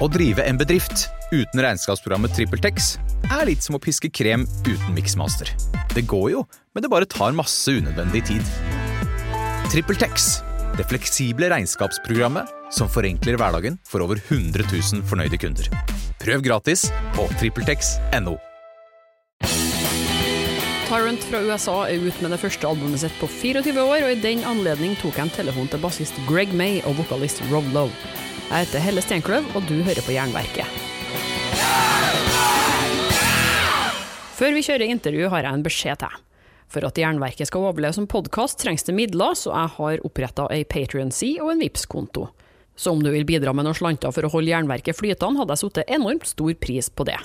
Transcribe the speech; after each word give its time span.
Å 0.00 0.08
drive 0.08 0.44
en 0.48 0.56
bedrift 0.56 1.08
uten 1.32 1.60
regnskapsprogrammet 1.60 2.32
TrippelTex 2.36 2.94
er 3.28 3.44
litt 3.48 3.64
som 3.64 3.76
å 3.76 3.80
piske 3.82 4.08
krem 4.08 4.46
uten 4.64 4.94
miksmaster. 4.96 5.50
Det 5.92 6.06
går 6.08 6.30
jo, 6.32 6.44
men 6.72 6.84
det 6.84 6.90
bare 6.92 7.08
tar 7.08 7.36
masse 7.36 7.70
unødvendig 7.70 8.24
tid. 8.30 8.54
TrippelTex, 9.72 10.30
det 10.78 10.86
fleksible 10.88 11.50
regnskapsprogrammet 11.52 12.48
som 12.72 12.88
forenkler 12.88 13.36
hverdagen 13.40 13.76
for 13.88 14.04
over 14.04 14.20
100 14.30 14.64
000 14.64 15.04
fornøyde 15.08 15.40
kunder. 15.40 15.68
Prøv 16.22 16.44
gratis 16.46 16.86
på 17.16 17.28
TrippelTex.no. 17.36 18.38
Tyrant 20.88 21.22
fra 21.24 21.44
USA 21.44 21.76
er 21.88 22.02
ute 22.04 22.24
med 22.24 22.34
det 22.34 22.40
første 22.40 22.68
albumet 22.68 23.00
sitt 23.04 23.14
på 23.20 23.28
24 23.28 23.76
år, 23.80 24.08
og 24.08 24.12
i 24.12 24.20
den 24.24 24.44
anledning 24.48 24.96
tok 25.00 25.20
en 25.20 25.32
telefon 25.32 25.68
til 25.72 25.80
bassist 25.84 26.16
Greg 26.28 26.52
May 26.56 26.80
og 26.88 26.98
vokalist 27.00 27.44
Rob 27.52 27.68
Lowe. 27.76 28.31
Jeg 28.52 28.66
heter 28.66 28.82
Helle 28.84 29.00
Steinkløv, 29.00 29.46
og 29.56 29.64
du 29.64 29.78
hører 29.80 30.04
på 30.04 30.12
Jernverket. 30.12 30.68
Før 34.36 34.52
vi 34.52 34.64
kjører 34.66 34.92
intervju, 34.92 35.30
har 35.32 35.46
jeg 35.46 35.56
en 35.56 35.62
beskjed 35.64 36.02
til. 36.02 36.18
For 36.68 36.84
at 36.84 37.00
Jernverket 37.00 37.48
skal 37.48 37.64
overleve 37.64 37.96
som 37.96 38.04
podkast, 38.12 38.58
trengs 38.60 38.84
det 38.84 38.92
midler, 38.98 39.32
så 39.40 39.54
jeg 39.54 39.72
har 39.78 40.04
oppretta 40.04 40.50
ei 40.52 40.66
Patrion-side 40.68 41.40
og 41.40 41.54
en 41.54 41.64
vips 41.64 41.88
konto 41.88 42.26
Så 42.76 42.92
om 42.92 43.00
du 43.00 43.08
vil 43.14 43.24
bidra 43.24 43.56
med 43.56 43.64
noen 43.64 43.78
slanter 43.78 44.12
for 44.12 44.28
å 44.28 44.32
holde 44.34 44.52
Jernverket 44.52 45.00
flytende, 45.00 45.40
hadde 45.40 45.56
jeg 45.56 45.64
satt 45.64 45.88
enormt 45.88 46.28
stor 46.28 46.52
pris 46.60 46.92
på 46.92 47.08
det. 47.08 47.16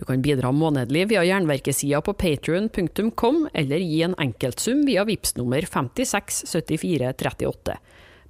Du 0.00 0.08
kan 0.08 0.24
bidra 0.24 0.48
månedlig 0.48 1.12
via 1.12 1.28
Jernverkesida 1.28 2.00
på 2.00 2.16
patrion.com, 2.16 3.52
eller 3.52 3.84
gi 3.84 4.00
en 4.08 4.16
enkeltsum 4.16 4.88
via 4.88 5.04
VIPS 5.04 5.36
nummer 5.36 5.60
567438. 5.60 7.76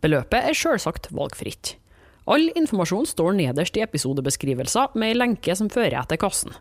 Beløpet 0.02 0.51
er 0.51 0.59
sjølsagt 0.59 1.14
valgfritt. 1.14 1.78
All 2.24 2.46
informasjon 2.56 3.09
står 3.09 3.37
nederst 3.37 3.77
i 3.77 3.83
episodebeskrivelser, 3.84 4.95
med 4.96 5.12
ei 5.12 5.19
lenke 5.19 5.56
som 5.56 5.69
fører 5.73 5.98
etter 6.01 6.20
kassen. 6.20 6.55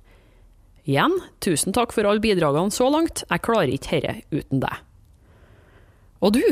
Igjen, 0.83 1.15
tusen 1.43 1.75
takk 1.75 1.93
for 1.95 2.07
alle 2.09 2.23
bidragene 2.23 2.73
så 2.75 2.89
langt, 2.91 3.23
jeg 3.29 3.43
klarer 3.45 3.71
ikke 3.71 3.93
herre 3.95 4.17
uten 4.33 4.59
deg. 4.65 4.81
Og 6.23 6.35
du, 6.35 6.43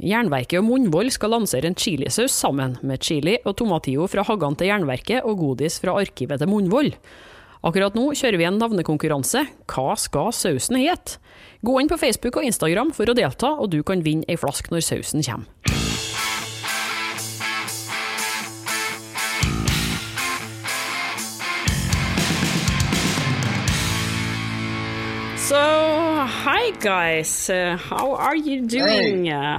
Jernverket 0.00 0.60
og 0.60 0.68
Munnvoll 0.68 1.10
skal 1.12 1.34
lansere 1.34 1.68
en 1.68 1.76
chilisaus 1.78 2.32
sammen, 2.32 2.78
med 2.86 3.02
chili 3.02 3.36
og 3.44 3.58
tomatio 3.58 4.06
fra 4.10 4.24
haggene 4.26 4.58
til 4.58 4.70
Jernverket 4.70 5.26
og 5.26 5.42
godis 5.42 5.80
fra 5.82 5.98
arkivet 5.98 6.40
til 6.40 6.50
Munnvoll. 6.50 6.94
Akkurat 7.66 7.98
nå 7.98 8.06
kjører 8.16 8.40
vi 8.40 8.46
en 8.48 8.56
navnekonkurranse. 8.62 9.44
Hva 9.68 9.98
skal 10.00 10.32
sausen 10.32 10.80
hete? 10.80 11.18
Gå 11.66 11.76
inn 11.82 11.90
på 11.90 11.98
Facebook 12.00 12.40
og 12.40 12.46
Instagram 12.48 12.94
for 12.96 13.10
å 13.10 13.18
delta, 13.18 13.52
og 13.60 13.74
du 13.74 13.82
kan 13.84 14.06
vinne 14.06 14.24
ei 14.30 14.40
flaske 14.40 14.72
når 14.72 14.86
sausen 14.86 15.26
kommer. 15.26 15.79
Hi 26.70 26.78
guys, 26.78 27.50
uh, 27.50 27.76
how 27.76 28.14
are 28.14 28.36
you 28.36 28.66
doing? 28.66 29.24
Hey. 29.24 29.32
Uh, 29.32 29.58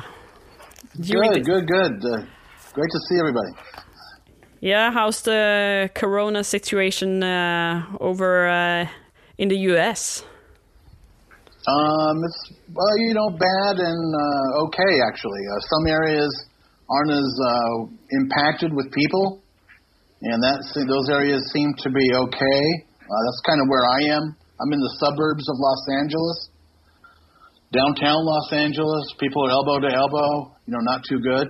Good, 0.95 1.35
the- 1.35 1.41
good, 1.43 1.67
good. 1.67 1.95
Uh, 2.05 2.23
great 2.73 2.89
to 2.91 2.99
see 3.09 3.19
everybody. 3.19 3.51
Yeah, 4.61 4.91
how's 4.91 5.21
the 5.21 5.89
corona 5.95 6.43
situation 6.43 7.23
uh, 7.23 7.83
over 7.99 8.47
uh, 8.47 8.87
in 9.37 9.49
the 9.49 9.57
US? 9.71 10.23
Um, 11.67 12.17
it's 12.23 12.53
well, 12.73 12.97
you 12.97 13.13
know, 13.13 13.29
bad 13.29 13.75
and 13.79 14.15
uh, 14.15 14.63
okay 14.65 14.93
actually. 15.07 15.43
Uh, 15.51 15.59
some 15.59 15.87
areas 15.87 16.31
aren't 16.89 17.11
as 17.11 17.31
uh, 17.45 17.85
impacted 18.11 18.71
with 18.73 18.91
people, 18.91 19.41
and 20.21 20.41
that's 20.43 20.73
those 20.75 21.09
areas 21.09 21.41
seem 21.51 21.73
to 21.83 21.89
be 21.89 22.07
okay. 22.15 22.63
Uh, 23.03 23.19
that's 23.25 23.41
kind 23.45 23.59
of 23.61 23.67
where 23.67 23.85
I 23.85 24.15
am. 24.15 24.35
I'm 24.61 24.71
in 24.71 24.79
the 24.79 24.95
suburbs 24.99 25.49
of 25.49 25.55
Los 25.57 25.83
Angeles, 25.99 26.50
downtown 27.72 28.19
Los 28.23 28.53
Angeles. 28.53 29.03
People 29.19 29.47
are 29.47 29.51
elbow 29.51 29.79
to 29.79 29.91
elbow. 29.94 30.56
You 30.68 30.73
know, 30.73 30.84
not 30.84 31.01
too 31.07 31.19
good. 31.19 31.47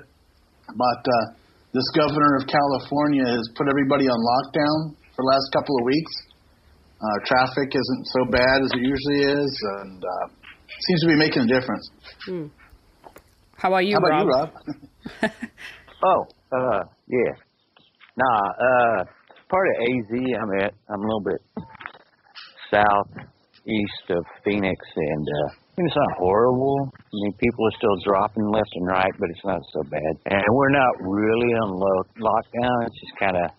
But 0.71 1.01
uh, 1.03 1.25
this 1.73 1.85
governor 1.95 2.37
of 2.39 2.47
California 2.47 3.25
has 3.25 3.49
put 3.55 3.67
everybody 3.67 4.07
on 4.07 4.17
lockdown 4.17 4.95
for 5.15 5.23
the 5.23 5.29
last 5.29 5.47
couple 5.53 5.75
of 5.79 5.85
weeks. 5.85 6.13
Uh, 7.01 7.17
traffic 7.25 7.73
isn't 7.73 8.05
so 8.13 8.25
bad 8.31 8.61
as 8.61 8.69
it 8.73 8.81
usually 8.81 9.41
is, 9.41 9.51
and 9.81 10.03
uh, 10.03 10.27
seems 10.87 11.01
to 11.01 11.07
be 11.07 11.15
making 11.17 11.41
a 11.43 11.47
difference. 11.47 11.89
How 13.57 13.73
are 13.73 13.81
you, 13.81 13.95
How 13.95 14.05
about 14.05 14.27
Rob? 14.27 14.49
you, 14.65 14.73
Rob? 15.21 15.31
Oh, 16.03 16.25
uh, 16.51 16.79
yeah. 17.07 17.33
Nah, 18.17 18.41
uh, 18.49 19.03
part 19.49 19.67
of 19.67 19.75
AZ 19.85 20.09
I'm 20.41 20.65
at. 20.65 20.73
I'm 20.89 20.99
a 20.99 21.03
little 21.03 21.21
bit 21.21 21.41
southeast 22.71 24.05
of 24.09 24.25
Phoenix, 24.43 24.81
and 24.95 25.27
uh, 25.27 25.49
I 25.70 25.70
mean, 25.77 25.87
it's 25.87 25.95
not 25.95 26.17
horrible. 26.17 26.91
I 26.95 27.13
mean, 27.13 27.33
people 27.33 27.65
are 27.67 27.75
still 27.77 27.95
dropping 28.03 28.45
left 28.49 28.69
and 28.75 28.87
right, 28.87 29.11
but 29.19 29.29
it's 29.29 29.45
not 29.45 29.61
so 29.73 29.83
bad. 29.83 30.13
And 30.25 30.43
we're 30.51 30.69
not 30.69 30.93
really 30.99 31.53
on 31.63 31.69
lo- 31.79 32.07
lockdown. 32.19 32.87
It's 32.87 32.99
just 32.99 33.15
kind 33.17 33.37
of 33.37 33.51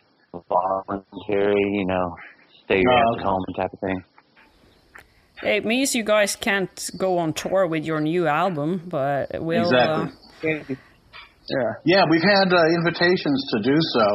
voluntary, 0.49 1.63
you 1.73 1.87
know, 1.87 2.15
stay 2.65 2.83
Oh, 2.87 3.19
at 3.19 3.25
home 3.25 3.45
type 3.57 3.73
of 3.73 3.81
thing. 3.81 4.05
It 5.43 5.65
means 5.65 5.95
you 5.95 6.05
guys 6.05 6.37
can't 6.37 6.91
go 6.97 7.19
on 7.19 7.33
tour 7.33 7.67
with 7.67 7.85
your 7.85 8.01
new 8.01 8.27
album, 8.29 8.83
but 8.89 9.43
we'll. 9.43 9.63
Exactly. 9.65 10.13
Uh, 10.71 10.75
Yeah. 11.51 11.73
Yeah, 11.85 12.05
we've 12.09 12.23
had 12.23 12.53
uh, 12.53 12.63
invitations 12.79 13.41
to 13.51 13.63
do 13.63 13.77
so. 13.99 14.07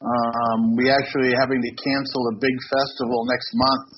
Um, 0.00 0.76
we 0.76 0.90
actually 0.90 1.32
having 1.40 1.60
to 1.60 1.70
cancel 1.82 2.28
a 2.28 2.34
big 2.38 2.54
festival 2.70 3.24
next 3.26 3.50
month 3.54 3.88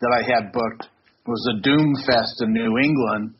that 0.00 0.12
I 0.14 0.22
had 0.22 0.52
booked. 0.52 0.88
Was 1.28 1.44
a 1.52 1.60
Doom 1.60 1.92
Fest 2.08 2.40
in 2.40 2.56
New 2.56 2.72
England, 2.80 3.36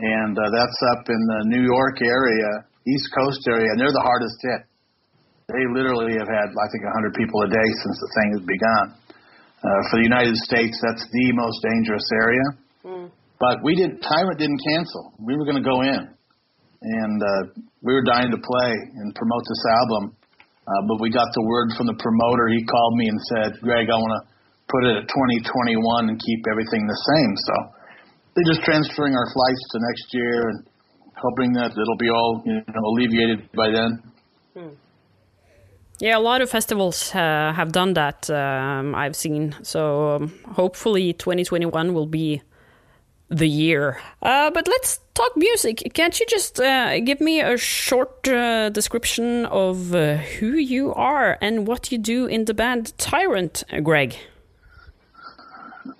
and 0.00 0.32
uh, 0.32 0.48
that's 0.48 0.80
up 0.96 1.04
in 1.12 1.20
the 1.28 1.40
New 1.52 1.60
York 1.60 2.00
area, 2.00 2.64
East 2.88 3.12
Coast 3.12 3.44
area, 3.52 3.68
and 3.68 3.76
they're 3.76 3.92
the 3.92 4.08
hardest 4.08 4.40
hit. 4.40 4.64
They 5.52 5.64
literally 5.76 6.16
have 6.16 6.28
had, 6.28 6.48
I 6.48 6.66
think, 6.72 6.88
100 6.88 7.12
people 7.20 7.44
a 7.44 7.50
day 7.52 7.68
since 7.84 7.96
the 8.00 8.10
thing 8.16 8.28
has 8.32 8.44
begun. 8.48 8.86
Uh, 9.60 9.80
for 9.92 10.00
the 10.00 10.08
United 10.08 10.36
States, 10.48 10.80
that's 10.80 11.04
the 11.04 11.26
most 11.36 11.60
dangerous 11.68 12.08
area. 12.16 12.46
But 13.36 13.60
we 13.62 13.76
did. 13.76 14.00
Tyrant 14.00 14.38
didn't 14.40 14.60
cancel. 14.64 15.12
We 15.20 15.36
were 15.36 15.44
going 15.44 15.60
to 15.60 15.68
go 15.68 15.84
in 15.84 16.08
and 16.82 17.18
uh, 17.22 17.42
we 17.82 17.92
were 17.94 18.02
dying 18.02 18.30
to 18.30 18.38
play 18.38 18.72
and 18.72 19.14
promote 19.14 19.42
this 19.48 19.64
album. 19.82 20.16
Uh, 20.68 20.82
but 20.86 21.00
we 21.00 21.10
got 21.10 21.26
the 21.32 21.44
word 21.48 21.72
from 21.76 21.86
the 21.86 21.96
promoter. 21.98 22.48
He 22.52 22.62
called 22.64 22.94
me 22.96 23.08
and 23.08 23.18
said, 23.32 23.60
"Greg, 23.62 23.88
I 23.88 23.96
want 23.96 24.12
to 24.20 24.20
put 24.68 24.84
it 24.84 24.96
at 25.02 25.06
2021 25.08 26.08
and 26.08 26.16
keep 26.20 26.40
everything 26.50 26.86
the 26.86 27.00
same." 27.12 27.32
So 27.36 27.54
they're 28.34 28.50
just 28.52 28.62
transferring 28.62 29.14
our 29.14 29.28
flights 29.32 29.62
to 29.72 29.76
next 29.80 30.14
year 30.14 30.48
and 30.48 30.66
hoping 31.16 31.52
that 31.54 31.72
it'll 31.72 31.98
be 31.98 32.10
all 32.10 32.42
you 32.46 32.54
know 32.54 32.84
alleviated 32.92 33.50
by 33.52 33.70
then. 33.70 34.02
yeah, 36.00 36.16
a 36.16 36.20
lot 36.20 36.40
of 36.40 36.50
festivals 36.50 37.12
uh, 37.14 37.52
have 37.52 37.72
done 37.72 37.94
that, 37.94 38.30
um, 38.30 38.94
I've 38.94 39.16
seen. 39.16 39.54
So 39.62 40.16
um, 40.16 40.34
hopefully 40.52 41.12
2021 41.12 41.92
will 41.92 42.06
be 42.06 42.42
the 43.28 43.48
year. 43.48 44.00
Uh, 44.22 44.50
but 44.50 44.68
let's 44.68 45.00
talk 45.14 45.36
music. 45.36 45.90
Can't 45.94 46.18
you 46.18 46.26
just 46.26 46.60
uh, 46.60 47.00
give 47.00 47.20
me 47.20 47.40
a 47.40 47.56
short 47.58 48.26
uh, 48.28 48.70
description 48.70 49.44
of 49.46 49.94
uh, 49.94 50.16
who 50.16 50.52
you 50.52 50.94
are 50.94 51.36
and 51.40 51.66
what 51.66 51.90
you 51.92 51.98
do 51.98 52.26
in 52.26 52.44
the 52.44 52.54
band 52.54 52.96
Tyrant, 52.98 53.64
Greg? 53.82 54.16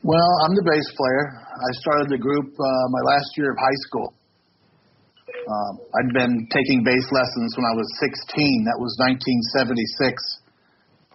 Well, 0.05 0.33
I'm 0.45 0.53
the 0.53 0.67
bass 0.69 0.89
player. 0.93 1.25
I 1.41 1.71
started 1.81 2.13
the 2.13 2.21
group 2.21 2.53
uh, 2.53 2.87
my 2.93 3.03
last 3.09 3.29
year 3.41 3.57
of 3.57 3.59
high 3.59 3.81
school. 3.89 4.13
Um, 5.33 5.73
I'd 5.81 6.13
been 6.13 6.35
taking 6.53 6.85
bass 6.85 7.07
lessons 7.09 7.57
when 7.57 7.65
I 7.65 7.73
was 7.73 7.89
16. 8.05 8.69
That 8.69 8.77
was 8.77 8.93
1976. 9.01 10.13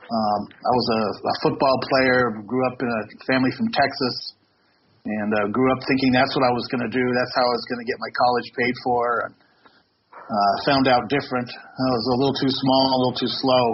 Um, 0.10 0.42
I 0.50 0.72
was 0.74 0.88
a, 0.90 1.02
a 1.22 1.36
football 1.46 1.78
player. 1.86 2.34
Grew 2.50 2.66
up 2.66 2.82
in 2.82 2.90
a 2.90 3.02
family 3.30 3.54
from 3.54 3.70
Texas, 3.70 4.16
and 5.06 5.30
uh, 5.38 5.54
grew 5.54 5.70
up 5.70 5.82
thinking 5.86 6.10
that's 6.10 6.34
what 6.34 6.42
I 6.42 6.54
was 6.58 6.66
going 6.74 6.82
to 6.82 6.94
do. 6.94 7.06
That's 7.14 7.34
how 7.38 7.46
I 7.46 7.54
was 7.54 7.66
going 7.70 7.82
to 7.86 7.88
get 7.88 7.98
my 8.02 8.12
college 8.18 8.50
paid 8.58 8.76
for. 8.82 9.02
And 9.30 9.34
uh, 10.18 10.54
found 10.66 10.90
out 10.90 11.14
different. 11.14 11.50
I 11.54 11.90
was 11.94 12.06
a 12.10 12.16
little 12.18 12.38
too 12.42 12.50
small, 12.50 12.84
a 12.90 13.00
little 13.06 13.20
too 13.22 13.34
slow, 13.38 13.66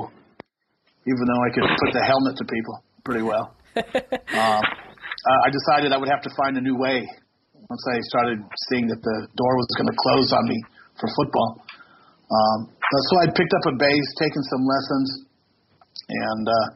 even 1.07 1.23
though 1.23 1.41
I 1.45 1.49
could 1.55 1.67
put 1.87 1.91
the 1.95 2.03
helmet 2.03 2.35
to 2.35 2.45
people 2.45 2.75
pretty 3.07 3.23
well 3.23 3.55
um, 3.75 4.63
uh, 5.27 5.39
I 5.45 5.49
decided 5.51 5.91
I 5.91 5.97
would 5.97 6.11
have 6.11 6.23
to 6.23 6.31
find 6.39 6.55
a 6.55 6.63
new 6.63 6.77
way 6.79 7.03
once 7.69 7.83
I 7.91 7.97
started 8.07 8.39
seeing 8.71 8.87
that 8.87 9.01
the 9.03 9.17
door 9.35 9.53
was 9.59 9.69
going 9.75 9.91
to 9.91 9.97
close 9.97 10.29
on 10.31 10.43
me 10.47 10.59
for 10.99 11.07
football. 11.19 11.61
Um, 12.29 12.59
so 12.71 13.13
I 13.21 13.27
picked 13.33 13.53
up 13.53 13.65
a 13.73 13.75
bass, 13.75 14.05
taken 14.21 14.41
some 14.47 14.63
lessons, 14.63 15.07
and 16.09 16.45
uh, 16.45 16.67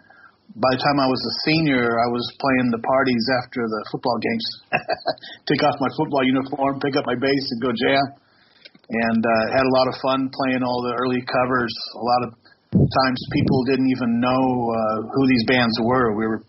by 0.54 0.70
the 0.78 0.82
time 0.86 0.98
I 1.02 1.10
was 1.10 1.18
a 1.18 1.34
senior, 1.50 1.98
I 1.98 2.10
was 2.14 2.26
playing 2.38 2.70
the 2.70 2.84
parties 2.84 3.26
after 3.42 3.62
the 3.66 3.82
football 3.90 4.18
games. 4.22 4.46
Take 5.50 5.66
off 5.66 5.74
my 5.82 5.90
football 5.98 6.22
uniform, 6.22 6.78
pick 6.78 6.94
up 6.94 7.10
my 7.10 7.18
bass, 7.18 7.44
and 7.58 7.60
go 7.62 7.72
jam. 7.74 8.06
And 8.84 9.22
uh, 9.24 9.44
had 9.56 9.66
a 9.66 9.74
lot 9.74 9.88
of 9.90 9.96
fun 10.04 10.30
playing 10.30 10.62
all 10.62 10.84
the 10.86 10.94
early 11.00 11.24
covers. 11.26 11.74
A 11.98 12.06
lot 12.06 12.22
of 12.28 12.30
times 12.76 13.18
people 13.34 13.58
didn't 13.66 13.90
even 13.90 14.22
know 14.22 14.44
uh, 14.70 14.98
who 15.10 15.24
these 15.26 15.46
bands 15.50 15.74
were. 15.82 16.14
We 16.14 16.28
were, 16.28 16.42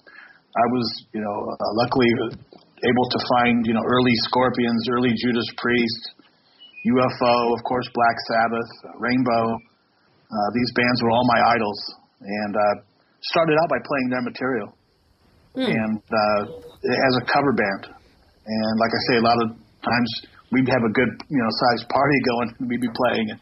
I 0.54 0.66
was, 0.70 0.86
you 1.10 1.20
know, 1.20 1.36
uh, 1.50 1.72
luckily 1.82 2.06
able 2.86 3.06
to 3.10 3.20
find, 3.34 3.66
you 3.66 3.74
know, 3.74 3.82
early 3.82 4.14
Scorpions, 4.30 4.86
early 4.94 5.10
Judas 5.18 5.48
Priest, 5.58 6.02
UFO, 6.86 7.34
of 7.58 7.60
course, 7.64 7.88
Black 7.94 8.16
Sabbath, 8.30 8.70
Rainbow. 9.00 9.44
Uh, 10.30 10.48
these 10.54 10.70
bands 10.78 10.98
were 11.02 11.10
all 11.10 11.26
my 11.26 11.40
idols, 11.58 11.80
and 12.20 12.54
uh, 12.54 12.74
started 13.22 13.56
out 13.62 13.68
by 13.68 13.80
playing 13.82 14.08
their 14.10 14.22
material, 14.22 14.68
and 15.74 15.98
uh, 15.98 16.40
as 16.46 17.14
a 17.18 17.24
cover 17.32 17.52
band. 17.52 17.94
And 18.46 18.74
like 18.78 18.92
I 18.92 19.00
say, 19.10 19.16
a 19.18 19.24
lot 19.24 19.38
of 19.42 19.48
times 19.82 20.10
we'd 20.52 20.68
have 20.68 20.84
a 20.86 20.92
good, 20.92 21.10
you 21.30 21.40
know, 21.40 21.50
sized 21.50 21.88
party 21.88 22.18
going, 22.30 22.48
and 22.60 22.68
we'd 22.68 22.84
be 22.84 22.94
playing 22.94 23.26
it. 23.32 23.40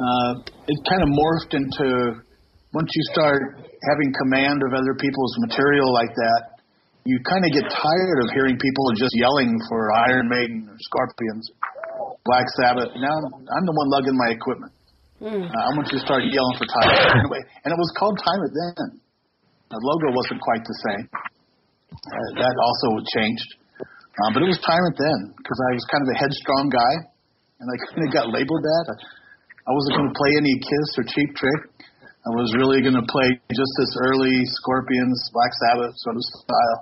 Uh, 0.00 0.32
it 0.64 0.78
kind 0.88 1.02
of 1.04 1.10
morphed 1.12 1.52
into 1.52 2.22
once 2.72 2.88
you 2.88 3.04
start 3.12 3.60
having 3.92 4.08
command 4.24 4.60
of 4.64 4.72
other 4.72 4.96
people's 4.96 5.34
material 5.44 5.92
like 5.92 6.12
that, 6.16 6.42
you 7.04 7.18
kind 7.26 7.44
of 7.44 7.50
get 7.52 7.66
tired 7.68 8.18
of 8.24 8.30
hearing 8.32 8.56
people 8.56 8.84
just 8.96 9.12
yelling 9.18 9.58
for 9.68 9.90
Iron 10.08 10.26
Maiden 10.30 10.70
or 10.70 10.76
Scorpions, 10.80 11.44
Black 12.24 12.46
Sabbath. 12.62 12.94
Now 12.96 13.16
I'm 13.18 13.64
the 13.66 13.74
one 13.74 13.88
lugging 13.90 14.16
my 14.16 14.30
equipment. 14.32 14.72
Uh, 15.22 15.46
I 15.46 15.70
want 15.78 15.86
you 15.90 15.98
to 15.98 16.04
start 16.04 16.26
yelling 16.26 16.56
for 16.58 16.66
time. 16.66 16.90
Anyway, 17.22 17.42
and 17.62 17.70
it 17.70 17.78
was 17.78 17.90
called 17.94 18.18
Time 18.18 18.40
It 18.42 18.52
Then. 18.54 18.88
The 19.70 19.78
logo 19.78 20.14
wasn't 20.14 20.42
quite 20.42 20.64
the 20.66 20.78
same. 20.90 21.04
Uh, 21.94 22.28
that 22.42 22.54
also 22.58 22.88
changed. 23.14 23.50
Uh, 23.78 24.30
but 24.34 24.42
it 24.42 24.48
was 24.50 24.58
Time 24.66 24.82
It 24.90 24.96
Then 24.98 25.20
because 25.38 25.58
I 25.58 25.70
was 25.78 25.84
kind 25.90 26.02
of 26.02 26.10
a 26.10 26.16
headstrong 26.18 26.66
guy, 26.70 26.94
and 27.62 27.66
I 27.66 27.76
kind 27.86 28.02
of 28.02 28.10
got 28.10 28.26
labeled 28.34 28.62
that. 28.62 28.84
I, 28.90 28.96
I 29.62 29.70
wasn't 29.70 29.94
going 30.02 30.10
to 30.10 30.18
play 30.18 30.32
any 30.38 30.54
Kiss 30.58 30.88
or 30.98 31.04
Cheap 31.06 31.30
Trick. 31.38 31.60
I 32.22 32.30
was 32.38 32.54
really 32.54 32.78
going 32.86 32.94
to 32.94 33.02
play 33.02 33.28
just 33.50 33.72
this 33.82 33.92
early 34.06 34.46
Scorpions, 34.62 35.18
Black 35.34 35.50
Sabbath 35.66 35.90
sort 36.06 36.14
of 36.14 36.24
style, 36.38 36.80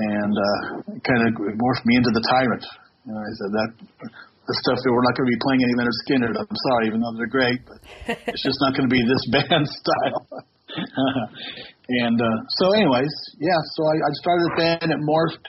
and 0.00 0.32
uh, 0.32 0.60
kind 1.04 1.28
of 1.28 1.36
morphed 1.36 1.84
me 1.84 2.00
into 2.00 2.08
the 2.08 2.24
Tyrant. 2.24 2.64
You 3.04 3.12
know, 3.12 3.20
I 3.20 3.32
said 3.36 3.52
that 3.52 3.68
the 4.00 4.56
stuff 4.64 4.80
that 4.80 4.88
we're 4.88 5.04
not 5.04 5.12
going 5.12 5.28
to 5.28 5.34
be 5.36 5.42
playing 5.44 5.60
any 5.60 5.74
Lynyrd 5.76 5.98
Skynyrd. 6.08 6.34
I'm 6.40 6.60
sorry, 6.72 6.84
even 6.88 7.04
though 7.04 7.12
they're 7.20 7.28
great, 7.28 7.60
but 7.68 7.78
it's 8.32 8.40
just 8.40 8.56
not 8.64 8.72
going 8.72 8.88
to 8.88 8.92
be 8.92 9.04
this 9.04 9.24
band 9.36 9.68
style. 9.68 10.24
and 12.00 12.16
uh, 12.16 12.36
so, 12.64 12.72
anyways, 12.72 13.12
yeah. 13.44 13.60
So 13.76 13.80
I, 13.92 13.96
I 14.00 14.12
started 14.24 14.44
the 14.48 14.56
band. 14.56 14.88
It 14.88 15.02
morphed 15.04 15.46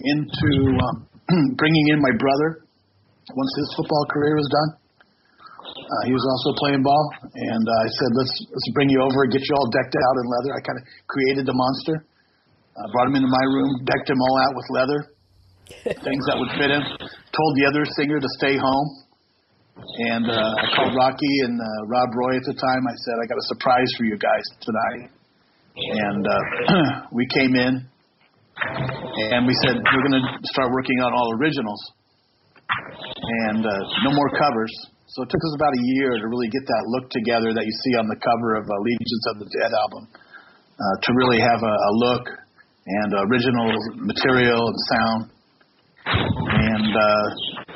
into 0.00 0.50
um, 0.80 1.04
bringing 1.60 1.86
in 1.92 2.00
my 2.00 2.16
brother 2.16 2.64
once 3.28 3.52
his 3.60 3.68
football 3.76 4.08
career 4.08 4.40
was 4.40 4.48
done. 4.48 4.81
Uh, 5.92 6.08
he 6.08 6.12
was 6.16 6.24
also 6.24 6.56
playing 6.56 6.80
ball, 6.80 7.04
and 7.20 7.64
uh, 7.68 7.84
I 7.84 7.88
said, 8.00 8.10
"Let's 8.16 8.34
let's 8.48 8.68
bring 8.72 8.88
you 8.88 8.96
over 9.04 9.28
and 9.28 9.30
get 9.32 9.44
you 9.44 9.52
all 9.60 9.68
decked 9.68 9.92
out 9.92 10.16
in 10.16 10.24
leather." 10.24 10.50
I 10.56 10.60
kind 10.64 10.78
of 10.80 10.84
created 11.04 11.44
the 11.44 11.52
monster, 11.52 12.08
uh, 12.72 12.86
brought 12.96 13.12
him 13.12 13.16
into 13.20 13.28
my 13.28 13.44
room, 13.52 13.84
decked 13.84 14.08
him 14.08 14.16
all 14.16 14.36
out 14.40 14.52
with 14.56 14.66
leather, 14.72 15.00
things 16.00 16.24
that 16.32 16.40
would 16.40 16.48
fit 16.56 16.72
him. 16.72 16.80
Told 16.80 17.52
the 17.60 17.68
other 17.68 17.84
singer 17.92 18.16
to 18.16 18.30
stay 18.40 18.56
home, 18.56 18.88
and 20.16 20.32
uh, 20.32 20.62
I 20.64 20.64
called 20.72 20.96
Rocky 20.96 21.34
and 21.44 21.60
uh, 21.60 21.68
Rob 21.92 22.08
Roy 22.16 22.40
at 22.40 22.46
the 22.48 22.56
time. 22.56 22.82
I 22.88 22.96
said, 22.96 23.16
"I 23.20 23.28
got 23.28 23.36
a 23.36 23.46
surprise 23.52 23.90
for 24.00 24.08
you 24.08 24.16
guys 24.16 24.46
tonight," 24.64 25.12
and 25.76 26.24
uh, 26.24 27.12
we 27.12 27.28
came 27.36 27.52
in, 27.52 27.84
and 29.28 29.44
we 29.44 29.52
said 29.60 29.76
we're 29.76 30.04
going 30.08 30.16
to 30.16 30.24
start 30.56 30.72
working 30.72 31.04
on 31.04 31.12
all 31.12 31.36
originals, 31.36 31.82
and 33.44 33.60
uh, 33.60 33.72
no 34.08 34.16
more 34.16 34.32
covers. 34.40 34.72
So 35.12 35.20
it 35.20 35.28
took 35.28 35.44
us 35.44 35.54
about 35.60 35.76
a 35.76 35.84
year 36.00 36.16
to 36.16 36.24
really 36.24 36.48
get 36.48 36.64
that 36.64 36.84
look 36.88 37.12
together 37.12 37.52
that 37.52 37.64
you 37.68 37.74
see 37.84 37.94
on 38.00 38.08
the 38.08 38.16
cover 38.16 38.56
of 38.56 38.64
uh, 38.64 38.72
Legions 38.80 39.24
of 39.28 39.44
the 39.44 39.48
Dead 39.60 39.68
album, 39.68 40.08
uh, 40.08 40.94
to 41.04 41.10
really 41.20 41.36
have 41.36 41.60
a, 41.60 41.74
a 41.76 41.92
look 42.00 42.24
and 42.32 43.10
original 43.28 43.68
material 44.08 44.72
and 44.72 44.78
sound. 44.88 45.20
And 46.08 46.90
uh, 46.96 47.26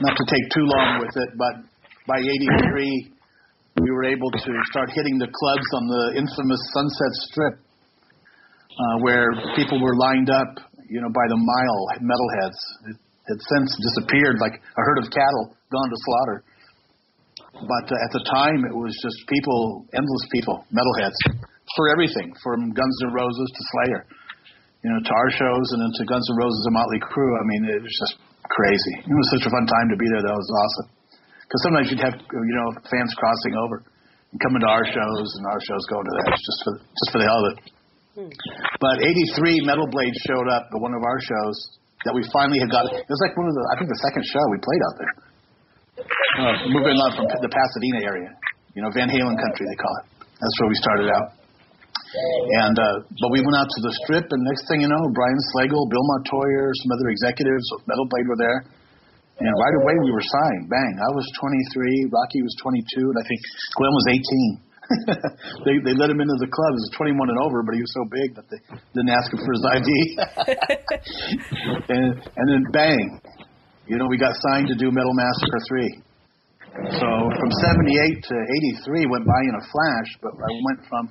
not 0.00 0.16
to 0.16 0.24
take 0.32 0.48
too 0.48 0.64
long 0.64 1.04
with 1.04 1.12
it, 1.12 1.30
but 1.36 1.60
by 2.08 2.16
'83, 2.24 3.84
we 3.84 3.88
were 3.92 4.08
able 4.08 4.32
to 4.32 4.50
start 4.72 4.88
hitting 4.96 5.20
the 5.20 5.28
clubs 5.28 5.68
on 5.76 5.84
the 5.92 6.04
infamous 6.16 6.62
Sunset 6.72 7.12
Strip, 7.28 7.56
uh, 7.60 8.96
where 9.04 9.28
people 9.60 9.76
were 9.84 9.94
lined 10.00 10.32
up, 10.32 10.56
you 10.88 11.04
know, 11.04 11.12
by 11.12 11.26
the 11.28 11.36
mile, 11.36 11.82
metalheads. 12.00 12.60
It 12.88 12.96
had 13.28 13.40
since 13.44 13.76
disappeared 13.92 14.40
like 14.40 14.56
a 14.56 14.80
herd 14.88 15.04
of 15.04 15.12
cattle 15.12 15.52
gone 15.68 15.90
to 15.92 15.98
slaughter. 16.00 16.40
But 17.64 17.86
uh, 17.88 18.04
at 18.06 18.12
the 18.12 18.22
time, 18.28 18.60
it 18.68 18.76
was 18.76 18.92
just 19.00 19.16
people, 19.32 19.88
endless 19.96 20.24
people, 20.28 20.60
metalheads, 20.68 21.16
for 21.74 21.88
everything, 21.88 22.36
from 22.44 22.76
Guns 22.76 22.96
N' 23.08 23.16
Roses 23.16 23.48
to 23.48 23.62
Slayer, 23.72 24.02
you 24.84 24.88
know, 24.92 25.00
to 25.00 25.12
our 25.12 25.30
shows 25.32 25.66
and 25.72 25.80
then 25.80 25.92
to 25.96 26.02
Guns 26.04 26.26
N' 26.28 26.36
Roses 26.36 26.62
and 26.68 26.74
Motley 26.76 27.00
Crue. 27.00 27.32
I 27.32 27.44
mean, 27.48 27.62
it 27.72 27.80
was 27.80 27.96
just 27.96 28.14
crazy. 28.52 28.94
It 29.02 29.16
was 29.16 29.28
such 29.40 29.48
a 29.48 29.50
fun 29.50 29.64
time 29.64 29.88
to 29.90 29.98
be 29.98 30.06
there. 30.12 30.22
That 30.22 30.36
was 30.36 30.50
awesome. 30.52 30.88
Because 31.46 31.62
sometimes 31.64 31.86
you'd 31.90 32.04
have, 32.04 32.16
you 32.18 32.56
know, 32.58 32.68
fans 32.90 33.12
crossing 33.16 33.54
over 33.56 33.82
and 34.34 34.38
coming 34.42 34.60
to 34.60 34.70
our 34.70 34.84
shows 34.84 35.28
and 35.38 35.44
our 35.46 35.60
shows 35.62 35.82
going 35.88 36.04
to 36.04 36.12
theirs 36.20 36.40
just 36.42 36.60
for 36.66 36.74
just 36.82 37.08
for 37.14 37.18
the 37.22 37.28
hell 37.30 37.40
of 37.40 37.46
it. 37.54 37.58
But 38.82 38.96
'83, 38.98 39.68
Metal 39.68 39.86
Blade 39.86 40.16
showed 40.26 40.48
up 40.50 40.66
at 40.72 40.80
one 40.82 40.94
of 40.96 41.02
our 41.04 41.20
shows 41.22 41.56
that 42.04 42.14
we 42.14 42.24
finally 42.32 42.58
had 42.58 42.70
got. 42.70 42.88
It 42.90 43.06
was 43.06 43.22
like 43.22 43.36
one 43.36 43.46
of 43.46 43.54
the, 43.54 43.64
I 43.70 43.74
think, 43.78 43.90
the 43.92 44.02
second 44.10 44.24
show 44.26 44.42
we 44.50 44.58
played 44.58 44.82
out 44.88 44.96
there. 44.98 45.12
Uh, 46.38 46.54
moving 46.70 46.96
on 46.96 47.10
from 47.16 47.26
the 47.28 47.50
Pasadena 47.50 48.00
area, 48.06 48.30
you 48.74 48.82
know, 48.82 48.90
Van 48.92 49.08
Halen 49.08 49.36
country 49.36 49.64
they 49.66 49.78
call 49.78 49.94
it. 50.02 50.06
That's 50.36 50.56
where 50.60 50.70
we 50.70 50.78
started 50.78 51.08
out. 51.10 51.28
And 52.64 52.76
uh, 52.78 53.02
but 53.20 53.28
we 53.34 53.42
went 53.42 53.56
out 53.58 53.68
to 53.68 53.80
the 53.82 53.92
strip, 54.04 54.24
and 54.30 54.40
next 54.46 54.64
thing 54.70 54.80
you 54.80 54.88
know, 54.88 55.02
Brian 55.12 55.40
Slagel, 55.52 55.84
Bill 55.90 56.06
Metoyer, 56.16 56.70
some 56.84 56.90
other 56.96 57.08
executives 57.10 57.66
of 57.76 57.84
Metal 57.84 58.06
Blade 58.08 58.28
were 58.30 58.40
there. 58.40 58.60
And 59.36 59.52
right 59.52 59.76
away 59.84 59.94
we 60.00 60.12
were 60.16 60.24
signed. 60.24 60.72
Bang! 60.72 60.92
I 60.96 61.10
was 61.12 61.26
23, 61.36 62.08
Rocky 62.08 62.40
was 62.40 62.56
22, 62.64 63.12
and 63.12 63.18
I 63.20 63.24
think 63.28 63.40
Glenn 63.76 63.92
was 63.92 64.06
18. 64.08 64.64
they 65.66 65.76
they 65.82 65.94
let 65.98 66.08
him 66.08 66.22
into 66.22 66.38
the 66.40 66.48
club. 66.48 66.72
He 66.72 66.80
was 66.88 66.94
21 66.96 67.28
and 67.28 67.40
over, 67.44 67.60
but 67.66 67.74
he 67.74 67.82
was 67.82 67.92
so 67.92 68.04
big 68.08 68.28
that 68.38 68.46
they 68.48 68.60
didn't 68.94 69.12
ask 69.12 69.28
him 69.34 69.42
for 69.42 69.52
his 69.52 69.64
ID. 69.66 69.90
and 71.92 72.16
and 72.22 72.46
then 72.48 72.62
bang, 72.72 73.20
you 73.86 73.98
know, 73.98 74.06
we 74.10 74.18
got 74.18 74.34
signed 74.50 74.66
to 74.66 74.74
do 74.74 74.90
Metal 74.90 75.14
Massacre 75.14 75.62
3. 75.68 76.02
So 76.98 77.08
from 77.08 77.50
78 77.62 78.20
to 78.20 78.36
83 78.84 79.06
went 79.06 79.24
by 79.24 79.40
in 79.46 79.54
a 79.56 79.64
flash, 79.64 80.10
but 80.20 80.32
I 80.34 80.50
went 80.66 80.80
from 80.90 81.04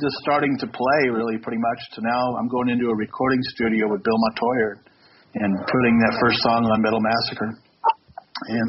just 0.00 0.16
starting 0.20 0.56
to 0.58 0.66
play 0.66 1.02
really 1.12 1.38
pretty 1.38 1.60
much 1.60 1.80
to 1.94 2.00
now 2.02 2.36
I'm 2.36 2.48
going 2.48 2.68
into 2.68 2.88
a 2.88 2.96
recording 2.96 3.40
studio 3.54 3.88
with 3.88 4.02
Bill 4.02 4.18
Metoyer 4.28 4.80
and 5.36 5.52
putting 5.54 5.96
that 6.08 6.18
first 6.20 6.40
song 6.42 6.64
on 6.64 6.82
Metal 6.82 7.00
Massacre. 7.00 7.52
And 8.48 8.68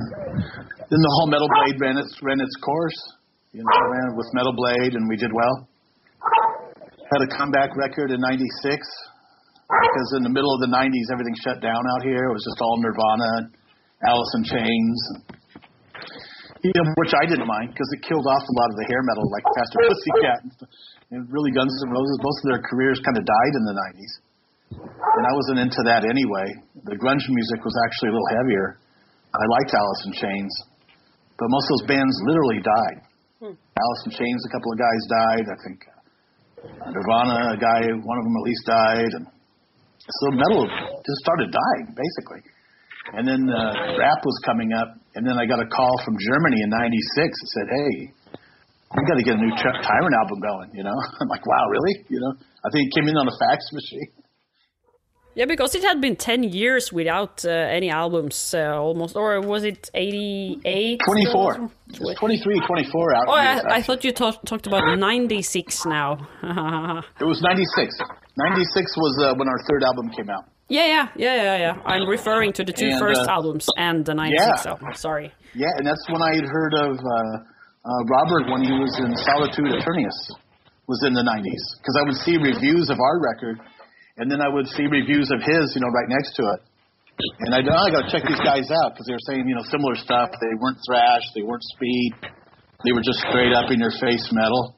then 0.92 1.02
the 1.02 1.14
whole 1.18 1.28
Metal 1.28 1.50
Blade 1.50 1.76
ran 1.82 1.98
its 1.98 2.14
ran 2.22 2.40
its 2.40 2.56
course. 2.64 3.00
You 3.52 3.64
know, 3.64 3.72
ran 3.90 4.16
with 4.16 4.28
Metal 4.34 4.54
Blade 4.54 4.94
and 4.94 5.10
we 5.10 5.18
did 5.18 5.32
well. 5.34 5.68
Had 7.12 7.24
a 7.24 7.30
comeback 7.38 7.76
record 7.76 8.12
in 8.12 8.20
'96 8.22 8.86
because 9.68 10.10
in 10.16 10.24
the 10.24 10.32
middle 10.32 10.52
of 10.56 10.64
the 10.64 10.72
'90s 10.72 11.08
everything 11.12 11.36
shut 11.44 11.60
down 11.60 11.84
out 11.96 12.04
here. 12.04 12.32
It 12.32 12.34
was 12.34 12.46
just 12.48 12.60
all 12.64 12.80
Nirvana, 12.80 13.52
Alice 14.08 14.32
in 14.40 14.44
Chains, 14.48 14.98
you 16.64 16.72
know, 16.72 16.88
which 16.98 17.14
I 17.14 17.28
didn't 17.28 17.48
mind 17.48 17.76
because 17.76 17.90
it 17.92 18.02
killed 18.08 18.26
off 18.26 18.44
a 18.44 18.56
lot 18.58 18.70
of 18.72 18.78
the 18.80 18.88
hair 18.88 19.02
metal 19.04 19.28
like 19.28 19.46
Faster 19.60 19.80
Pussycat 19.84 20.40
and, 21.12 21.22
really 21.32 21.52
Guns 21.52 21.72
N' 21.84 21.92
Roses. 21.92 22.18
Most 22.24 22.40
of 22.44 22.48
their 22.56 22.64
careers 22.64 23.00
kind 23.04 23.20
of 23.20 23.24
died 23.28 23.54
in 23.60 23.64
the 23.68 23.76
'90s, 23.76 24.14
and 24.80 25.24
I 25.28 25.34
wasn't 25.36 25.60
into 25.60 25.82
that 25.88 26.08
anyway. 26.08 26.48
The 26.88 26.96
grunge 26.96 27.28
music 27.28 27.60
was 27.64 27.76
actually 27.88 28.10
a 28.12 28.14
little 28.16 28.34
heavier. 28.40 28.68
I 29.36 29.46
liked 29.60 29.72
Alice 29.76 30.04
in 30.08 30.14
Chains, 30.16 30.54
but 31.36 31.48
most 31.52 31.68
of 31.68 31.72
those 31.78 31.88
bands 31.92 32.16
literally 32.26 32.64
died. 32.64 33.00
Alice 33.78 34.02
in 34.10 34.12
Chains, 34.18 34.42
a 34.48 34.52
couple 34.56 34.72
of 34.74 34.80
guys 34.80 35.02
died. 35.06 35.46
I 35.46 35.58
think 35.62 35.80
uh, 35.86 36.90
Nirvana, 36.90 37.54
a 37.54 37.60
guy, 37.60 37.86
one 37.94 38.18
of 38.18 38.24
them 38.26 38.34
at 38.34 38.46
least 38.50 38.64
died, 38.66 39.12
and 39.14 39.26
so 40.08 40.26
metal 40.32 40.64
just 40.68 41.20
started 41.24 41.52
dying 41.52 41.96
basically. 41.96 42.42
And 43.14 43.24
then 43.24 43.48
uh, 43.48 43.96
rap 43.96 44.20
was 44.26 44.36
coming 44.44 44.74
up, 44.74 45.00
and 45.16 45.24
then 45.24 45.40
I 45.40 45.48
got 45.48 45.64
a 45.64 45.68
call 45.72 45.96
from 46.04 46.20
Germany 46.20 46.60
in 46.60 46.70
'96 46.70 46.92
that 47.16 47.50
said, 47.56 47.68
"Hey, 47.72 47.92
we 48.96 49.08
got 49.08 49.16
to 49.16 49.24
get 49.24 49.36
a 49.36 49.42
new 49.42 49.54
Ch- 49.56 49.80
Tyrant 49.80 50.16
album 50.20 50.40
going." 50.44 50.70
You 50.76 50.84
know, 50.84 50.98
I'm 51.22 51.30
like, 51.32 51.46
"Wow, 51.48 51.64
really?" 51.72 52.04
You 52.12 52.20
know, 52.20 52.34
I 52.36 52.68
think 52.68 52.92
it 52.92 53.00
came 53.00 53.08
in 53.08 53.16
on 53.16 53.28
a 53.28 53.36
fax 53.48 53.64
machine. 53.72 54.12
Yeah, 55.38 55.46
because 55.46 55.76
it 55.76 55.84
had 55.84 56.02
been 56.02 56.16
10 56.16 56.44
years 56.44 56.92
without 56.92 57.46
uh, 57.46 57.52
any 57.52 57.92
albums 57.92 58.56
uh, 58.56 58.74
almost, 58.74 59.16
or 59.16 59.40
was 59.40 59.64
it 59.64 59.88
88? 59.94 61.00
24, 61.06 61.70
23, 62.18 62.62
24 62.66 63.16
out. 63.16 63.26
Oh, 63.28 63.34
I, 63.34 63.62
I 63.76 63.84
thought 63.84 64.04
you 64.04 64.12
talk, 64.14 64.44
talked 64.46 64.66
about 64.66 64.98
96 64.98 65.86
now. 65.86 66.18
It 67.22 67.24
was 67.24 67.40
96. 67.40 67.96
96 68.38 68.98
was 68.98 69.14
uh, 69.26 69.34
when 69.36 69.48
our 69.50 69.60
third 69.68 69.84
album 69.84 70.10
came 70.14 70.30
out. 70.30 70.46
yeah, 70.70 70.86
yeah, 70.86 71.06
yeah, 71.18 71.36
yeah, 71.36 71.58
yeah. 71.58 71.74
I'm 71.86 72.08
referring 72.08 72.54
to 72.54 72.64
the 72.64 72.74
two 72.74 72.94
And, 72.94 73.00
first 73.00 73.26
uh, 73.26 73.34
albums 73.34 73.66
and 73.78 74.06
the 74.06 74.14
96 74.14 74.38
yeah. 74.38 74.72
album. 74.72 74.88
Sorry. 74.94 75.34
Yeah, 75.56 75.74
and 75.78 75.88
that's 75.88 76.06
when 76.10 76.22
I 76.22 76.36
had 76.38 76.46
heard 76.46 76.74
of 76.86 76.94
uh, 77.02 77.12
uh, 77.88 78.02
Robert, 78.12 78.52
when 78.52 78.62
he 78.62 78.74
was 78.76 78.94
in 79.00 79.16
Solitude 79.26 79.74
Aeturnus, 79.74 80.20
was 80.88 81.02
in 81.08 81.14
the 81.18 81.24
90s 81.24 81.64
because 81.82 81.96
I 82.00 82.04
would 82.06 82.20
see 82.24 82.36
reviews 82.38 82.88
of 82.94 83.00
our 83.00 83.18
record, 83.20 83.58
and 84.18 84.30
then 84.30 84.40
I 84.40 84.48
would 84.48 84.68
see 84.70 84.86
reviews 84.86 85.32
of 85.34 85.40
his, 85.42 85.66
you 85.76 85.82
know, 85.82 85.92
right 85.92 86.10
next 86.12 86.36
to 86.36 86.44
it. 86.56 86.62
And 87.48 87.56
I, 87.56 87.66
oh, 87.66 87.74
I 87.74 87.90
got 87.90 88.06
to 88.06 88.10
check 88.14 88.22
these 88.30 88.44
guys 88.46 88.70
out 88.70 88.94
because 88.94 89.10
they 89.10 89.16
were 89.18 89.26
saying, 89.26 89.50
you 89.50 89.58
know, 89.58 89.66
similar 89.74 89.98
stuff. 89.98 90.30
They 90.38 90.54
weren't 90.62 90.78
thrash, 90.86 91.26
they 91.34 91.42
weren't 91.42 91.66
speed, 91.74 92.14
they 92.86 92.94
were 92.94 93.02
just 93.02 93.18
straight 93.26 93.58
up 93.58 93.74
in 93.74 93.82
your 93.82 93.92
face 93.98 94.30
metal. 94.30 94.78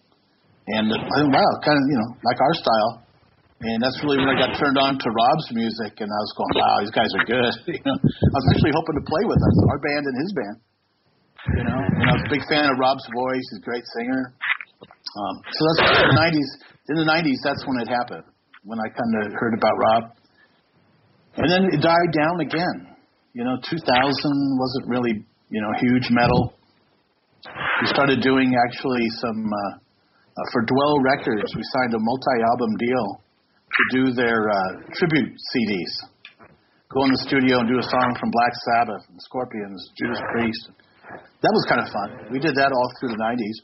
And 0.72 0.88
uh, 0.88 0.96
I 0.96 1.18
thought, 1.20 1.34
wow, 1.34 1.52
kind 1.66 1.76
of, 1.76 1.86
you 1.90 1.98
know, 2.00 2.10
like 2.24 2.40
our 2.40 2.56
style. 2.56 2.92
And 3.60 3.84
that's 3.84 4.00
really 4.08 4.24
when 4.24 4.32
I 4.32 4.40
got 4.40 4.56
turned 4.56 4.80
on 4.80 4.96
to 4.96 5.08
Rob's 5.12 5.48
music, 5.52 6.00
and 6.00 6.08
I 6.08 6.20
was 6.24 6.32
going, 6.40 6.54
wow, 6.56 6.76
these 6.80 6.96
guys 6.96 7.12
are 7.12 7.28
good. 7.28 7.52
I 7.92 8.36
was 8.40 8.48
actually 8.56 8.72
hoping 8.72 8.96
to 8.96 9.04
play 9.04 9.24
with 9.28 9.36
us, 9.36 9.56
our 9.68 9.80
band 9.84 10.04
and 10.08 10.16
his 10.16 10.32
band. 10.32 10.58
You 11.60 11.64
know, 11.68 11.80
and 11.84 12.08
I 12.08 12.14
was 12.16 12.24
a 12.24 12.32
big 12.32 12.44
fan 12.48 12.72
of 12.72 12.80
Rob's 12.80 13.04
voice. 13.12 13.44
He's 13.52 13.60
a 13.60 13.68
great 13.68 13.84
singer. 14.00 14.32
Um, 14.80 15.36
so 15.52 15.60
that's 15.76 15.80
the 15.92 16.16
'90s. 16.16 16.50
In 16.88 16.96
the 17.04 17.08
'90s, 17.08 17.40
that's 17.44 17.64
when 17.68 17.84
it 17.84 17.88
happened. 17.92 18.24
When 18.64 18.80
I 18.80 18.88
kind 18.92 19.14
of 19.24 19.36
heard 19.36 19.56
about 19.56 19.76
Rob, 19.76 20.04
and 21.40 21.48
then 21.52 21.68
it 21.72 21.84
died 21.84 22.12
down 22.16 22.40
again. 22.40 22.96
You 23.36 23.44
know, 23.44 23.56
2000 23.60 23.76
wasn't 23.92 24.88
really 24.88 25.24
you 25.52 25.60
know 25.60 25.72
huge 25.84 26.08
metal. 26.12 26.56
We 27.84 27.88
started 27.92 28.24
doing 28.24 28.56
actually 28.56 29.04
some 29.20 29.52
uh, 29.52 29.72
uh, 29.80 30.46
for 30.52 30.64
Dwell 30.64 31.04
Records. 31.04 31.52
We 31.56 31.64
signed 31.76 31.96
a 31.96 32.00
multi-album 32.00 32.72
deal 32.80 33.08
to 33.70 33.84
do 33.94 34.14
their 34.14 34.50
uh, 34.50 34.72
tribute 34.94 35.32
CDs. 35.34 35.94
Go 36.90 37.06
in 37.06 37.12
the 37.14 37.22
studio 37.22 37.62
and 37.62 37.70
do 37.70 37.78
a 37.78 37.86
song 37.86 38.18
from 38.18 38.34
Black 38.34 38.54
Sabbath 38.66 39.06
and 39.14 39.22
Scorpions, 39.22 39.78
Judas 39.94 40.18
Priest. 40.34 40.74
That 41.42 41.54
was 41.54 41.64
kind 41.70 41.82
of 41.86 41.90
fun. 41.94 42.34
We 42.34 42.42
did 42.42 42.58
that 42.58 42.74
all 42.74 42.90
through 43.00 43.14
the 43.14 43.22
90s. 43.22 43.58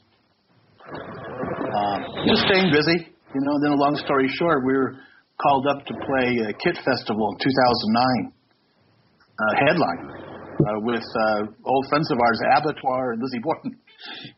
Um, 0.86 1.98
just 2.30 2.46
staying 2.46 2.70
busy, 2.70 3.10
you 3.10 3.42
know. 3.42 3.54
Then, 3.62 3.74
a 3.74 3.80
long 3.82 3.98
story 3.98 4.30
short, 4.38 4.62
we 4.62 4.72
were 4.72 4.94
called 5.42 5.66
up 5.66 5.84
to 5.84 5.94
play 6.06 6.38
a 6.46 6.54
Kit 6.54 6.78
Festival 6.86 7.34
in 7.34 7.36
2009, 7.42 8.30
uh, 8.30 9.52
headline 9.66 10.26
uh, 10.62 10.78
with 10.86 11.04
uh, 11.04 11.50
old 11.66 11.84
friends 11.90 12.08
of 12.10 12.18
ours, 12.22 12.38
Abattoir 12.56 13.12
and 13.12 13.20
Lizzie 13.22 13.42
Borden. 13.42 13.76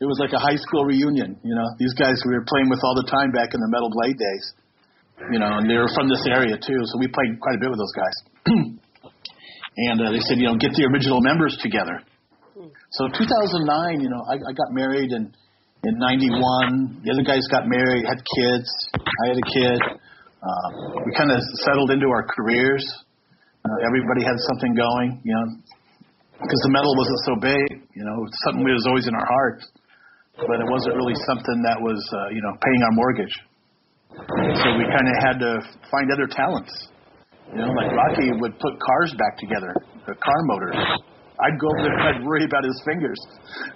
It 0.00 0.06
was 0.06 0.18
like 0.18 0.32
a 0.32 0.40
high 0.40 0.56
school 0.56 0.84
reunion, 0.84 1.36
you 1.44 1.54
know. 1.54 1.68
These 1.78 1.94
guys 1.94 2.16
we 2.26 2.34
were 2.34 2.46
playing 2.46 2.70
with 2.70 2.80
all 2.82 2.94
the 2.94 3.08
time 3.10 3.30
back 3.30 3.54
in 3.54 3.60
the 3.60 3.70
Metal 3.70 3.90
Blade 3.90 4.18
days, 4.18 4.44
you 5.30 5.38
know, 5.38 5.58
and 5.58 5.66
they 5.68 5.74
were 5.74 5.90
from 5.94 6.08
this 6.08 6.22
area 6.30 6.54
too, 6.54 6.80
so 6.84 6.94
we 6.98 7.08
played 7.10 7.38
quite 7.40 7.56
a 7.56 7.60
bit 7.60 7.70
with 7.70 7.80
those 7.80 7.96
guys. 7.98 8.16
and 9.90 9.96
uh, 10.00 10.10
they 10.10 10.22
said, 10.26 10.38
you 10.38 10.46
know, 10.46 10.56
get 10.56 10.72
the 10.74 10.86
original 10.86 11.20
members 11.20 11.58
together. 11.62 12.02
So 12.98 13.06
2009, 13.12 14.00
you 14.00 14.10
know, 14.10 14.22
I, 14.30 14.40
I 14.40 14.52
got 14.54 14.72
married 14.72 15.12
in 15.12 15.30
in 15.84 15.94
'91. 15.94 17.02
The 17.06 17.14
other 17.14 17.22
guys 17.22 17.44
got 17.50 17.68
married, 17.70 18.02
had 18.02 18.18
kids. 18.18 18.68
I 18.98 19.24
had 19.30 19.38
a 19.38 19.46
kid. 19.46 19.78
Uh, 20.38 20.68
we 21.06 21.10
kind 21.14 21.30
of 21.30 21.38
settled 21.66 21.90
into 21.90 22.06
our 22.10 22.26
careers. 22.34 22.82
Uh, 23.62 23.78
everybody 23.86 24.22
had 24.24 24.38
something 24.50 24.74
going, 24.74 25.20
you 25.22 25.34
know, 25.34 25.46
because 26.42 26.60
the 26.66 26.72
metal 26.72 26.94
wasn't 26.96 27.20
so 27.26 27.34
big. 27.42 27.66
You 27.94 28.04
know, 28.06 28.16
something 28.48 28.64
that 28.66 28.74
was 28.74 28.86
always 28.90 29.06
in 29.06 29.14
our 29.14 29.28
hearts, 29.28 29.68
but 30.38 30.58
it 30.58 30.68
wasn't 30.70 30.94
really 30.98 31.18
something 31.26 31.58
that 31.62 31.78
was, 31.78 32.00
uh, 32.10 32.34
you 32.34 32.42
know, 32.42 32.54
paying 32.58 32.82
our 32.82 32.94
mortgage. 32.98 33.34
So 34.26 34.66
we 34.74 34.84
kind 34.90 35.06
of 35.06 35.16
had 35.22 35.36
to 35.38 35.52
find 35.90 36.10
other 36.10 36.26
talents. 36.26 36.72
You 37.54 37.64
know, 37.64 37.72
like 37.72 37.90
Rocky 37.94 38.28
would 38.40 38.58
put 38.58 38.74
cars 38.76 39.14
back 39.16 39.38
together, 39.38 39.72
the 40.06 40.14
car 40.14 40.40
motors. 40.50 40.76
I'd 41.38 41.56
go 41.56 41.70
over 41.70 41.82
there 41.86 41.96
and 41.96 42.06
I'd 42.10 42.22
worry 42.26 42.44
about 42.44 42.66
his 42.66 42.76
fingers. 42.84 43.16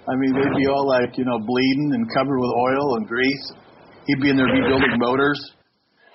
I 0.03 0.13
mean, 0.19 0.35
they'd 0.35 0.57
be 0.59 0.67
all 0.67 0.85
like, 0.85 1.17
you 1.17 1.23
know, 1.23 1.39
bleeding 1.39 1.95
and 1.95 2.03
covered 2.11 2.37
with 2.37 2.51
oil 2.51 2.99
and 2.99 3.07
grease. 3.07 3.45
He'd 4.05 4.19
be 4.19 4.29
in 4.29 4.37
there 4.37 4.51
rebuilding 4.51 4.99
motors 4.99 5.39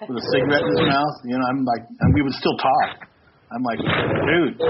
with 0.05 0.21
a 0.21 0.25
cigarette 0.37 0.63
in 0.63 0.71
his 0.77 0.87
mouth. 0.87 1.17
You 1.25 1.41
know, 1.41 1.47
I'm 1.49 1.65
like, 1.65 1.83
and 1.89 2.15
we 2.15 2.23
would 2.23 2.37
still 2.37 2.57
talk. 2.61 3.09
I'm 3.49 3.65
like, 3.65 3.81
dude, 3.81 4.61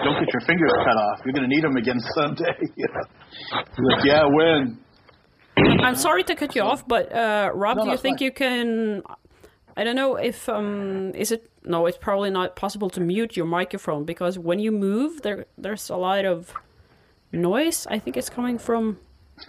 don't 0.00 0.16
get 0.16 0.32
your 0.32 0.44
fingers 0.48 0.72
cut 0.80 0.96
off. 0.96 1.20
You're 1.28 1.36
gonna 1.36 1.52
need 1.52 1.62
them 1.62 1.76
again 1.76 2.00
someday. 2.16 2.56
He's 2.72 3.84
like, 3.84 4.04
yeah, 4.04 4.24
when? 4.24 4.80
I'm 5.82 5.94
sorry 5.96 6.22
to 6.24 6.34
cut 6.34 6.54
you 6.54 6.62
off, 6.62 6.86
but 6.86 7.12
uh, 7.12 7.50
Rob, 7.54 7.76
No, 7.78 7.84
do 7.84 7.90
you 7.90 7.96
think 7.96 8.18
fine. 8.18 8.24
you 8.26 8.32
can? 8.32 9.02
I 9.76 9.84
don't 9.84 9.96
know 9.96 10.16
if 10.16 10.48
um, 10.48 11.12
is 11.14 11.30
it 11.32 11.50
no, 11.64 11.86
it's 11.86 11.98
probably 11.98 12.30
not 12.30 12.56
possible 12.56 12.90
to 12.90 13.00
mute 13.00 13.36
your 13.36 13.46
microphone 13.46 14.04
because 14.04 14.38
when 14.38 14.58
you 14.58 14.72
move, 14.72 15.22
there 15.22 15.46
there's 15.56 15.88
a 15.90 15.96
lot 15.96 16.24
of 16.24 16.52
noise. 17.32 17.86
I 17.90 17.98
think 17.98 18.16
it's 18.16 18.30
coming 18.30 18.58
from. 18.58 18.98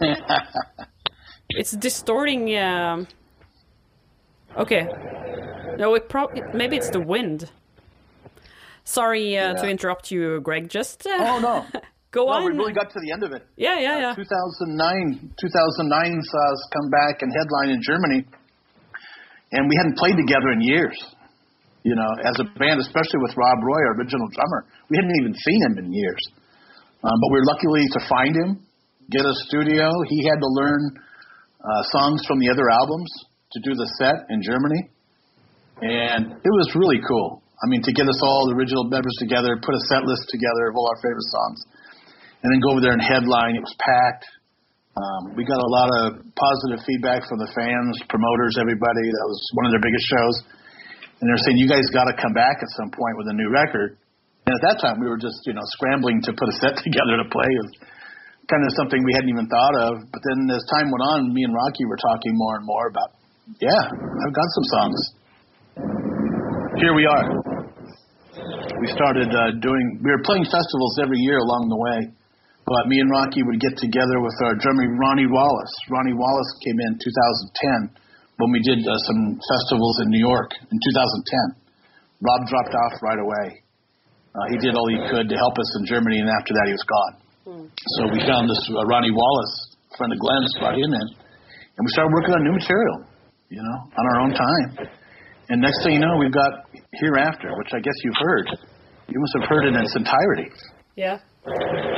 it's 1.50 1.72
distorting. 1.72 2.56
Um, 2.56 3.08
okay, 4.56 4.86
no, 5.78 5.94
it 5.94 6.08
probably 6.08 6.42
maybe 6.54 6.76
it's 6.76 6.90
the 6.90 7.00
wind. 7.00 7.50
Sorry 8.84 9.36
uh, 9.38 9.54
to 9.54 9.68
interrupt 9.68 10.10
you, 10.10 10.40
Greg. 10.40 10.68
Just 10.68 11.06
uh, 11.06 11.10
Oh 11.18 11.38
no. 11.40 11.80
go 12.12 12.26
No, 12.26 12.42
on. 12.42 12.44
we 12.44 12.58
really 12.58 12.74
got 12.74 12.90
to 12.90 13.00
the 13.00 13.10
end 13.12 13.22
of 13.22 13.32
it. 13.32 13.42
yeah, 13.56 13.78
yeah, 13.78 14.12
yeah. 14.12 14.14
2009, 14.14 15.30
2009 15.38 16.22
saw 16.22 16.42
us 16.52 16.60
come 16.74 16.88
back 16.90 17.22
and 17.22 17.30
headline 17.30 17.70
in 17.74 17.80
Germany, 17.82 18.20
and 19.54 19.68
we 19.70 19.74
hadn't 19.78 19.96
played 19.98 20.16
together 20.18 20.50
in 20.54 20.60
years. 20.62 20.96
You 21.82 21.96
know, 21.96 22.10
as 22.28 22.36
a 22.38 22.46
band, 22.60 22.76
especially 22.80 23.20
with 23.24 23.32
Rob 23.40 23.56
Roy, 23.64 23.80
our 23.88 23.94
original 23.96 24.28
drummer, 24.36 24.68
we 24.92 25.00
hadn't 25.00 25.16
even 25.24 25.32
seen 25.32 25.60
him 25.64 25.74
in 25.80 25.92
years. 25.92 26.20
Um, 27.00 27.16
but 27.16 27.28
we 27.32 27.40
were 27.40 27.48
luckily 27.48 27.84
to 27.96 28.00
find 28.04 28.36
him, 28.36 28.60
get 29.08 29.24
a 29.24 29.32
studio. 29.48 29.88
He 30.12 30.20
had 30.28 30.36
to 30.36 30.50
learn 30.60 30.82
uh, 31.64 31.82
songs 31.96 32.20
from 32.28 32.38
the 32.38 32.50
other 32.52 32.68
albums 32.68 33.08
to 33.56 33.58
do 33.64 33.72
the 33.72 33.88
set 33.96 34.28
in 34.28 34.42
Germany, 34.44 34.80
and 35.80 36.36
it 36.36 36.52
was 36.60 36.68
really 36.76 37.00
cool. 37.08 37.40
I 37.64 37.66
mean, 37.72 37.80
to 37.84 37.92
get 37.92 38.08
us 38.08 38.20
all 38.24 38.48
the 38.48 38.56
original 38.56 38.84
members 38.84 39.16
together, 39.20 39.56
put 39.64 39.74
a 39.74 39.80
set 39.88 40.04
list 40.04 40.28
together 40.28 40.68
of 40.68 40.76
all 40.76 40.88
our 40.92 41.00
favorite 41.00 41.28
songs 41.32 41.58
and 42.42 42.48
then 42.48 42.60
go 42.60 42.72
over 42.72 42.80
there 42.80 42.96
and 42.96 43.04
headline. 43.04 43.56
It 43.56 43.64
was 43.64 43.76
packed. 43.76 44.26
Um, 44.96 45.38
we 45.38 45.46
got 45.46 45.60
a 45.60 45.70
lot 45.70 45.88
of 46.02 46.20
positive 46.34 46.82
feedback 46.82 47.24
from 47.28 47.38
the 47.38 47.50
fans, 47.54 47.94
promoters, 48.10 48.58
everybody. 48.58 49.06
That 49.06 49.26
was 49.28 49.40
one 49.54 49.64
of 49.68 49.72
their 49.72 49.84
biggest 49.84 50.06
shows. 50.08 50.36
And 51.20 51.24
they're 51.28 51.42
saying, 51.44 51.60
you 51.60 51.68
guys 51.68 51.84
got 51.92 52.08
to 52.08 52.16
come 52.16 52.32
back 52.32 52.58
at 52.58 52.70
some 52.80 52.90
point 52.90 53.14
with 53.20 53.28
a 53.28 53.36
new 53.36 53.52
record. 53.52 54.00
And 54.48 54.56
at 54.56 54.62
that 54.66 54.76
time, 54.80 54.98
we 54.98 55.06
were 55.06 55.20
just, 55.20 55.36
you 55.44 55.52
know, 55.52 55.62
scrambling 55.76 56.24
to 56.26 56.32
put 56.32 56.48
a 56.48 56.56
set 56.64 56.74
together 56.86 57.20
to 57.20 57.26
play. 57.28 57.48
It 57.48 57.62
was 57.64 57.74
kind 58.48 58.64
of 58.66 58.72
something 58.74 58.98
we 59.04 59.14
hadn't 59.14 59.30
even 59.30 59.46
thought 59.46 59.76
of. 59.78 59.92
But 60.10 60.20
then 60.24 60.48
as 60.50 60.64
time 60.74 60.90
went 60.90 61.04
on, 61.06 61.30
me 61.30 61.44
and 61.44 61.52
Rocky 61.54 61.84
were 61.86 62.00
talking 62.00 62.32
more 62.34 62.56
and 62.58 62.66
more 62.66 62.88
about, 62.88 63.14
yeah, 63.62 63.84
I've 63.94 64.34
got 64.34 64.48
some 64.48 64.66
songs. 64.74 65.00
Here 66.82 66.94
we 66.96 67.04
are. 67.06 67.26
We 68.80 68.88
started 68.90 69.28
uh, 69.28 69.60
doing, 69.60 70.00
we 70.02 70.08
were 70.08 70.24
playing 70.24 70.48
festivals 70.48 70.98
every 70.98 71.20
year 71.20 71.36
along 71.36 71.68
the 71.68 71.76
way. 71.76 72.19
But 72.70 72.86
me 72.86 73.02
and 73.02 73.10
Rocky 73.10 73.42
would 73.42 73.58
get 73.58 73.74
together 73.82 74.22
with 74.22 74.38
our 74.46 74.54
drummer 74.54 74.86
Ronnie 74.94 75.26
Wallace. 75.26 75.74
Ronnie 75.90 76.14
Wallace 76.14 76.52
came 76.62 76.78
in 76.78 77.02
2010 77.02 77.98
when 78.38 78.54
we 78.54 78.62
did 78.62 78.78
uh, 78.86 78.94
some 79.10 79.42
festivals 79.42 79.96
in 80.06 80.14
New 80.14 80.22
York 80.22 80.54
in 80.70 80.78
2010. 80.78 81.66
Rob 82.22 82.46
dropped 82.46 82.70
off 82.70 82.94
right 83.02 83.18
away. 83.18 83.66
Uh, 84.30 84.46
he 84.54 84.56
did 84.62 84.78
all 84.78 84.86
he 84.86 85.02
could 85.10 85.26
to 85.26 85.34
help 85.34 85.58
us 85.58 85.66
in 85.82 85.90
Germany, 85.90 86.22
and 86.22 86.30
after 86.30 86.54
that, 86.54 86.70
he 86.70 86.74
was 86.78 86.86
gone. 86.86 87.14
So 87.98 88.00
we 88.14 88.22
found 88.22 88.46
this 88.46 88.62
uh, 88.70 88.86
Ronnie 88.86 89.10
Wallace, 89.10 89.74
friend 89.98 90.14
of 90.14 90.18
Glenn's, 90.22 90.54
brought 90.62 90.78
him 90.78 90.94
in, 90.94 91.06
and 91.74 91.82
we 91.82 91.90
started 91.90 92.14
working 92.14 92.38
on 92.38 92.40
new 92.46 92.54
material, 92.54 93.02
you 93.50 93.58
know, 93.58 93.78
on 93.98 94.04
our 94.14 94.18
own 94.22 94.30
time. 94.30 94.86
And 95.50 95.58
next 95.58 95.82
thing 95.82 95.98
you 95.98 96.02
know, 96.06 96.14
we've 96.22 96.30
got 96.30 96.70
Hereafter, 97.02 97.50
which 97.58 97.74
I 97.74 97.82
guess 97.82 97.98
you've 98.06 98.22
heard. 98.22 98.46
You 99.10 99.18
must 99.18 99.34
have 99.42 99.50
heard 99.50 99.66
it 99.66 99.74
in 99.74 99.82
its 99.82 99.96
entirety. 99.98 100.54
Yeah. 100.94 101.18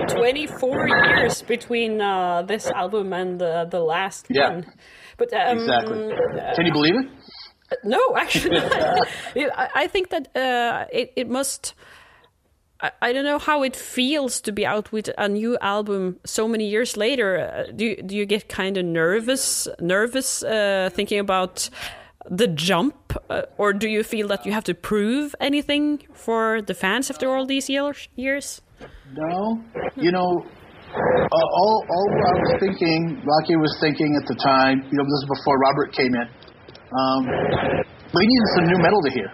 24 0.08 0.88
years 0.88 1.42
between 1.42 2.00
uh, 2.00 2.42
this 2.42 2.66
album 2.70 3.12
and 3.12 3.40
uh, 3.42 3.64
the 3.64 3.80
last 3.80 4.26
Yeah. 4.30 4.50
one. 4.50 4.66
But 5.18 5.32
um, 5.32 5.58
Exactly. 5.58 5.98
Can 6.56 6.66
you 6.66 6.72
believe 6.72 6.94
it? 7.00 7.06
no, 7.84 8.00
actually, 8.16 8.58
I 9.74 9.86
think 9.88 10.10
that 10.10 10.28
uh, 10.36 10.84
it 10.92 11.12
it 11.16 11.28
must. 11.28 11.74
I, 12.80 12.90
I 13.00 13.12
don't 13.12 13.24
know 13.24 13.38
how 13.38 13.62
it 13.64 13.76
feels 13.76 14.40
to 14.42 14.52
be 14.52 14.66
out 14.66 14.92
with 14.92 15.08
a 15.18 15.28
new 15.28 15.56
album 15.60 16.18
so 16.24 16.46
many 16.48 16.68
years 16.68 16.96
later. 16.96 17.38
Uh, 17.38 17.72
do 17.74 17.84
you, 17.84 17.96
do 18.02 18.14
you 18.16 18.26
get 18.26 18.48
kind 18.48 18.76
of 18.76 18.84
nervous 18.84 19.68
nervous 19.80 20.42
uh, 20.42 20.90
thinking 20.92 21.18
about 21.20 21.70
the 22.30 22.46
jump, 22.46 22.94
uh, 23.30 23.42
or 23.58 23.72
do 23.72 23.88
you 23.88 24.02
feel 24.04 24.28
that 24.28 24.44
you 24.46 24.52
have 24.52 24.64
to 24.64 24.74
prove 24.74 25.34
anything 25.40 26.00
for 26.12 26.60
the 26.62 26.74
fans 26.74 27.10
after 27.10 27.28
all 27.34 27.46
these 27.46 27.70
years? 27.72 28.08
Years? 28.16 28.60
No. 29.12 29.60
You 29.96 30.12
know, 30.12 30.28
uh, 30.92 31.48
all, 31.56 31.74
all 31.88 32.06
I 32.12 32.34
was 32.36 32.52
thinking, 32.60 33.22
Rocky 33.24 33.56
was 33.56 33.72
thinking 33.80 34.12
at 34.20 34.26
the 34.28 34.36
time, 34.40 34.84
you 34.84 34.96
know, 34.96 35.04
this 35.04 35.18
is 35.24 35.28
before 35.40 35.56
Robert 35.58 35.92
came 35.92 36.12
in, 36.12 36.26
um, 36.92 37.20
we 38.12 38.22
needed 38.28 38.48
some 38.56 38.66
new 38.68 38.80
metal 38.80 39.00
to 39.00 39.10
hear. 39.16 39.30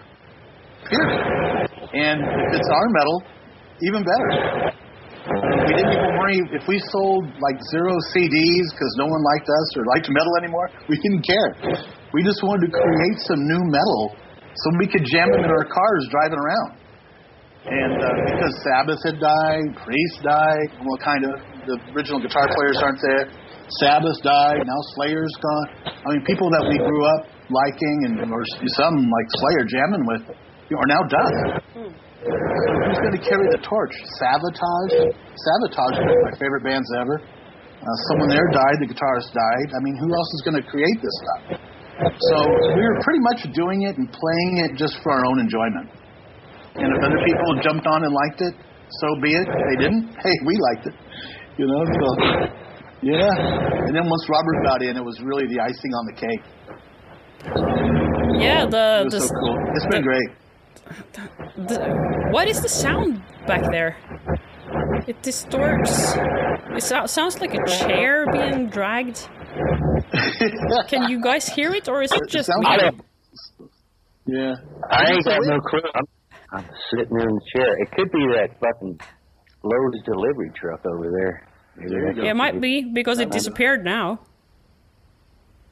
Period. 0.86 1.68
And 1.94 2.18
if 2.22 2.50
it's 2.54 2.70
our 2.70 2.88
metal, 2.94 3.16
even 3.82 4.02
better. 4.06 4.30
We 5.28 5.72
didn't 5.76 5.92
even 5.92 6.12
worry 6.16 6.40
if 6.56 6.64
we 6.66 6.80
sold 6.88 7.26
like 7.42 7.58
zero 7.74 7.92
CDs 8.14 8.66
because 8.72 8.92
no 8.96 9.06
one 9.06 9.22
liked 9.34 9.50
us 9.50 9.66
or 9.76 9.84
liked 9.98 10.08
metal 10.08 10.32
anymore. 10.40 10.70
We 10.88 10.96
didn't 10.96 11.26
care. 11.26 11.84
We 12.14 12.24
just 12.24 12.40
wanted 12.42 12.70
to 12.70 12.72
create 12.72 13.18
some 13.28 13.42
new 13.42 13.62
metal 13.68 14.16
so 14.54 14.64
we 14.78 14.86
could 14.86 15.04
jam 15.04 15.30
them 15.30 15.44
in 15.44 15.50
our 15.50 15.66
cars 15.68 16.02
driving 16.10 16.38
around. 16.38 16.78
And 17.68 18.00
uh, 18.00 18.08
because 18.32 18.54
Sabbath 18.64 19.00
had 19.04 19.20
died, 19.20 19.66
Priest 19.84 20.18
died, 20.25 20.68
well, 20.80 20.96
kind 21.04 21.20
of, 21.28 21.37
the 21.68 21.76
original 21.92 22.16
guitar 22.16 22.48
players 22.48 22.80
aren't 22.80 23.00
there. 23.04 23.28
Sabbath 23.84 24.16
died, 24.25 24.64
now 24.64 24.80
Slayer's 24.96 25.37
gone. 25.37 25.68
I 25.84 26.16
mean, 26.16 26.25
people 26.25 26.48
that 26.48 26.64
we 26.64 26.80
grew 26.80 27.04
up 27.04 27.28
liking 27.52 27.96
and 28.08 28.25
or 28.32 28.40
some 28.72 28.96
like 28.96 29.28
Slayer 29.37 29.64
jamming 29.68 30.04
with 30.08 30.25
are 30.32 30.88
now 30.88 31.02
done. 31.04 31.34
Who's 31.76 33.00
going 33.04 33.16
to 33.16 33.25
carry 33.25 33.46
the 33.52 33.60
torch? 33.60 33.92
Savatage? 34.16 35.12
Savatage 35.12 35.96
is 35.96 36.04
one 36.08 36.16
of 36.16 36.25
my 36.32 36.37
favorite 36.40 36.64
bands 36.64 36.88
ever. 36.96 37.20
Uh, 37.20 37.96
someone 38.12 38.28
there 38.32 38.48
died, 38.48 38.76
the 38.80 38.88
guitarist 38.88 39.32
died. 39.32 39.68
I 39.76 39.80
mean, 39.84 39.96
who 39.96 40.08
else 40.08 40.30
is 40.40 40.42
going 40.44 40.58
to 40.60 40.66
create 40.66 40.98
this 41.04 41.16
stuff? 41.20 41.60
So 42.00 42.37
we 42.75 42.82
were 42.82 42.98
pretty 43.04 43.20
much 43.20 43.44
doing 43.52 43.84
it 43.84 43.96
and 43.96 44.08
playing 44.08 44.52
it 44.64 44.76
just 44.76 44.98
for 45.02 45.12
our 45.12 45.25
own 45.28 45.38
enjoyment. 45.40 45.97
And 46.78 46.88
if 46.97 47.00
other 47.02 47.20
people 47.26 47.49
jumped 47.62 47.87
on 47.87 48.04
and 48.04 48.12
liked 48.12 48.40
it, 48.42 48.54
so 49.00 49.06
be 49.23 49.35
it. 49.35 49.47
If 49.49 49.62
they 49.70 49.76
didn't, 49.85 50.14
hey, 50.23 50.35
we 50.47 50.54
liked 50.73 50.87
it. 50.87 50.94
You 51.58 51.66
know, 51.66 51.82
so 51.85 52.06
yeah. 53.02 53.87
And 53.87 53.94
then 53.94 54.08
once 54.08 54.25
Robert 54.28 54.58
got 54.64 54.82
in, 54.82 54.97
it 54.97 55.04
was 55.04 55.20
really 55.23 55.47
the 55.47 55.61
icing 55.61 55.92
on 55.94 56.04
the 56.06 56.16
cake. 56.18 56.44
Yeah, 58.40 58.66
the, 58.66 59.00
It 59.02 59.04
was 59.04 59.14
the, 59.14 59.20
so 59.20 59.35
cool. 59.40 59.56
It's 59.75 59.87
been 59.87 60.02
the- 60.02 60.08
great. 60.08 61.68
the 61.68 62.28
what 62.30 62.49
is 62.49 62.61
the 62.62 62.68
sound 62.68 63.23
back 63.47 63.62
there? 63.70 63.97
It 65.06 65.20
distorts. 65.23 66.14
It 66.76 66.82
so- 66.82 67.06
sounds 67.06 67.40
like 67.40 67.54
a 67.54 67.64
chair 67.66 68.26
being 68.32 68.68
dragged. 68.68 69.28
Can 70.88 71.08
you 71.11 71.20
guys 71.23 71.49
hear 71.49 71.73
it, 71.75 71.88
or 71.88 72.02
is 72.02 72.12
it 72.12 72.23
It 72.23 72.28
just 72.30 72.49
sounds 72.49 72.64
me? 72.64 72.76
like 72.76 72.94
yeah. 74.26 74.54
I 74.90 75.11
ain't 75.11 75.18
It's 75.18 75.26
a 75.26 75.30
got 75.30 75.40
no 75.42 75.61
clue. 75.61 75.80
I'm, 75.94 76.04
I'm 76.52 76.64
sitting 76.90 77.16
there 77.16 77.28
in 77.28 77.34
the 77.34 77.46
chair. 77.54 77.76
It 77.82 77.90
could 77.92 78.10
be 78.10 78.26
that 78.36 78.48
fucking 78.60 79.00
Lowe's 79.62 80.02
delivery 80.04 80.50
truck 80.54 80.80
over 80.86 81.10
there. 81.10 81.46
There 81.76 81.86
you 82.00 82.04
that's 82.06 82.16
go. 82.16 82.22
Yeah, 82.24 82.30
it 82.30 82.34
might 82.36 82.60
be 82.60 82.82
because 82.84 83.18
it 83.18 83.30
disappeared 83.30 83.84
now. 83.84 84.20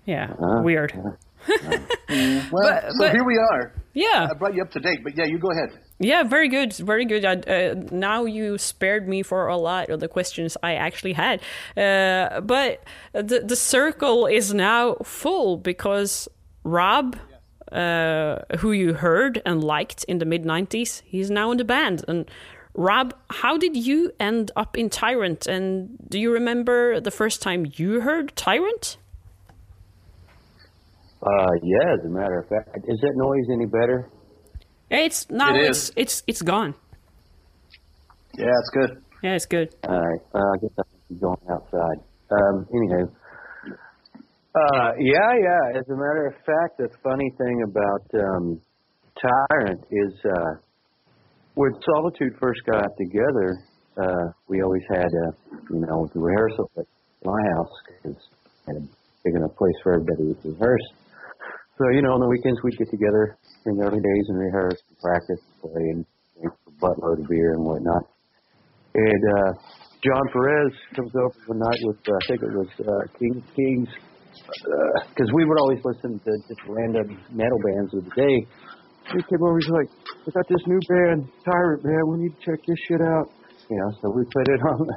Yeah, 0.05 0.33
Uh, 0.41 0.63
weird. 0.63 0.93
Well, 1.49 2.49
But- 2.51 2.83
so 2.93 2.99
but- 3.01 3.13
here 3.13 3.25
we 3.25 3.37
are. 3.39 3.73
Yeah, 3.93 4.29
I 4.31 4.35
brought 4.35 4.55
you 4.55 4.63
up 4.63 4.71
to 4.73 4.81
date, 4.81 5.01
but 5.03 5.17
yeah, 5.17 5.25
you 5.25 5.39
go 5.39 5.51
ahead. 5.51 5.71
yeah, 5.99 6.23
very 6.23 6.49
good, 6.51 6.75
very 6.75 7.07
good. 7.07 7.25
I, 7.25 7.33
uh, 7.37 7.75
now 7.91 8.27
you 8.27 8.59
spared 8.59 9.09
me 9.09 9.23
for 9.23 9.47
a 9.47 9.57
lot 9.57 9.89
of 9.89 10.01
the 10.01 10.07
questions 10.09 10.55
I 10.63 10.75
actually 10.75 11.15
had. 11.15 11.41
Uh, 11.77 12.43
but 12.43 12.85
the 13.15 13.41
the 13.41 13.57
circle 13.57 14.27
is 14.27 14.53
now 14.53 14.97
full 15.03 15.57
because 15.57 16.29
Rob, 16.63 17.17
uh, 17.73 18.39
who 18.59 18.73
you 18.73 18.95
heard 18.95 19.43
and 19.45 19.63
liked 19.63 20.05
in 20.05 20.19
the 20.19 20.25
mid 20.25 20.45
'90s, 20.45 21.03
he's 21.05 21.31
now 21.31 21.51
in 21.51 21.59
the 21.59 21.65
band. 21.65 22.05
And 22.09 22.31
Rob, 22.75 23.15
how 23.31 23.57
did 23.57 23.77
you 23.77 24.13
end 24.21 24.51
up 24.55 24.77
in 24.77 24.91
Tyrant? 24.91 25.47
And 25.47 25.97
do 26.09 26.19
you 26.19 26.31
remember 26.33 27.01
the 27.01 27.11
first 27.11 27.43
time 27.43 27.67
you 27.77 28.01
heard 28.01 28.37
Tyrant? 28.37 28.99
Uh, 31.23 31.51
yeah, 31.63 31.95
as 31.95 32.05
a 32.05 32.09
matter 32.09 32.39
of 32.39 32.49
fact. 32.49 32.85
Is 32.87 33.01
that 33.01 33.13
noise 33.17 33.47
any 33.53 33.67
better? 33.67 34.11
It's 34.91 35.29
now 35.31 35.55
it 35.55 35.63
it's 35.63 35.91
it's 35.97 36.23
it's 36.27 36.43
gone. 36.43 36.75
Yeah, 38.39 38.47
it's 38.47 38.71
good. 38.71 39.03
Yeah, 39.23 39.35
it's 39.35 39.47
good. 39.47 39.75
All 39.83 39.99
right. 39.99 40.21
Uh, 40.35 40.39
I 40.39 40.57
guess 40.61 40.71
I 40.79 40.83
should 40.83 41.09
be 41.09 41.15
going 41.21 41.41
outside. 41.51 41.99
Um, 42.31 42.67
anyhow. 42.75 43.09
Uh, 44.57 44.97
yeah, 44.99 45.33
yeah. 45.37 45.79
As 45.79 45.85
a 45.93 45.97
matter 46.01 46.33
of 46.33 46.35
fact, 46.49 46.79
the 46.79 46.89
funny 47.05 47.29
thing 47.37 47.61
about 47.69 48.05
um, 48.25 48.61
Tyrant 49.21 49.85
is 49.93 50.15
uh, 50.25 50.53
when 51.55 51.73
Solitude 51.85 52.33
first 52.41 52.61
got 52.65 52.89
together, 52.97 53.53
uh, 54.01 54.33
we 54.49 54.63
always 54.63 54.81
had, 54.89 55.05
uh, 55.05 55.61
you 55.69 55.81
know, 55.85 56.09
the 56.15 56.21
rehearsal 56.21 56.71
at 56.79 56.87
my 57.23 57.43
house 57.53 57.75
because 57.85 58.17
I 58.67 58.73
had 58.73 58.77
a 58.81 58.87
big 59.25 59.35
enough 59.37 59.55
place 59.59 59.77
for 59.83 59.93
everybody 59.93 60.33
to 60.33 60.49
rehearse. 60.49 60.89
So, 61.77 61.91
you 61.93 62.01
know, 62.01 62.17
on 62.17 62.21
the 62.21 62.29
weekends 62.29 62.57
we'd 62.65 62.79
get 62.79 62.89
together 62.89 63.37
in 63.67 63.77
the 63.77 63.85
early 63.85 64.01
days 64.01 64.25
and 64.29 64.39
rehearse, 64.39 64.81
and 64.89 64.99
practice, 65.05 65.45
play, 65.61 65.85
and 65.93 66.07
drink 66.41 66.55
a 66.65 66.71
buttload 66.81 67.21
of 67.21 67.29
beer 67.29 67.53
and 67.53 67.65
whatnot. 67.65 68.09
And 68.95 69.23
uh, 69.37 69.53
John 70.01 70.25
Perez 70.33 70.73
comes 70.97 71.13
over 71.13 71.37
one 71.45 71.59
night 71.59 71.81
with, 71.85 72.01
uh, 72.09 72.17
I 72.17 72.27
think 72.29 72.41
it 72.41 72.57
was 72.57 72.73
uh, 72.81 73.19
King 73.19 73.45
Kings, 73.55 73.89
because 75.11 75.31
we 75.35 75.45
would 75.45 75.59
always 75.61 75.81
listen 75.85 76.19
to 76.21 76.33
just 76.49 76.61
random 76.69 77.19
metal 77.33 77.59
bands 77.65 77.95
of 77.95 78.05
the 78.05 78.15
day. 78.17 78.37
He 79.13 79.23
came 79.31 79.43
over, 79.43 79.59
he's 79.59 79.71
like, 79.71 79.91
"We 80.27 80.33
got 80.33 80.47
this 80.49 80.65
new 80.67 80.81
band, 80.89 81.31
Tyrant, 81.45 81.85
man. 81.85 82.03
We 82.11 82.17
need 82.27 82.35
to 82.35 82.41
check 82.43 82.61
this 82.67 82.79
shit 82.89 83.01
out." 83.01 83.31
You 83.71 83.79
know, 83.79 83.91
so 84.03 84.11
we 84.11 84.23
put 84.35 84.47
it 84.51 84.61
on 84.63 84.79
the 84.87 84.97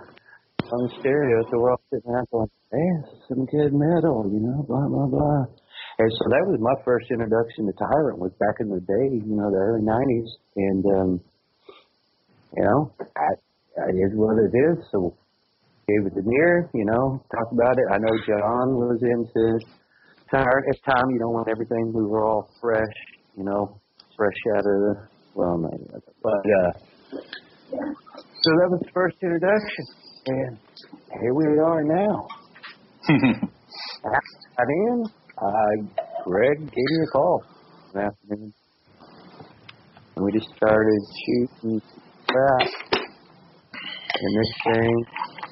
on 0.70 0.80
the 0.86 0.92
stereo, 1.00 1.42
so 1.50 1.58
we're 1.58 1.72
all 1.72 1.82
sitting 1.90 2.10
around 2.10 2.28
going, 2.32 2.50
"Man, 2.74 2.96
this 3.06 3.14
is 3.14 3.22
some 3.30 3.46
good 3.46 3.74
metal," 3.74 4.26
you 4.30 4.42
know, 4.42 4.66
blah 4.68 4.88
blah 4.88 5.08
blah. 5.08 5.44
And 6.00 6.10
so 6.16 6.24
that 6.30 6.44
was 6.48 6.58
my 6.62 6.76
first 6.86 7.12
introduction 7.12 7.68
to 7.68 7.74
Tyrant 7.74 8.20
was 8.20 8.32
back 8.40 8.58
in 8.60 8.70
the 8.70 8.80
day, 8.80 9.08
you 9.20 9.36
know, 9.36 9.52
the 9.52 9.62
early 9.62 9.84
'90s, 9.84 10.30
and 10.56 10.84
um, 10.98 11.10
you 12.58 12.64
know, 12.64 12.94
I, 13.00 13.30
I 13.78 13.90
it 13.90 13.98
is 13.98 14.14
what 14.16 14.38
it 14.42 14.54
is. 14.54 14.84
So 14.92 15.16
gave 15.90 16.06
it 16.06 16.14
you 16.74 16.86
know, 16.86 17.22
talked 17.34 17.54
about 17.54 17.74
it. 17.74 17.88
I 17.90 17.98
know 17.98 18.14
John 18.26 18.68
was 18.78 19.02
into 19.02 19.66
at 20.60 20.78
the 20.86 20.92
time, 20.92 21.10
you 21.10 21.20
know, 21.20 21.30
when 21.32 21.46
everything 21.50 21.92
we 21.94 22.06
were 22.06 22.24
all 22.24 22.48
fresh, 22.62 22.98
you 23.36 23.44
know, 23.44 23.82
fresh 24.16 24.38
out 24.56 24.60
of 24.60 24.64
the 24.66 24.94
well, 25.34 25.58
not 25.58 25.72
yet, 25.80 26.02
but 26.22 26.32
uh, 26.32 26.72
so 27.72 28.50
that 28.60 28.70
was 28.70 28.82
the 28.84 28.92
first 28.94 29.16
introduction, 29.22 29.86
and 30.28 30.58
here 31.22 31.34
we 31.34 31.46
are 31.46 31.84
now. 31.84 32.28
After 33.10 34.38
I 34.58 34.64
in, 34.68 35.04
uh, 35.38 36.04
Greg 36.26 36.60
gave 36.60 36.72
me 36.76 37.04
a 37.04 37.12
call 37.12 37.44
one 37.94 38.06
afternoon, 38.06 38.54
and 40.16 40.26
we 40.26 40.32
just 40.32 40.50
started 40.56 41.00
shooting 41.26 41.82
crap. 42.28 42.68
And 44.22 44.38
this 44.38 44.52
thing, 44.66 45.06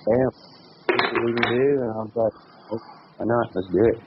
bam, 0.08 0.30
this 0.88 0.96
is 0.96 1.14
what 1.14 1.26
we 1.26 1.34
can 1.34 1.54
do. 1.54 1.82
And 1.82 1.92
I 1.92 1.98
was 1.98 2.16
like, 2.16 2.34
"Oh, 2.72 2.80
why 3.18 3.26
not? 3.26 3.56
Let's 3.56 3.68
do 3.68 3.84
it. 3.86 4.00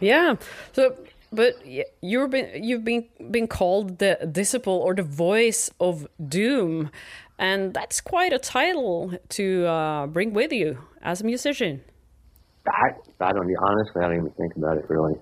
Yeah. 0.00 0.36
So, 0.72 0.96
but 1.32 1.54
you've 2.00 2.30
been 2.30 2.64
you've 2.64 2.84
been 2.84 3.04
been 3.30 3.46
called 3.46 3.98
the 3.98 4.28
disciple 4.30 4.74
or 4.74 4.94
the 4.94 5.02
voice 5.02 5.70
of 5.80 6.06
doom, 6.28 6.90
and 7.38 7.74
that's 7.74 8.00
quite 8.00 8.32
a 8.32 8.38
title 8.38 9.12
to 9.30 9.66
uh, 9.66 10.06
bring 10.06 10.32
with 10.32 10.52
you 10.52 10.78
as 11.02 11.20
a 11.20 11.24
musician. 11.24 11.82
I, 12.68 12.90
I 13.20 13.32
don't, 13.32 13.50
honestly, 13.62 14.02
I 14.02 14.08
don't 14.08 14.16
even 14.16 14.30
think 14.32 14.54
about 14.56 14.76
it 14.76 14.84
really. 14.88 15.14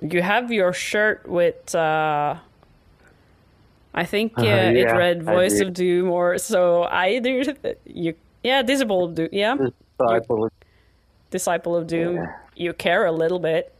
You 0.00 0.22
have 0.22 0.52
your 0.52 0.72
shirt 0.72 1.28
with. 1.28 1.74
Uh, 1.74 2.36
I 3.94 4.04
think 4.04 4.32
uh, 4.36 4.42
Uh, 4.42 4.72
it 4.74 4.84
read 4.92 5.22
"Voice 5.22 5.60
of 5.60 5.72
Doom" 5.72 6.10
or 6.10 6.36
so. 6.38 6.82
either. 6.84 7.42
You, 7.86 8.14
yeah, 8.42 8.62
disciple 8.62 9.04
of 9.04 9.14
doom. 9.14 9.28
Yeah, 9.32 9.54
Disciple 9.98 10.44
of 10.46 10.52
disciple 11.30 11.76
of 11.76 11.86
doom. 11.86 12.16
Yeah. 12.16 12.22
You 12.56 12.72
care 12.72 13.06
a 13.06 13.12
little 13.12 13.38
bit. 13.38 13.74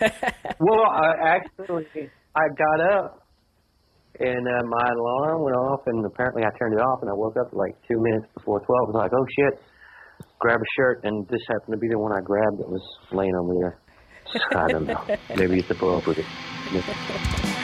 Well, 0.58 0.84
I 0.84 1.36
actually, 1.36 1.86
I 2.34 2.44
got 2.56 2.92
up 2.94 3.22
and 4.20 4.46
uh, 4.48 4.62
my 4.68 4.88
alarm 4.88 5.42
went 5.42 5.56
off, 5.56 5.80
and 5.86 6.04
apparently 6.06 6.42
I 6.42 6.50
turned 6.58 6.74
it 6.74 6.80
off, 6.80 7.00
and 7.02 7.10
I 7.10 7.14
woke 7.14 7.36
up 7.38 7.52
like 7.52 7.74
two 7.86 8.00
minutes 8.00 8.26
before 8.34 8.60
12. 8.60 8.68
I 8.68 8.82
was 8.86 8.94
like, 8.94 9.12
oh 9.12 9.26
shit, 9.38 9.60
grab 10.38 10.58
a 10.60 10.64
shirt, 10.76 11.00
and 11.04 11.26
this 11.28 11.40
happened 11.48 11.74
to 11.74 11.78
be 11.78 11.88
the 11.88 11.98
one 11.98 12.12
I 12.12 12.20
grabbed 12.22 12.58
that 12.58 12.68
was 12.68 12.82
laying 13.12 13.34
over 13.34 13.52
there. 13.60 13.78
I 14.58 14.68
don't 14.68 14.86
know. 14.86 15.04
Maybe 15.36 15.58
it's 15.58 15.70
appropriate. 15.70 16.24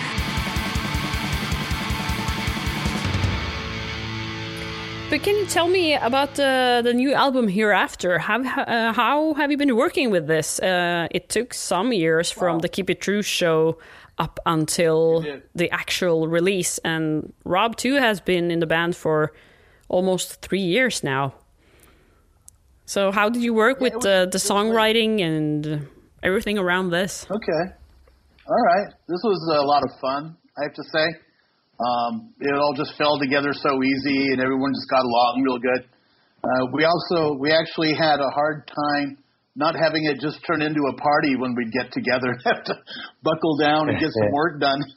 But 5.13 5.23
can 5.23 5.37
you 5.37 5.45
tell 5.45 5.69
me 5.69 5.93
about 5.93 6.41
uh, 6.41 6.81
the 6.81 6.95
new 6.95 7.13
album 7.13 7.47
Hereafter? 7.47 8.19
Have, 8.19 8.47
uh, 8.47 8.95
how 8.95 9.35
have 9.35 9.51
you 9.51 9.59
been 9.59 9.77
working 9.77 10.11
with 10.11 10.27
this? 10.27 10.59
Uh, 10.59 11.07
it 11.11 11.29
took 11.29 11.53
some 11.53 11.93
years 11.93 12.31
from 12.31 12.61
the 12.61 12.69
Keep 12.71 12.89
It 12.89 13.03
True 13.03 13.21
show 13.21 13.77
up 14.17 14.41
until 14.47 15.23
the 15.55 15.71
actual 15.71 16.29
release, 16.29 16.79
and 16.79 17.31
Rob 17.45 17.77
too 17.77 17.97
has 17.97 18.23
been 18.23 18.51
in 18.51 18.61
the 18.61 18.67
band 18.67 18.97
for 18.97 19.35
almost 19.91 20.41
three 20.41 20.63
years 20.63 21.05
now. 21.05 21.35
So 22.87 23.13
how 23.13 23.29
did 23.29 23.43
you 23.43 23.53
work 23.53 23.81
with 23.83 23.97
was- 23.97 24.07
uh, 24.07 24.25
the 24.33 24.39
songwriting 24.39 25.21
and 25.21 25.89
everything 26.23 26.57
around 26.57 26.89
this? 26.89 27.27
Okay. 27.31 27.63
All 28.49 28.65
right. 28.65 28.87
This 29.09 29.21
was 29.23 29.59
a 29.59 29.63
lot 29.63 29.83
of 29.83 29.91
fun, 30.01 30.39
I 30.57 30.63
have 30.63 30.73
to 30.73 30.85
say. 30.85 31.07
Um, 31.83 32.31
it 32.39 32.55
all 32.55 32.75
just 32.77 32.95
fell 32.97 33.19
together 33.19 33.51
so 33.53 33.83
easy, 33.83 34.31
and 34.31 34.41
everyone 34.41 34.71
just 34.71 34.89
got 34.89 35.03
along 35.03 35.43
real 35.43 35.59
good. 35.59 35.83
Uh, 36.43 36.67
we 36.75 36.85
also 36.85 37.39
we 37.39 37.51
actually 37.51 37.95
had 37.95 38.19
a 38.19 38.31
hard 38.31 38.71
time 38.71 39.19
not 39.55 39.75
having 39.77 40.07
it 40.09 40.17
just 40.17 40.41
turn 40.49 40.63
into 40.63 40.81
a 40.89 40.95
party 40.97 41.37
when 41.37 41.55
we'd 41.55 41.73
get 41.73 41.93
together 41.93 42.33
and 42.33 42.41
have 42.47 42.65
to 42.65 42.75
buckle 43.23 43.57
down 43.61 43.89
and 43.89 43.99
get 44.01 44.09
some 44.11 44.33
work 44.39 44.61
done. 44.61 44.81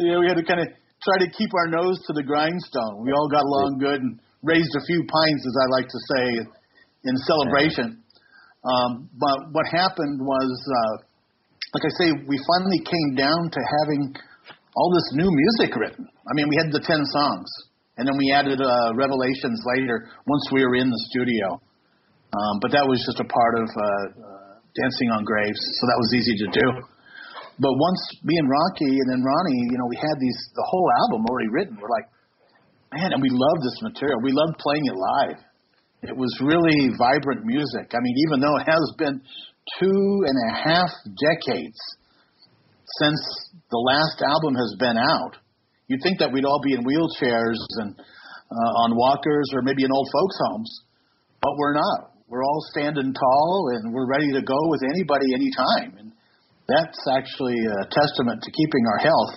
yeah, 0.00 0.18
we 0.18 0.26
had 0.26 0.38
to 0.38 0.46
kind 0.46 0.60
of 0.60 0.68
try 1.02 1.16
to 1.20 1.28
keep 1.36 1.50
our 1.54 1.68
nose 1.68 2.00
to 2.06 2.12
the 2.12 2.22
grindstone. 2.22 3.04
We 3.04 3.12
all 3.12 3.28
got 3.28 3.44
along 3.44 3.78
good 3.80 4.00
and 4.00 4.20
raised 4.42 4.72
a 4.76 4.84
few 4.86 5.04
pints, 5.04 5.42
as 5.44 5.56
I 5.60 5.66
like 5.76 5.88
to 5.88 6.00
say, 6.16 6.24
in 7.04 7.14
celebration. 7.26 8.00
Um, 8.64 9.08
but 9.16 9.52
what 9.52 9.64
happened 9.72 10.20
was, 10.20 10.52
uh, 10.68 10.94
like 11.72 11.84
I 11.84 11.92
say, 12.00 12.08
we 12.28 12.36
finally 12.44 12.80
came 12.84 13.16
down 13.16 13.48
to 13.48 13.60
having 13.80 14.14
all 14.80 14.88
this 14.96 15.12
new 15.12 15.28
music 15.28 15.76
written. 15.76 16.08
I 16.24 16.32
mean, 16.32 16.48
we 16.48 16.56
had 16.56 16.72
the 16.72 16.80
10 16.80 16.88
songs, 17.12 17.48
and 18.00 18.08
then 18.08 18.16
we 18.16 18.32
added 18.32 18.64
uh, 18.64 18.96
Revelations 18.96 19.60
later 19.76 20.08
once 20.24 20.48
we 20.48 20.64
were 20.64 20.80
in 20.80 20.88
the 20.88 21.02
studio. 21.12 21.60
Um, 22.32 22.64
but 22.64 22.72
that 22.72 22.88
was 22.88 22.96
just 23.04 23.20
a 23.20 23.28
part 23.28 23.54
of 23.60 23.68
uh, 23.68 23.84
uh, 23.84 24.52
Dancing 24.72 25.12
on 25.12 25.28
Graves, 25.28 25.60
so 25.60 25.82
that 25.84 26.00
was 26.00 26.10
easy 26.16 26.36
to 26.40 26.48
do. 26.48 26.66
But 27.60 27.76
once 27.76 28.00
me 28.24 28.40
and 28.40 28.48
Rocky 28.48 28.88
and 28.88 29.08
then 29.12 29.20
Ronnie, 29.20 29.68
you 29.68 29.76
know, 29.76 29.84
we 29.84 30.00
had 30.00 30.16
these 30.16 30.40
the 30.56 30.64
whole 30.64 30.88
album 31.04 31.28
already 31.28 31.52
written. 31.52 31.76
We're 31.76 31.92
like, 31.92 32.08
man, 32.96 33.12
and 33.12 33.20
we 33.20 33.28
loved 33.28 33.60
this 33.60 33.84
material. 33.84 34.16
We 34.24 34.32
loved 34.32 34.56
playing 34.56 34.88
it 34.88 34.96
live. 34.96 35.40
It 36.08 36.16
was 36.16 36.32
really 36.40 36.96
vibrant 36.96 37.44
music. 37.44 37.92
I 37.92 38.00
mean, 38.00 38.16
even 38.24 38.40
though 38.40 38.56
it 38.56 38.64
has 38.64 38.84
been 38.96 39.20
two 39.76 40.24
and 40.24 40.36
a 40.40 40.50
half 40.56 40.88
decades 41.04 41.76
since 42.98 43.20
the 43.70 43.78
last 43.78 44.18
album 44.24 44.54
has 44.58 44.74
been 44.78 44.98
out, 44.98 45.36
you'd 45.86 46.02
think 46.02 46.18
that 46.18 46.32
we'd 46.32 46.44
all 46.44 46.60
be 46.64 46.74
in 46.74 46.82
wheelchairs 46.82 47.60
and 47.82 47.94
uh, 47.98 48.72
on 48.82 48.96
walkers 48.96 49.50
or 49.54 49.62
maybe 49.62 49.84
in 49.84 49.92
old 49.92 50.08
folks' 50.10 50.38
homes, 50.48 50.70
but 51.40 51.54
we're 51.58 51.74
not. 51.74 52.10
We're 52.26 52.42
all 52.42 52.62
standing 52.70 53.14
tall 53.14 53.70
and 53.74 53.92
we're 53.92 54.06
ready 54.06 54.32
to 54.32 54.42
go 54.42 54.58
with 54.70 54.82
anybody 54.94 55.34
anytime. 55.34 55.98
And 55.98 56.12
that's 56.66 56.98
actually 57.10 57.58
a 57.58 57.86
testament 57.90 58.42
to 58.42 58.50
keeping 58.50 58.84
our 58.86 59.02
health 59.02 59.34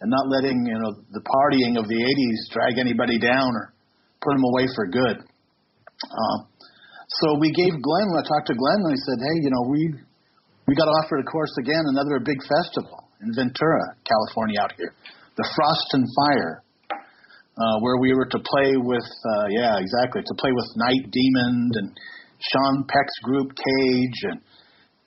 and 0.00 0.10
not 0.10 0.26
letting 0.28 0.66
you 0.66 0.74
know 0.74 0.92
the 1.14 1.22
partying 1.22 1.78
of 1.78 1.86
the 1.86 1.98
80s 1.98 2.40
drag 2.50 2.78
anybody 2.78 3.18
down 3.18 3.54
or 3.54 3.74
put 4.22 4.34
them 4.34 4.44
away 4.44 4.66
for 4.74 4.86
good. 4.86 5.16
Um, 6.10 6.38
so 7.22 7.38
we 7.38 7.52
gave 7.54 7.70
Glenn. 7.70 8.08
I 8.18 8.26
talked 8.26 8.50
to 8.50 8.56
Glenn, 8.58 8.80
and 8.82 8.92
I 8.92 8.98
said, 8.98 9.18
"Hey, 9.22 9.36
you 9.46 9.50
know, 9.54 9.64
we 9.70 9.80
we 10.66 10.74
got 10.74 10.88
offered, 10.88 11.20
of 11.20 11.28
course, 11.28 11.52
again 11.60 11.84
another 11.92 12.20
big 12.24 12.40
festival 12.40 13.08
in 13.20 13.28
Ventura, 13.36 13.96
California, 14.04 14.60
out 14.60 14.72
here, 14.76 14.92
the 15.36 15.46
Frost 15.56 15.88
and 15.92 16.04
Fire, 16.16 16.62
uh, 16.90 17.76
where 17.80 18.00
we 18.00 18.14
were 18.14 18.26
to 18.26 18.40
play 18.40 18.76
with, 18.76 19.04
uh, 19.04 19.46
yeah, 19.50 19.76
exactly, 19.78 20.22
to 20.24 20.34
play 20.40 20.52
with 20.52 20.68
Night 20.76 21.04
Demon 21.12 21.70
and 21.74 21.88
Sean 22.40 22.84
Peck's 22.88 23.18
group 23.22 23.52
Cage, 23.52 24.18
and 24.32 24.40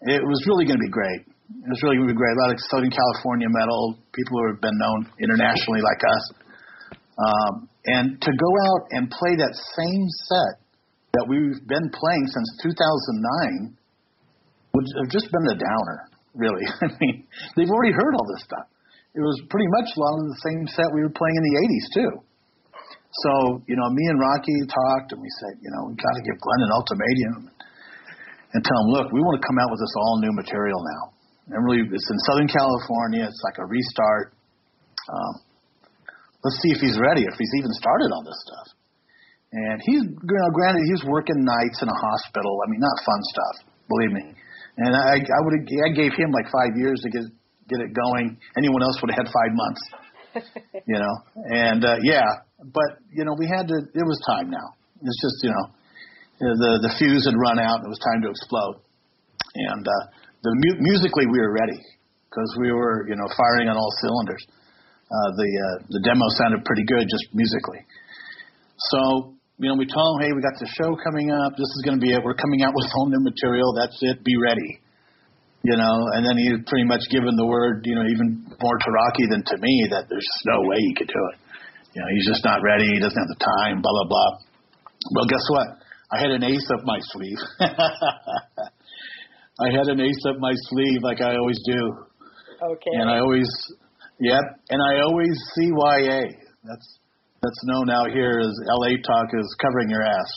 it 0.10 0.22
was 0.22 0.40
really 0.48 0.66
going 0.66 0.78
to 0.78 0.86
be 0.86 0.94
great. 0.94 1.26
It 1.26 1.70
was 1.72 1.82
really 1.84 1.98
going 1.98 2.10
to 2.10 2.14
be 2.14 2.20
great. 2.20 2.36
A 2.38 2.42
lot 2.44 2.52
of 2.52 2.60
Southern 2.70 2.92
California 2.92 3.48
metal, 3.50 3.98
people 4.14 4.36
who 4.42 4.46
have 4.54 4.62
been 4.62 4.78
known 4.78 5.10
internationally 5.22 5.82
like 5.82 6.02
us. 6.04 6.24
Um, 7.18 7.54
and 7.88 8.22
to 8.22 8.32
go 8.36 8.52
out 8.68 8.84
and 8.92 9.10
play 9.10 9.34
that 9.40 9.56
same 9.56 10.06
set 10.28 10.54
that 11.14 11.26
we've 11.26 11.58
been 11.66 11.88
playing 11.90 12.26
since 12.28 12.50
2009 12.62 13.77
would 14.78 14.88
have 15.02 15.10
just 15.10 15.26
been 15.34 15.46
a 15.50 15.58
downer, 15.58 16.00
really. 16.38 16.66
I 16.86 16.94
mean, 17.02 17.26
they've 17.58 17.74
already 17.74 17.98
heard 17.98 18.14
all 18.14 18.28
this 18.30 18.46
stuff. 18.46 18.70
It 19.18 19.26
was 19.26 19.42
pretty 19.50 19.66
much 19.82 19.90
a 19.90 20.00
lot 20.00 20.14
of 20.22 20.24
the 20.30 20.40
same 20.46 20.62
set 20.70 20.94
we 20.94 21.02
were 21.02 21.14
playing 21.14 21.34
in 21.34 21.46
the 21.50 21.56
80s, 21.66 21.86
too. 21.98 22.12
So, 23.26 23.32
you 23.66 23.74
know, 23.74 23.90
me 23.90 24.06
and 24.14 24.22
Rocky 24.22 24.54
talked 24.70 25.18
and 25.18 25.20
we 25.24 25.32
said, 25.42 25.58
you 25.58 25.74
know, 25.74 25.90
we 25.90 25.98
got 25.98 26.14
to 26.14 26.22
give 26.22 26.38
Glenn 26.38 26.62
an 26.62 26.72
ultimatum 26.78 27.50
and 28.54 28.60
tell 28.62 28.78
him, 28.86 28.90
look, 28.94 29.10
we 29.10 29.26
want 29.26 29.42
to 29.42 29.44
come 29.48 29.58
out 29.58 29.74
with 29.74 29.82
this 29.82 29.96
all 29.98 30.22
new 30.22 30.34
material 30.38 30.78
now. 30.78 31.04
And 31.50 31.66
really, 31.66 31.82
it's 31.82 32.10
in 32.12 32.20
Southern 32.30 32.52
California. 32.52 33.26
It's 33.26 33.42
like 33.42 33.58
a 33.58 33.66
restart. 33.66 34.38
Um, 35.10 35.34
let's 36.44 36.60
see 36.62 36.76
if 36.76 36.80
he's 36.84 37.00
ready, 37.00 37.26
if 37.26 37.36
he's 37.40 37.56
even 37.58 37.74
started 37.74 38.12
on 38.14 38.22
this 38.28 38.38
stuff. 38.46 38.68
And 39.56 39.82
he's, 39.82 40.04
you 40.04 40.38
know, 40.44 40.52
granted, 40.52 40.84
he's 40.92 41.08
working 41.08 41.40
nights 41.42 41.80
in 41.82 41.88
a 41.88 41.98
hospital. 41.98 42.60
I 42.62 42.70
mean, 42.70 42.84
not 42.84 42.98
fun 43.02 43.22
stuff, 43.32 43.56
believe 43.88 44.14
me. 44.14 44.26
And 44.78 44.94
I, 44.96 45.18
I 45.18 45.40
would, 45.42 45.56
I 45.66 45.90
gave 45.94 46.14
him 46.14 46.30
like 46.30 46.46
five 46.54 46.78
years 46.78 47.02
to 47.02 47.10
get 47.10 47.26
get 47.68 47.80
it 47.84 47.92
going. 47.94 48.38
Anyone 48.58 48.82
else 48.82 48.98
would 49.02 49.12
have 49.12 49.26
had 49.26 49.30
five 49.30 49.52
months, 49.54 49.82
you 50.88 50.98
know. 51.00 51.16
And 51.52 51.84
uh, 51.84 51.98
yeah, 52.04 52.26
but 52.64 53.02
you 53.12 53.26
know, 53.26 53.36
we 53.38 53.48
had 53.48 53.68
to. 53.68 53.76
It 53.76 54.06
was 54.06 54.20
time 54.30 54.50
now. 54.50 54.68
It's 55.02 55.22
just 55.22 55.38
you 55.44 55.52
know, 55.52 55.66
the 56.40 56.72
the 56.88 56.92
fuse 56.98 57.26
had 57.26 57.36
run 57.38 57.60
out. 57.60 57.82
and 57.82 57.86
It 57.86 57.94
was 57.94 58.02
time 58.02 58.22
to 58.24 58.30
explode. 58.30 58.82
And 59.74 59.84
uh, 59.86 60.04
the 60.44 60.52
mu- 60.54 60.80
musically 60.82 61.26
we 61.26 61.40
were 61.40 61.54
ready 61.54 61.82
because 62.30 62.50
we 62.62 62.72
were 62.72 63.08
you 63.10 63.16
know 63.16 63.28
firing 63.34 63.70
on 63.70 63.78
all 63.78 63.92
cylinders. 64.02 64.44
Uh, 65.08 65.30
the 65.40 65.50
uh, 65.50 65.76
the 65.90 66.02
demo 66.04 66.26
sounded 66.38 66.64
pretty 66.66 66.84
good 66.86 67.08
just 67.10 67.34
musically. 67.34 67.82
So 68.94 69.37
you 69.58 69.70
know 69.70 69.76
we 69.76 69.90
told 69.90 70.22
him, 70.22 70.30
hey, 70.30 70.32
we 70.34 70.42
got 70.42 70.54
the 70.62 70.70
show 70.78 70.94
coming 71.02 71.34
up. 71.34 71.58
This 71.58 71.66
is 71.66 71.82
going 71.82 71.98
to 71.98 72.04
be 72.04 72.14
it. 72.14 72.22
We're 72.22 72.38
coming 72.38 72.62
out 72.62 72.78
with 72.78 72.86
all 72.94 73.10
new 73.10 73.22
material. 73.26 73.74
That's 73.74 73.98
it. 74.02 74.24
Be 74.24 74.38
ready. 74.38 74.82
You 75.66 75.76
know, 75.76 75.98
and 76.14 76.22
then 76.24 76.38
he 76.38 76.54
pretty 76.70 76.86
much 76.86 77.02
given 77.10 77.36
the 77.36 77.46
word, 77.46 77.82
you 77.84 77.98
know, 77.98 78.06
even 78.06 78.46
more 78.62 78.78
to 78.78 78.90
Rocky 78.94 79.26
than 79.28 79.44
to 79.44 79.56
me 79.58 79.90
that 79.92 80.06
there's 80.08 80.24
just 80.24 80.46
no 80.46 80.62
way 80.62 80.78
he 80.80 80.94
could 80.96 81.10
do 81.10 81.24
it. 81.34 81.38
You 81.98 82.00
know, 82.06 82.10
he's 82.14 82.28
just 82.30 82.46
not 82.46 82.62
ready. 82.62 82.86
He 82.94 83.02
doesn't 83.02 83.18
have 83.18 83.32
the 83.34 83.42
time. 83.42 83.82
Blah 83.82 83.92
blah 83.92 84.08
blah. 84.08 84.32
Well, 85.18 85.26
guess 85.26 85.44
what? 85.50 85.68
I 86.14 86.22
had 86.22 86.32
an 86.32 86.44
ace 86.44 86.70
up 86.72 86.86
my 86.86 87.00
sleeve. 87.02 87.42
I 89.60 89.74
had 89.74 89.90
an 89.90 90.00
ace 90.00 90.24
up 90.30 90.38
my 90.40 90.54
sleeve 90.70 91.02
like 91.02 91.20
I 91.20 91.36
always 91.36 91.60
do. 91.66 91.82
Okay. 92.62 92.94
And 92.94 93.10
I 93.10 93.20
always, 93.20 93.50
yep, 94.20 94.44
and 94.70 94.82
I 94.82 95.02
always 95.02 95.34
CYA. 95.58 96.30
That's 96.64 97.00
that's 97.42 97.62
known 97.66 97.90
out 97.90 98.10
here 98.12 98.40
as 98.42 98.54
LA 98.82 98.98
talk 99.06 99.28
is 99.34 99.48
covering 99.62 99.90
your 99.90 100.04
ass. 100.04 100.32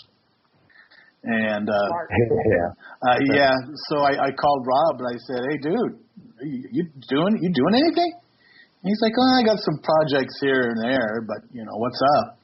And 1.24 1.68
uh, 1.68 1.88
yeah, 2.48 2.68
uh, 3.04 3.18
yeah. 3.32 3.54
So 3.92 4.00
I, 4.00 4.28
I 4.28 4.30
called 4.32 4.62
Rob 4.64 5.00
and 5.04 5.08
I 5.12 5.16
said, 5.28 5.40
"Hey, 5.52 5.58
dude, 5.60 5.94
you, 6.40 6.58
you 6.72 6.82
doing 7.12 7.36
you 7.44 7.50
doing 7.52 7.74
anything?" 7.76 8.12
And 8.80 8.86
he's 8.88 9.00
like, 9.04 9.12
"Oh, 9.12 9.32
I 9.36 9.44
got 9.44 9.60
some 9.60 9.84
projects 9.84 10.40
here 10.40 10.72
and 10.72 10.80
there, 10.80 11.20
but 11.28 11.44
you 11.52 11.60
know 11.60 11.76
what's 11.76 12.00
up." 12.24 12.40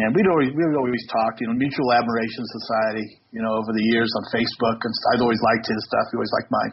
And 0.00 0.08
we'd 0.16 0.24
always 0.24 0.48
we'd 0.56 0.72
always 0.72 1.04
talked, 1.12 1.44
you 1.44 1.52
know, 1.52 1.56
Mutual 1.60 1.92
Admiration 1.92 2.44
Society, 2.48 3.20
you 3.28 3.44
know, 3.44 3.52
over 3.60 3.76
the 3.76 3.84
years 3.92 4.08
on 4.08 4.40
Facebook, 4.40 4.80
and 4.80 4.92
I'd 5.12 5.20
always 5.20 5.40
liked 5.52 5.68
his 5.68 5.80
stuff. 5.84 6.08
He 6.08 6.16
always 6.16 6.32
liked 6.40 6.48
mine. 6.48 6.72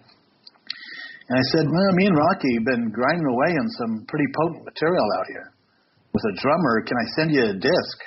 And 1.29 1.35
I 1.37 1.45
said, 1.53 1.65
well, 1.69 1.91
me 1.93 2.09
and 2.09 2.17
Rocky 2.17 2.51
have 2.57 2.65
been 2.65 2.89
grinding 2.89 3.27
away 3.27 3.51
on 3.53 3.67
some 3.77 3.93
pretty 4.07 4.25
potent 4.33 4.65
material 4.65 5.05
out 5.19 5.27
here. 5.29 5.53
With 6.13 6.23
a 6.25 6.35
drummer, 6.41 6.81
can 6.85 6.97
I 6.97 7.05
send 7.15 7.31
you 7.31 7.43
a 7.43 7.53
disc? 7.53 7.97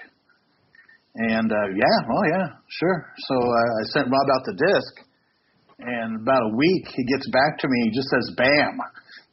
And 1.14 1.52
uh, 1.52 1.68
yeah, 1.76 1.98
oh 2.08 2.24
yeah, 2.32 2.46
sure. 2.68 2.98
So 3.28 3.36
uh, 3.36 3.80
I 3.80 3.82
sent 3.92 4.06
Rob 4.08 4.26
out 4.32 4.42
the 4.48 4.56
disc, 4.56 4.92
and 5.78 6.22
about 6.22 6.40
a 6.40 6.56
week 6.56 6.88
he 6.88 7.04
gets 7.04 7.28
back 7.30 7.58
to 7.60 7.68
me. 7.68 7.90
He 7.90 7.90
just 7.94 8.08
says, 8.08 8.32
"Bam." 8.36 8.80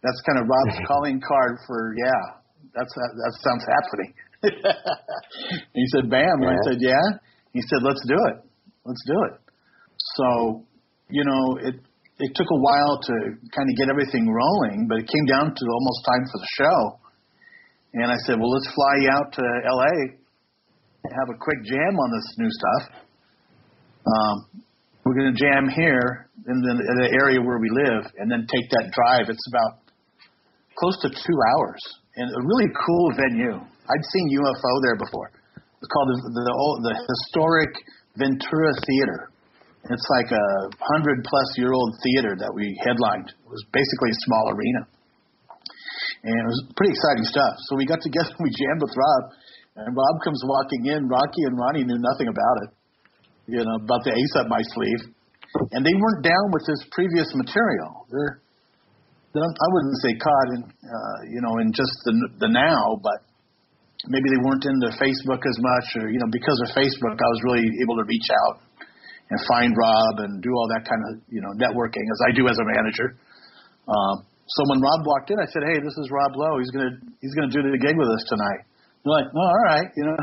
That's 0.04 0.22
kind 0.28 0.40
of 0.40 0.46
Rob's 0.48 0.80
calling 0.88 1.22
card 1.24 1.58
for 1.66 1.96
yeah. 1.98 2.40
That's 2.76 2.94
that, 2.94 3.12
that 3.16 3.34
sounds 3.42 3.64
happening. 3.64 4.12
he 5.74 5.86
said, 5.96 6.10
"Bam." 6.12 6.44
And 6.44 6.52
I 6.52 6.60
said, 6.68 6.78
"Yeah." 6.84 7.06
He 7.54 7.62
said, 7.62 7.80
"Let's 7.82 8.04
do 8.06 8.20
it. 8.28 8.38
Let's 8.84 9.04
do 9.08 9.18
it." 9.32 9.40
So, 10.20 10.64
you 11.10 11.24
know, 11.24 11.58
it 11.64 11.76
it 12.20 12.32
took 12.36 12.48
a 12.52 12.60
while 12.60 13.00
to 13.00 13.14
kind 13.56 13.68
of 13.72 13.76
get 13.80 13.88
everything 13.88 14.28
rolling, 14.28 14.88
but 14.92 15.00
it 15.00 15.08
came 15.08 15.26
down 15.32 15.56
to 15.56 15.64
almost 15.64 16.00
time 16.04 16.24
for 16.28 16.40
the 16.44 16.52
show. 16.60 16.80
And 17.94 18.12
I 18.12 18.18
said, 18.26 18.38
"Well, 18.40 18.52
let's 18.52 18.70
fly 18.74 18.94
you 19.02 19.10
out 19.10 19.34
to 19.34 19.44
L.A. 19.66 19.94
and 21.04 21.12
have 21.14 21.30
a 21.34 21.38
quick 21.38 21.64
jam 21.66 21.94
on 21.98 22.10
this 22.12 22.28
new 22.38 22.52
stuff. 22.52 22.84
Um, 24.06 24.64
we're 25.06 25.18
going 25.18 25.34
to 25.34 25.40
jam 25.40 25.70
here 25.70 26.30
in 26.46 26.58
the, 26.62 26.72
in 26.76 26.96
the 27.02 27.10
area 27.18 27.42
where 27.42 27.58
we 27.58 27.70
live, 27.72 28.06
and 28.20 28.30
then 28.30 28.46
take 28.46 28.70
that 28.70 28.94
drive. 28.94 29.26
It's 29.30 29.48
about 29.50 29.82
close 30.78 30.98
to 31.02 31.10
two 31.10 31.40
hours, 31.56 31.82
and 32.16 32.30
a 32.30 32.42
really 32.46 32.70
cool 32.78 33.06
venue. 33.18 33.58
I'd 33.58 34.06
seen 34.14 34.38
UFO 34.38 34.72
there 34.86 34.98
before. 35.02 35.32
It's 35.58 35.90
called 35.90 36.10
the 36.14 36.18
the, 36.30 36.94
the 36.94 36.96
historic 37.00 37.74
Ventura 38.20 38.72
Theater. 38.86 39.32
It's 39.90 40.08
like 40.20 40.30
a 40.30 40.48
hundred 40.94 41.24
plus 41.24 41.50
year 41.58 41.72
old 41.72 41.96
theater 42.04 42.36
that 42.38 42.52
we 42.54 42.70
headlined. 42.86 43.32
It 43.32 43.50
was 43.50 43.64
basically 43.72 44.12
a 44.12 44.20
small 44.28 44.46
arena, 44.52 44.82
and 46.24 46.34
it 46.36 46.48
was 46.48 46.60
pretty 46.76 46.92
exciting 46.92 47.26
stuff. 47.26 47.54
So 47.70 47.80
we 47.80 47.88
got 47.88 48.04
together, 48.04 48.32
we 48.44 48.52
jammed 48.52 48.82
with 48.84 48.96
Rob, 48.96 49.22
and 49.80 49.96
Rob 49.96 50.16
comes 50.24 50.42
walking 50.44 50.92
in. 50.92 51.08
Rocky 51.08 51.44
and 51.48 51.56
Ronnie 51.56 51.86
knew 51.88 52.00
nothing 52.00 52.28
about 52.28 52.58
it, 52.68 52.70
you 53.48 53.62
know, 53.64 53.78
about 53.80 54.04
the 54.04 54.12
ace 54.12 54.36
up 54.36 54.52
my 54.52 54.62
sleeve, 54.76 55.02
and 55.72 55.86
they 55.86 55.96
weren't 55.96 56.24
down 56.24 56.46
with 56.52 56.66
his 56.68 56.84
previous 56.92 57.32
material. 57.36 58.08
They're 58.12 58.42
I 59.30 59.68
wouldn't 59.70 59.98
say 60.02 60.18
caught 60.18 60.50
in, 60.58 60.62
uh, 60.66 61.20
you 61.30 61.42
know, 61.46 61.62
in 61.62 61.70
just 61.70 61.94
the 62.04 62.14
the 62.42 62.50
now, 62.50 62.98
but 62.98 63.22
maybe 64.10 64.26
they 64.26 64.42
weren't 64.42 64.66
into 64.66 64.90
Facebook 64.98 65.46
as 65.46 65.58
much, 65.62 65.88
or 66.02 66.10
you 66.10 66.18
know, 66.18 66.30
because 66.34 66.58
of 66.66 66.74
Facebook, 66.74 67.14
I 67.14 67.30
was 67.30 67.42
really 67.46 67.70
able 67.86 68.02
to 68.02 68.06
reach 68.10 68.30
out 68.46 68.56
and 69.30 69.38
find 69.46 69.70
Rob 69.78 70.26
and 70.26 70.42
do 70.42 70.50
all 70.50 70.68
that 70.74 70.82
kind 70.82 71.02
of 71.14 71.22
you 71.30 71.42
know 71.46 71.54
networking 71.62 72.02
as 72.10 72.20
I 72.26 72.34
do 72.34 72.50
as 72.50 72.58
a 72.58 72.66
manager. 72.66 73.16
Um, 73.86 74.26
so 74.50 74.60
when 74.74 74.82
Rob 74.82 75.06
walked 75.06 75.30
in, 75.30 75.38
I 75.38 75.46
said, 75.54 75.62
"Hey, 75.70 75.78
this 75.78 75.94
is 76.02 76.10
Rob 76.10 76.34
Lowe. 76.34 76.58
He's 76.58 76.74
gonna 76.74 76.98
he's 77.22 77.34
gonna 77.38 77.54
do 77.54 77.62
the 77.62 77.78
gig 77.78 77.94
with 77.94 78.10
us 78.10 78.24
tonight." 78.26 78.62
They're 79.06 79.14
like, 79.14 79.30
"Oh, 79.30 79.46
all 79.46 79.64
right," 79.70 79.90
you 79.94 80.06
know. 80.10 80.18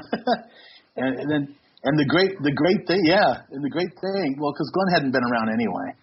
and, 1.03 1.13
and 1.23 1.29
then 1.31 1.43
and 1.87 1.95
the 1.95 2.09
great 2.11 2.35
the 2.43 2.51
great 2.51 2.83
thing, 2.91 3.07
yeah, 3.07 3.47
and 3.55 3.63
the 3.63 3.71
great 3.71 3.95
thing, 4.03 4.35
well, 4.43 4.51
because 4.51 4.67
Glenn 4.75 4.91
hadn't 4.99 5.15
been 5.15 5.23
around 5.23 5.55
anyway, 5.55 5.95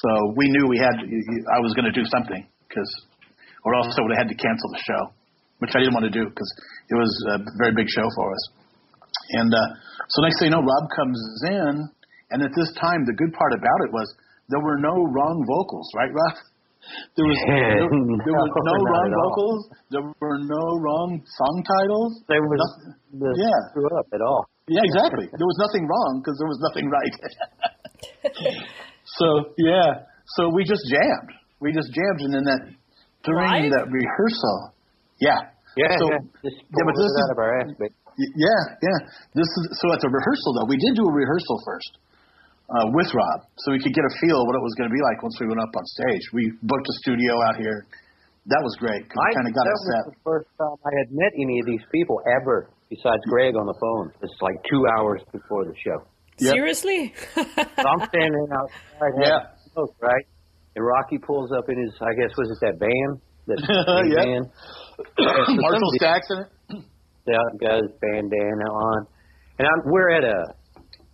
so 0.00 0.32
we 0.32 0.48
knew 0.48 0.64
we 0.72 0.80
had 0.80 0.96
I 0.96 1.60
was 1.60 1.76
going 1.76 1.84
to 1.84 1.92
do 1.92 2.08
something 2.08 2.48
because, 2.64 2.88
or 3.68 3.76
else 3.76 3.92
I 3.92 4.00
would 4.00 4.16
have 4.16 4.24
had 4.24 4.32
to 4.32 4.38
cancel 4.40 4.68
the 4.72 4.82
show, 4.88 5.02
which 5.60 5.76
I 5.76 5.84
didn't 5.84 5.92
want 5.92 6.08
to 6.08 6.14
do 6.14 6.24
because 6.24 6.50
it 6.88 6.96
was 6.96 7.12
a 7.36 7.44
very 7.60 7.76
big 7.76 7.92
show 7.92 8.08
for 8.16 8.32
us. 8.32 8.42
And 9.36 9.52
uh, 9.52 9.68
so 10.08 10.24
next 10.24 10.40
thing 10.40 10.48
you 10.48 10.56
know, 10.56 10.64
Rob 10.64 10.84
comes 10.96 11.20
in, 11.52 11.74
and 12.32 12.38
at 12.40 12.52
this 12.56 12.72
time, 12.80 13.04
the 13.04 13.12
good 13.12 13.32
part 13.36 13.52
about 13.52 13.80
it 13.84 13.92
was 13.92 14.08
there 14.48 14.64
were 14.64 14.80
no 14.80 14.96
wrong 15.12 15.44
vocals, 15.44 15.92
right, 15.92 16.08
Rob? 16.08 16.40
There 17.16 17.26
was 17.26 17.38
there, 17.48 17.84
there 17.84 18.36
was 18.36 18.50
no 18.64 18.74
wrong 18.90 19.10
vocals. 19.12 19.60
There 19.90 20.04
were 20.20 20.38
no 20.44 20.64
wrong 20.80 21.20
song 21.24 21.56
titles. 21.66 22.22
There 22.28 22.42
was 22.42 22.60
the 23.12 23.30
yeah. 23.36 23.58
screw 23.70 23.88
up 23.98 24.08
at 24.14 24.20
all. 24.22 24.46
Yeah, 24.68 24.84
exactly. 24.84 25.26
There 25.32 25.48
was 25.48 25.58
nothing 25.64 25.88
wrong 25.88 26.20
because 26.20 26.36
there 26.36 26.50
was 26.50 26.60
nothing 26.60 26.86
right. 26.92 27.14
so 29.18 29.26
yeah, 29.56 30.04
so 30.36 30.48
we 30.52 30.64
just 30.64 30.84
jammed. 30.92 31.30
We 31.60 31.72
just 31.72 31.88
jammed, 31.92 32.20
and 32.28 32.32
then 32.36 32.44
that 32.46 32.62
during 33.24 33.66
Live? 33.66 33.72
that 33.74 33.86
rehearsal, 33.90 34.76
yeah, 35.20 35.50
Yeah, 35.76 35.90
So- 35.98 36.06
yeah. 36.12 36.22
Just 36.44 36.58
yeah, 36.62 36.84
but 36.86 36.94
this 36.94 37.02
it 37.02 37.10
is- 37.10 37.20
out 37.26 37.30
of 37.34 37.38
our 37.42 37.52
ass, 37.60 37.70
but 37.80 37.90
yeah, 38.18 38.60
yeah. 38.82 38.98
This 39.34 39.46
is 39.46 39.64
so 39.78 39.86
at 39.94 40.00
the 40.02 40.10
rehearsal 40.10 40.50
though. 40.58 40.68
We 40.68 40.78
did 40.78 40.94
do 40.98 41.06
a 41.06 41.12
rehearsal 41.14 41.56
first 41.64 41.98
uh, 42.68 42.86
with 42.92 43.08
Rob, 43.16 43.48
so 43.64 43.72
we 43.72 43.80
could 43.80 43.94
get 43.96 44.04
a 44.04 44.12
feel 44.20 44.38
of 44.40 44.44
what 44.46 44.56
it 44.56 44.64
was 44.64 44.74
going 44.76 44.88
to 44.90 44.94
be 44.94 45.00
like 45.00 45.22
once 45.24 45.36
we 45.40 45.48
went 45.48 45.60
up 45.60 45.72
on 45.72 45.84
stage. 45.88 46.24
We 46.36 46.52
booked 46.62 46.84
a 46.88 46.94
studio 47.00 47.32
out 47.48 47.56
here. 47.56 47.86
That 48.48 48.60
was 48.64 48.76
great. 48.80 49.04
'cause 49.08 49.16
we 49.16 49.28
I, 49.28 49.34
kind 49.36 49.48
of 49.48 49.54
got 49.56 49.64
that 49.64 49.76
it 49.76 49.84
set. 49.88 50.02
was 50.04 50.14
the 50.16 50.24
first 50.24 50.48
time 50.56 50.76
I 50.84 50.92
had 51.00 51.08
met 51.12 51.32
any 51.36 51.60
of 51.60 51.66
these 51.68 51.84
people 51.92 52.20
ever, 52.40 52.68
besides 52.88 53.20
Greg 53.28 53.56
on 53.56 53.66
the 53.68 53.76
phone. 53.80 54.12
It's 54.24 54.36
like 54.40 54.56
two 54.68 54.84
hours 54.96 55.20
before 55.32 55.64
the 55.68 55.76
show. 55.84 56.00
Yep. 56.40 56.52
Seriously? 56.54 57.12
So 57.34 57.86
I'm 57.88 58.02
standing 58.08 58.46
outside 58.52 59.12
Yeah. 59.20 59.52
having 59.52 59.72
smoke, 59.72 59.92
right? 60.00 60.24
And 60.76 60.84
Rocky 60.86 61.18
pulls 61.18 61.50
up 61.52 61.68
in 61.68 61.76
his, 61.76 61.92
I 62.00 62.12
guess, 62.14 62.30
was 62.38 62.48
it 62.52 62.60
that 62.62 62.76
van? 62.78 63.08
That 63.48 63.58
Yeah. 64.12 64.24
van? 64.24 64.42
Marshall 65.18 65.92
somebody- 65.92 65.98
Stacks 65.98 66.28
in 66.30 66.38
it. 66.44 67.34
out, 67.34 67.52
got 67.60 67.82
his 67.82 67.92
bandana 68.00 68.68
on, 68.72 69.06
and 69.58 69.68
I'm 69.68 69.80
we're 69.92 70.08
at 70.16 70.24
a 70.24 70.38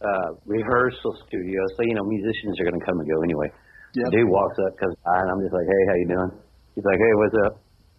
uh, 0.04 0.28
rehearsal 0.44 1.12
studio, 1.26 1.60
so 1.76 1.82
you 1.88 1.96
know 1.96 2.04
musicians 2.04 2.60
are 2.60 2.66
going 2.68 2.78
to 2.78 2.84
come 2.84 3.00
and 3.00 3.08
go 3.08 3.18
anyway. 3.24 3.48
Yep. 3.96 4.10
Dude 4.12 4.28
walks 4.28 4.58
up, 4.68 4.76
comes 4.76 4.96
by, 5.06 5.16
and 5.22 5.28
I'm 5.32 5.40
just 5.40 5.54
like, 5.56 5.64
"Hey, 5.64 5.82
how 5.88 5.96
you 5.96 6.08
doing?" 6.12 6.32
He's 6.76 6.84
like, 6.84 7.00
"Hey, 7.00 7.12
what's 7.18 7.36
up?" 7.48 7.52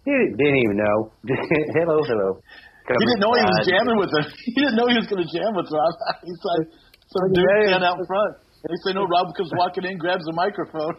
He 0.05 0.13
didn't, 0.13 0.61
even 0.61 0.77
know. 0.77 0.97
hello, 1.81 1.97
hello. 2.05 2.29
He 2.37 2.93
didn't 2.93 3.17
know 3.25 3.33
he 3.33 3.41
was 3.41 3.65
jamming 3.65 3.97
with 3.97 4.13
him. 4.13 4.25
He 4.53 4.53
didn't 4.53 4.77
know 4.77 4.85
he 4.85 5.01
was 5.01 5.09
going 5.09 5.25
to 5.25 5.29
jam 5.33 5.57
with 5.57 5.65
Rob. 5.73 5.93
He's 6.29 6.41
like 6.45 6.65
some 7.09 7.25
dude 7.33 7.41
Hey. 7.41 7.73
stand 7.73 7.81
out 7.81 7.97
front. 8.05 8.33
And 8.37 8.69
he 8.69 8.77
said, 8.85 8.93
"No." 8.93 9.09
Rob 9.09 9.33
comes 9.33 9.49
walking 9.57 9.89
in, 9.89 9.97
grabs 9.97 10.21
the 10.29 10.37
microphone. 10.37 10.93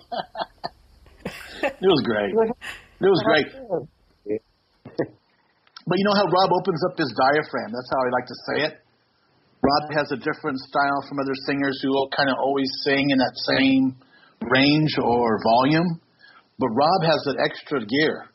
it 1.62 1.86
was 1.86 2.02
great. 2.02 2.34
It 2.34 3.10
was 3.10 3.22
great. 3.22 3.46
But 5.86 5.96
you 5.98 6.04
know 6.04 6.18
how 6.18 6.26
Rob 6.26 6.50
opens 6.50 6.82
up 6.90 6.98
his 6.98 7.14
diaphragm? 7.14 7.70
That's 7.70 7.90
how 7.94 8.00
I 8.02 8.08
like 8.10 8.26
to 8.26 8.38
say 8.50 8.56
it. 8.66 8.74
Rob 9.66 9.90
has 9.98 10.06
a 10.14 10.22
different 10.22 10.58
style 10.70 11.00
from 11.08 11.18
other 11.18 11.34
singers 11.46 11.74
who 11.82 11.90
will 11.90 12.06
kind 12.14 12.30
of 12.30 12.38
always 12.38 12.70
sing 12.86 13.10
in 13.10 13.18
that 13.18 13.34
same 13.58 13.98
range 14.46 14.94
or 15.02 15.42
volume. 15.42 15.98
But 16.58 16.70
Rob 16.70 17.02
has 17.02 17.20
that 17.26 17.42
extra 17.42 17.82
gear 17.82 18.30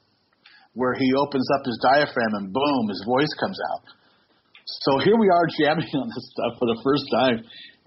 where 0.75 0.93
he 0.93 1.07
opens 1.15 1.47
up 1.55 1.63
his 1.63 1.79
diaphragm 1.79 2.35
and 2.35 2.51
boom, 2.51 2.83
his 2.91 3.03
voice 3.07 3.31
comes 3.39 3.59
out. 3.71 3.83
So 4.87 4.99
here 5.03 5.15
we 5.15 5.27
are 5.31 5.45
jamming 5.59 5.91
on 5.95 6.07
this 6.11 6.27
stuff 6.35 6.59
for 6.59 6.67
the 6.67 6.79
first 6.83 7.07
time, 7.11 7.37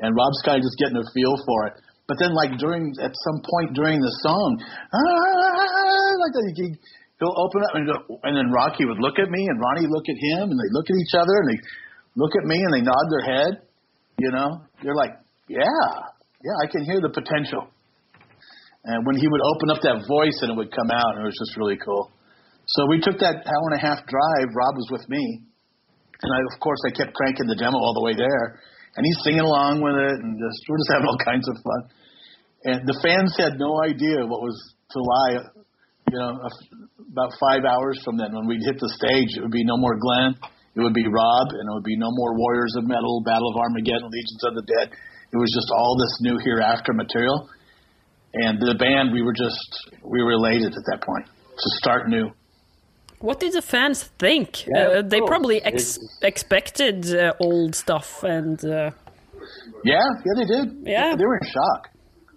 and 0.00 0.16
Rob's 0.16 0.40
kind 0.44 0.58
of 0.60 0.64
just 0.64 0.80
getting 0.80 0.96
a 0.96 1.06
feel 1.12 1.36
for 1.44 1.68
it. 1.68 1.74
But 2.08 2.20
then, 2.20 2.36
like 2.36 2.60
during 2.60 2.92
at 3.00 3.12
some 3.12 3.38
point 3.40 3.72
during 3.72 3.96
the 3.96 4.14
song, 4.20 4.60
ah, 4.60 6.12
like 6.20 6.36
he, 6.52 6.76
he'll 7.16 7.38
open 7.40 7.64
up 7.64 7.72
and, 7.72 7.84
go, 7.88 7.96
and 8.28 8.36
then 8.36 8.52
Rocky 8.52 8.84
would 8.84 9.00
look 9.00 9.16
at 9.16 9.32
me, 9.32 9.40
and 9.48 9.56
Ronnie 9.56 9.88
look 9.88 10.04
at 10.04 10.18
him, 10.20 10.52
and 10.52 10.58
they 10.60 10.70
look 10.76 10.84
at 10.92 10.96
each 11.00 11.16
other, 11.16 11.32
and 11.32 11.48
they 11.48 11.60
look 12.16 12.32
at 12.38 12.44
me, 12.46 12.56
and 12.56 12.72
they 12.74 12.82
nod 12.82 13.06
their 13.10 13.26
head. 13.26 13.52
You 14.18 14.30
know, 14.30 14.62
they're 14.82 14.94
like, 14.94 15.18
yeah, 15.48 15.88
yeah, 16.44 16.56
I 16.62 16.66
can 16.70 16.84
hear 16.84 17.00
the 17.00 17.10
potential. 17.10 17.66
And 18.84 19.00
when 19.06 19.16
he 19.16 19.26
would 19.26 19.40
open 19.40 19.72
up 19.72 19.80
that 19.82 20.04
voice, 20.06 20.38
and 20.44 20.52
it 20.52 20.56
would 20.56 20.70
come 20.70 20.90
out, 20.92 21.16
and 21.16 21.24
it 21.24 21.28
was 21.32 21.40
just 21.40 21.56
really 21.56 21.80
cool. 21.80 22.12
So 22.66 22.86
we 22.88 23.00
took 23.00 23.18
that 23.20 23.44
hour 23.44 23.64
and 23.72 23.76
a 23.76 23.82
half 23.82 24.00
drive. 24.04 24.48
Rob 24.52 24.74
was 24.76 24.88
with 24.92 25.08
me, 25.08 25.40
and 26.20 26.30
I, 26.32 26.40
of 26.52 26.60
course, 26.60 26.80
I 26.88 26.92
kept 26.92 27.12
cranking 27.12 27.48
the 27.48 27.56
demo 27.56 27.76
all 27.76 27.96
the 27.96 28.04
way 28.04 28.14
there, 28.16 28.60
and 28.96 29.02
he's 29.04 29.20
singing 29.24 29.44
along 29.44 29.80
with 29.80 29.96
it, 29.96 30.16
and 30.20 30.36
just 30.36 30.58
we're 30.68 30.80
just 30.80 30.92
having 30.92 31.08
all 31.08 31.20
kinds 31.28 31.46
of 31.48 31.56
fun. 31.60 31.82
And 32.64 32.78
the 32.88 32.96
fans 33.04 33.36
had 33.36 33.60
no 33.60 33.84
idea 33.84 34.24
what 34.24 34.40
was 34.40 34.56
to 34.92 34.98
lie. 35.00 35.36
You 36.12 36.18
know, 36.20 36.32
about 37.12 37.32
five 37.40 37.64
hours 37.64 38.00
from 38.04 38.16
then, 38.16 38.32
when 38.32 38.46
we'd 38.46 38.64
hit 38.64 38.76
the 38.80 38.92
stage, 38.96 39.36
it 39.36 39.42
would 39.42 39.52
be 39.52 39.64
no 39.64 39.76
more 39.76 39.96
Glenn, 39.96 40.36
it 40.76 40.80
would 40.80 40.94
be 40.94 41.06
Rob, 41.06 41.46
and 41.50 41.64
it 41.70 41.72
would 41.72 41.84
be 41.84 41.96
no 41.96 42.10
more 42.10 42.36
Warriors 42.36 42.74
of 42.76 42.84
Metal, 42.86 43.22
Battle 43.24 43.48
of 43.50 43.56
Armageddon, 43.56 44.10
Legions 44.10 44.42
of 44.44 44.54
the 44.54 44.62
Dead. 44.62 44.90
It 45.32 45.36
was 45.36 45.50
just 45.54 45.70
all 45.74 45.96
this 45.98 46.18
new 46.20 46.38
hereafter 46.38 46.92
material. 46.92 47.48
And 48.34 48.58
the 48.60 48.74
band, 48.74 49.12
we 49.12 49.22
were 49.22 49.32
just 49.32 49.94
we 50.02 50.22
were 50.22 50.32
elated 50.32 50.72
at 50.74 50.84
that 50.90 51.00
point 51.02 51.26
to 51.26 51.68
start 51.78 52.08
new. 52.08 52.30
What 53.20 53.38
did 53.40 53.52
the 53.52 53.62
fans 53.62 54.10
think? 54.18 54.66
Yeah, 54.66 54.98
uh, 54.98 55.02
they 55.02 55.20
of 55.20 55.26
probably 55.26 55.60
course. 55.60 55.72
ex- 55.74 55.98
expected 56.22 57.14
uh, 57.14 57.32
old 57.40 57.74
stuff 57.74 58.22
and. 58.24 58.58
Uh, 58.64 58.90
Yeah, 59.84 60.00
yeah, 60.26 60.34
they 60.40 60.44
did. 60.54 60.66
Yeah. 60.84 61.14
they 61.16 61.24
were 61.24 61.36
in 61.36 61.48
shock. 61.56 61.80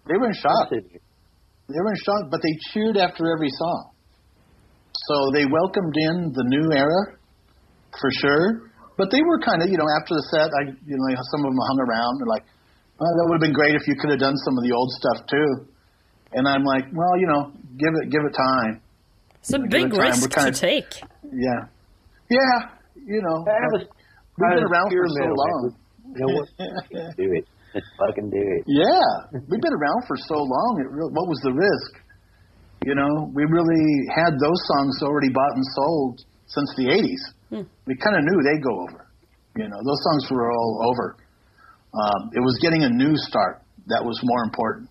They 0.07 0.17
were 0.19 0.27
in 0.27 0.33
shock. 0.35 0.69
They 0.69 1.79
were 1.83 1.91
in 1.95 1.99
shock, 2.05 2.23
but 2.31 2.39
they 2.45 2.53
cheered 2.71 2.97
after 2.97 3.23
every 3.35 3.49
song. 3.61 3.91
So 5.07 5.15
they 5.33 5.45
welcomed 5.45 5.95
in 5.95 6.31
the 6.33 6.45
new 6.47 6.71
era, 6.71 7.17
for 7.99 8.11
sure. 8.21 8.71
But 8.97 9.11
they 9.13 9.21
were 9.21 9.37
kind 9.45 9.61
of, 9.61 9.69
you 9.69 9.77
know, 9.77 9.85
after 10.01 10.17
the 10.17 10.25
set, 10.33 10.49
I, 10.49 10.73
you 10.73 10.97
know, 10.97 11.07
some 11.29 11.45
of 11.45 11.49
them 11.53 11.61
hung 11.69 11.79
around. 11.85 12.11
They're 12.17 12.33
like, 12.33 12.45
"Oh, 12.97 13.05
that 13.05 13.23
would 13.29 13.37
have 13.37 13.45
been 13.45 13.53
great 13.53 13.75
if 13.77 13.85
you 13.85 13.93
could 13.99 14.09
have 14.09 14.19
done 14.19 14.35
some 14.41 14.57
of 14.57 14.63
the 14.65 14.73
old 14.73 14.89
stuff 14.97 15.19
too." 15.29 15.49
And 16.33 16.47
I'm 16.49 16.65
like, 16.65 16.89
"Well, 16.89 17.13
you 17.21 17.27
know, 17.29 17.53
give 17.77 17.93
it, 18.01 18.09
give 18.09 18.25
it 18.25 18.33
time." 18.33 18.81
it's 19.39 19.53
a 19.53 19.59
big 19.59 19.93
it 19.93 19.97
risk 19.97 20.29
kind 20.31 20.49
to 20.49 20.53
of- 20.53 20.59
take. 20.59 20.91
Yeah, 21.29 21.69
yeah, 22.29 22.57
you 22.95 23.21
know, 23.21 23.37
was 23.45 23.85
we've 23.85 24.55
been 24.55 24.65
around 24.65 24.89
for 24.91 25.07
so 25.07 25.25
long. 25.29 25.61
You 26.07 26.19
know 26.19 26.33
what? 26.35 26.47
do 27.17 27.27
it. 27.37 27.45
Just 27.73 27.87
fucking 27.99 28.29
do 28.31 28.41
it. 28.41 28.63
Yeah, 28.65 29.39
we've 29.47 29.61
been 29.61 29.77
around 29.77 30.01
for 30.07 30.17
so 30.17 30.35
long. 30.35 30.71
It 30.81 30.89
really, 30.89 31.11
what 31.13 31.27
was 31.27 31.39
the 31.43 31.53
risk? 31.53 31.91
You 32.85 32.95
know, 32.95 33.31
we 33.33 33.43
really 33.43 34.07
had 34.15 34.33
those 34.39 34.61
songs 34.73 34.99
already 35.03 35.29
bought 35.29 35.53
and 35.55 35.65
sold 35.75 36.21
since 36.47 36.73
the 36.77 36.87
'80s. 36.91 37.36
We 37.51 37.95
kind 37.95 38.15
of 38.17 38.23
knew 38.23 38.37
they'd 38.43 38.63
go 38.63 38.81
over. 38.81 39.07
You 39.57 39.67
know, 39.69 39.77
those 39.77 40.01
songs 40.03 40.31
were 40.31 40.51
all 40.51 40.91
over. 40.91 41.17
Um, 41.93 42.29
it 42.33 42.39
was 42.39 42.59
getting 42.61 42.83
a 42.83 42.89
new 42.89 43.15
start 43.15 43.63
that 43.87 44.03
was 44.03 44.19
more 44.23 44.43
important. 44.43 44.89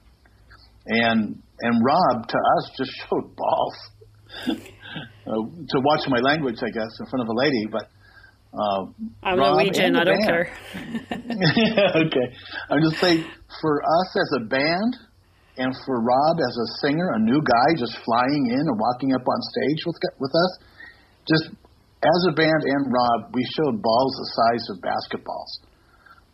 And 0.86 1.42
and 1.60 1.84
Rob 1.84 2.28
to 2.28 2.36
us 2.36 2.70
just 2.76 2.90
showed 3.08 3.36
balls. 3.36 3.76
uh, 4.48 5.42
to 5.68 5.76
watch 5.80 6.08
my 6.08 6.18
language, 6.20 6.56
I 6.62 6.70
guess, 6.70 6.92
in 7.00 7.06
front 7.06 7.22
of 7.22 7.28
a 7.28 7.36
lady, 7.36 7.66
but. 7.70 7.88
Uh, 8.56 8.86
I'm 9.22 9.38
Rob 9.38 9.58
Norwegian, 9.58 9.96
I 9.96 10.04
don't 10.04 10.16
band. 10.16 10.30
care. 10.30 10.48
okay. 12.08 12.26
I'm 12.70 12.80
just 12.80 12.96
saying, 13.02 13.26
for 13.60 13.82
us 13.82 14.16
as 14.16 14.30
a 14.40 14.44
band, 14.46 14.96
and 15.58 15.74
for 15.84 16.00
Rob 16.00 16.36
as 16.40 16.56
a 16.56 16.68
singer, 16.86 17.12
a 17.16 17.18
new 17.18 17.40
guy 17.40 17.68
just 17.76 17.98
flying 18.04 18.46
in 18.48 18.60
and 18.60 18.78
walking 18.78 19.12
up 19.12 19.28
on 19.28 19.40
stage 19.52 19.84
with 19.84 19.96
with 20.20 20.30
us, 20.30 20.58
just 21.28 21.50
as 22.04 22.20
a 22.28 22.34
band 22.36 22.60
and 22.64 22.82
Rob, 22.92 23.32
we 23.32 23.42
showed 23.56 23.80
balls 23.80 24.12
the 24.20 24.28
size 24.36 24.64
of 24.72 24.76
basketballs. 24.84 25.52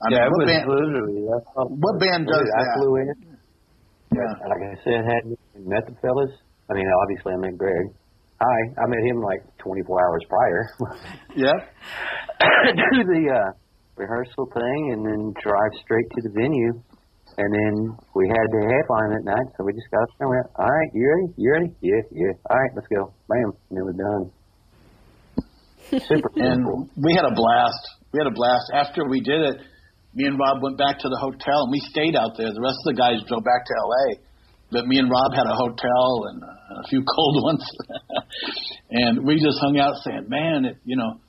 I 0.03 0.07
Yeah, 0.11 0.27
it 0.27 0.31
mean, 0.31 0.31
what 0.31 0.41
was 0.43 0.51
band? 0.51 0.67
literally. 0.67 1.19
That's 1.31 1.47
What 1.79 1.95
band 2.03 2.23
does 2.27 2.47
I 2.59 2.63
that? 2.67 2.75
flew 2.79 2.93
in. 2.99 3.09
Yeah. 4.13 4.33
Like 4.45 4.63
I 4.67 4.75
said, 4.85 5.01
hadn't 5.07 5.39
met 5.65 5.87
the 5.87 5.95
fellas. 6.03 6.35
I 6.69 6.75
mean, 6.75 6.85
obviously 7.07 7.33
I 7.33 7.39
met 7.39 7.57
Greg. 7.57 7.87
Hi, 8.43 8.61
I 8.83 8.85
met 8.91 9.03
him 9.07 9.23
like 9.23 9.41
24 9.63 9.87
hours 9.87 10.23
prior. 10.29 10.63
Yeah. 11.39 11.57
Do 12.93 13.01
the 13.07 13.23
uh, 13.31 13.49
rehearsal 13.97 14.51
thing 14.53 14.81
and 14.93 15.01
then 15.07 15.33
drive 15.41 15.73
straight 15.81 16.05
to 16.19 16.21
the 16.29 16.33
venue. 16.35 16.75
And 17.39 17.49
then 17.49 17.97
we 18.13 18.29
had 18.29 18.47
the 18.53 18.63
headline 18.69 19.11
that 19.17 19.25
night, 19.25 19.49
so 19.57 19.65
we 19.65 19.73
just 19.73 19.89
got 19.89 20.03
up 20.05 20.11
and 20.21 20.29
went, 20.29 20.47
all 20.61 20.69
right, 20.69 20.91
you 20.93 21.01
ready? 21.09 21.29
You 21.41 21.49
ready? 21.57 21.71
Yeah, 21.81 22.03
yeah. 22.13 22.35
All 22.51 22.59
right, 22.61 22.73
let's 22.77 22.89
go. 22.93 23.15
Bam. 23.31 23.57
And 23.71 23.79
it 23.81 23.85
was 23.89 23.97
done. 23.97 24.25
Super 26.01 26.31
and 26.37 26.89
we 26.97 27.13
had 27.13 27.25
a 27.25 27.35
blast. 27.35 27.83
We 28.13 28.21
had 28.21 28.27
a 28.27 28.35
blast. 28.35 28.73
After 28.73 29.05
we 29.09 29.21
did 29.21 29.41
it, 29.41 29.57
me 30.15 30.25
and 30.25 30.39
Rob 30.39 30.63
went 30.63 30.79
back 30.79 30.99
to 31.01 31.09
the 31.09 31.21
hotel 31.21 31.69
and 31.69 31.73
we 31.73 31.81
stayed 31.81 32.17
out 32.17 32.37
there. 32.37 32.53
The 32.53 32.61
rest 32.61 32.81
of 32.85 32.97
the 32.97 32.99
guys 32.99 33.21
drove 33.29 33.45
back 33.45 33.65
to 33.65 33.73
LA, 33.77 34.07
but 34.73 34.87
me 34.87 34.99
and 34.99 35.09
Rob 35.09 35.33
had 35.33 35.49
a 35.49 35.57
hotel 35.57 36.29
and 36.33 36.43
uh, 36.43 36.81
a 36.81 36.87
few 36.89 37.05
cold 37.17 37.45
ones, 37.45 37.65
and 38.91 39.25
we 39.25 39.37
just 39.37 39.61
hung 39.61 39.79
out 39.79 39.97
saying, 40.05 40.29
"Man, 40.29 40.65
it, 40.65 40.77
you 40.85 40.97
know, 40.97 41.21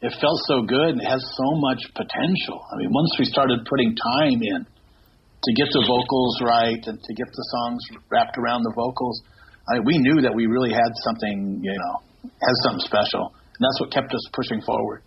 it 0.00 0.12
felt 0.20 0.40
so 0.48 0.64
good 0.64 0.96
and 0.96 1.00
it 1.00 1.08
has 1.08 1.20
so 1.20 1.48
much 1.60 1.84
potential." 1.92 2.60
I 2.72 2.80
mean, 2.80 2.92
once 2.92 3.12
we 3.18 3.24
started 3.24 3.64
putting 3.68 3.96
time 3.96 4.40
in 4.40 4.64
to 4.64 5.50
get 5.54 5.68
the 5.72 5.84
vocals 5.84 6.40
right 6.44 6.80
and 6.84 6.96
to 6.96 7.12
get 7.14 7.28
the 7.28 7.46
songs 7.56 7.80
wrapped 8.10 8.36
around 8.36 8.64
the 8.64 8.74
vocals, 8.76 9.22
I 9.68 9.78
mean, 9.78 9.84
we 9.84 9.96
knew 10.00 10.20
that 10.22 10.34
we 10.34 10.46
really 10.46 10.72
had 10.72 10.92
something, 11.04 11.60
you 11.62 11.72
know, 11.72 11.94
had 12.24 12.56
something 12.64 12.84
special, 12.84 13.32
and 13.58 13.64
that's 13.66 13.80
what 13.80 13.90
kept 13.90 14.14
us 14.14 14.22
pushing 14.32 14.60
forward. 14.62 15.02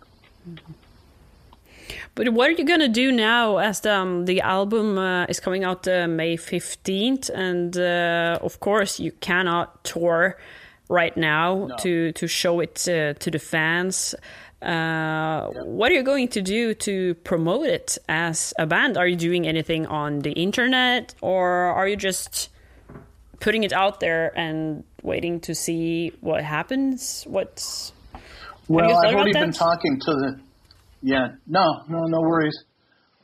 But 2.14 2.28
what 2.30 2.48
are 2.48 2.52
you 2.52 2.64
gonna 2.64 2.88
do 2.88 3.10
now 3.10 3.56
as 3.56 3.80
the, 3.80 3.94
um, 3.94 4.26
the 4.26 4.42
album 4.42 4.98
uh, 4.98 5.24
is 5.26 5.40
coming 5.40 5.64
out 5.64 5.88
uh, 5.88 6.06
May 6.06 6.36
15th? 6.36 7.30
And 7.30 7.76
uh, 7.76 8.38
of 8.42 8.60
course, 8.60 9.00
you 9.00 9.12
cannot 9.12 9.82
tour 9.84 10.36
right 10.88 11.16
now 11.16 11.66
No. 11.68 11.76
to, 11.78 12.12
to 12.12 12.26
show 12.26 12.60
it 12.60 12.86
uh, 12.86 13.14
to 13.14 13.30
the 13.30 13.38
fans. 13.38 14.14
Uh, 14.60 15.48
What 15.64 15.90
are 15.90 15.94
you 15.94 16.02
going 16.02 16.28
to 16.28 16.42
do 16.42 16.74
to 16.74 17.14
promote 17.24 17.66
it 17.66 17.96
as 18.08 18.52
a 18.58 18.66
band? 18.66 18.98
Are 18.98 19.06
you 19.08 19.16
doing 19.16 19.46
anything 19.46 19.86
on 19.86 20.20
the 20.20 20.32
internet 20.32 21.14
or 21.22 21.48
are 21.48 21.88
you 21.88 21.96
just 21.96 22.50
putting 23.40 23.64
it 23.64 23.72
out 23.72 24.00
there 24.00 24.32
and 24.38 24.84
waiting 25.02 25.40
to 25.40 25.54
see 25.54 26.12
what 26.20 26.44
happens? 26.44 27.24
What's 27.26 27.92
Well, 28.72 28.96
I've 29.04 29.12
already 29.12 29.36
been 29.36 29.52
that? 29.52 29.60
talking 29.60 30.00
to 30.00 30.12
the. 30.16 30.28
Yeah, 31.02 31.36
no, 31.46 31.84
no, 31.92 32.08
no 32.08 32.20
worries. 32.24 32.56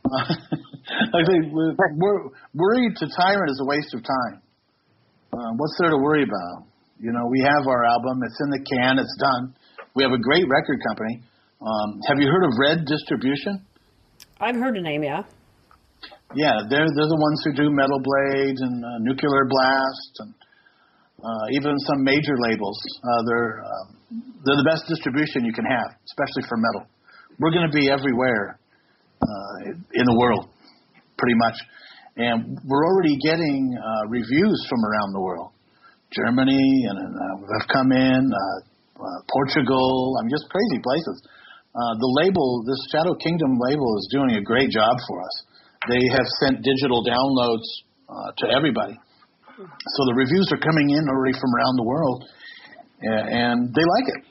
I 0.12 1.20
think 1.24 1.52
we're, 1.52 1.72
we're, 1.72 2.20
worried 2.52 2.92
to 3.00 3.06
Tyrant 3.16 3.48
is 3.48 3.61
a 3.61 3.64
waste 3.64 3.94
of 3.94 4.04
time. 4.04 4.42
Uh, 5.32 5.52
what's 5.56 5.72
there 5.80 5.88
to 5.88 5.96
worry 5.96 6.22
about? 6.22 6.68
You 7.00 7.12
know, 7.12 7.24
we 7.30 7.40
have 7.40 7.64
our 7.66 7.84
album. 7.84 8.20
It's 8.24 8.40
in 8.44 8.50
the 8.50 8.61
can. 8.61 8.98
It's 8.98 9.16
done. 9.18 9.54
We 9.96 10.02
have 10.02 10.12
a 10.12 10.20
great 10.20 10.44
record 10.48 10.80
company. 10.87 11.22
Um, 11.64 12.00
have 12.08 12.18
you 12.20 12.28
heard 12.28 12.44
of 12.44 12.52
Red 12.61 12.84
Distribution? 12.84 13.64
I've 14.40 14.56
heard 14.56 14.74
the 14.76 14.82
name, 14.82 15.02
yeah. 15.02 15.22
Yeah, 16.37 16.61
they're 16.68 16.92
they're 16.92 17.08
the 17.08 17.22
ones 17.24 17.40
who 17.44 17.52
do 17.56 17.70
Metal 17.72 18.00
Blade 18.04 18.56
and 18.61 18.84
uh, 18.84 18.88
Nuclear 19.00 19.48
Blast 19.48 20.12
and 20.20 20.34
even 21.52 21.74
some 21.90 22.04
major 22.04 22.37
labels. 22.38 22.78
Uh, 23.02 23.22
they're 23.26 23.52
um, 23.64 23.87
they're 24.44 24.61
the 24.61 24.68
best 24.68 24.87
distribution 24.88 25.44
you 25.44 25.52
can 25.52 25.66
have, 25.66 25.98
especially 26.07 26.46
for 26.48 26.57
metal. 26.57 26.88
We're 27.38 27.52
going 27.52 27.68
to 27.68 27.74
be 27.74 27.90
everywhere 27.90 28.59
uh, 29.22 29.54
in 29.94 30.04
the 30.07 30.16
world, 30.18 30.48
pretty 31.18 31.37
much, 31.37 31.57
and 32.16 32.59
we're 32.66 32.87
already 32.87 33.16
getting 33.22 33.74
uh, 33.74 34.09
reviews 34.09 34.59
from 34.68 34.81
around 34.83 35.12
the 35.14 35.20
world. 35.20 35.52
Germany 36.11 36.87
and 36.88 36.98
uh, 36.98 37.37
have 37.61 37.68
come 37.68 37.92
in, 37.92 38.22
uh, 38.33 38.59
uh, 38.98 39.20
Portugal. 39.31 40.16
I 40.18 40.24
mean, 40.24 40.33
just 40.33 40.48
crazy 40.50 40.81
places. 40.83 41.16
Uh, 41.70 41.94
the 42.00 42.11
label, 42.24 42.64
this 42.66 42.81
Shadow 42.90 43.14
Kingdom 43.14 43.54
label, 43.70 43.90
is 43.98 44.09
doing 44.11 44.35
a 44.35 44.42
great 44.42 44.70
job 44.70 44.96
for 45.07 45.22
us. 45.22 45.35
They 45.87 46.02
have 46.16 46.26
sent 46.42 46.64
digital 46.64 47.04
downloads 47.04 47.68
uh, 48.09 48.33
to 48.42 48.44
everybody. 48.57 48.98
So 49.59 50.01
the 50.07 50.14
reviews 50.14 50.47
are 50.55 50.62
coming 50.62 50.90
in 50.94 51.03
already 51.11 51.35
from 51.35 51.51
around 51.51 51.75
the 51.75 51.87
world, 51.87 52.25
and, 53.03 53.75
they 53.75 53.83
like 53.83 54.07
it, 54.07 54.23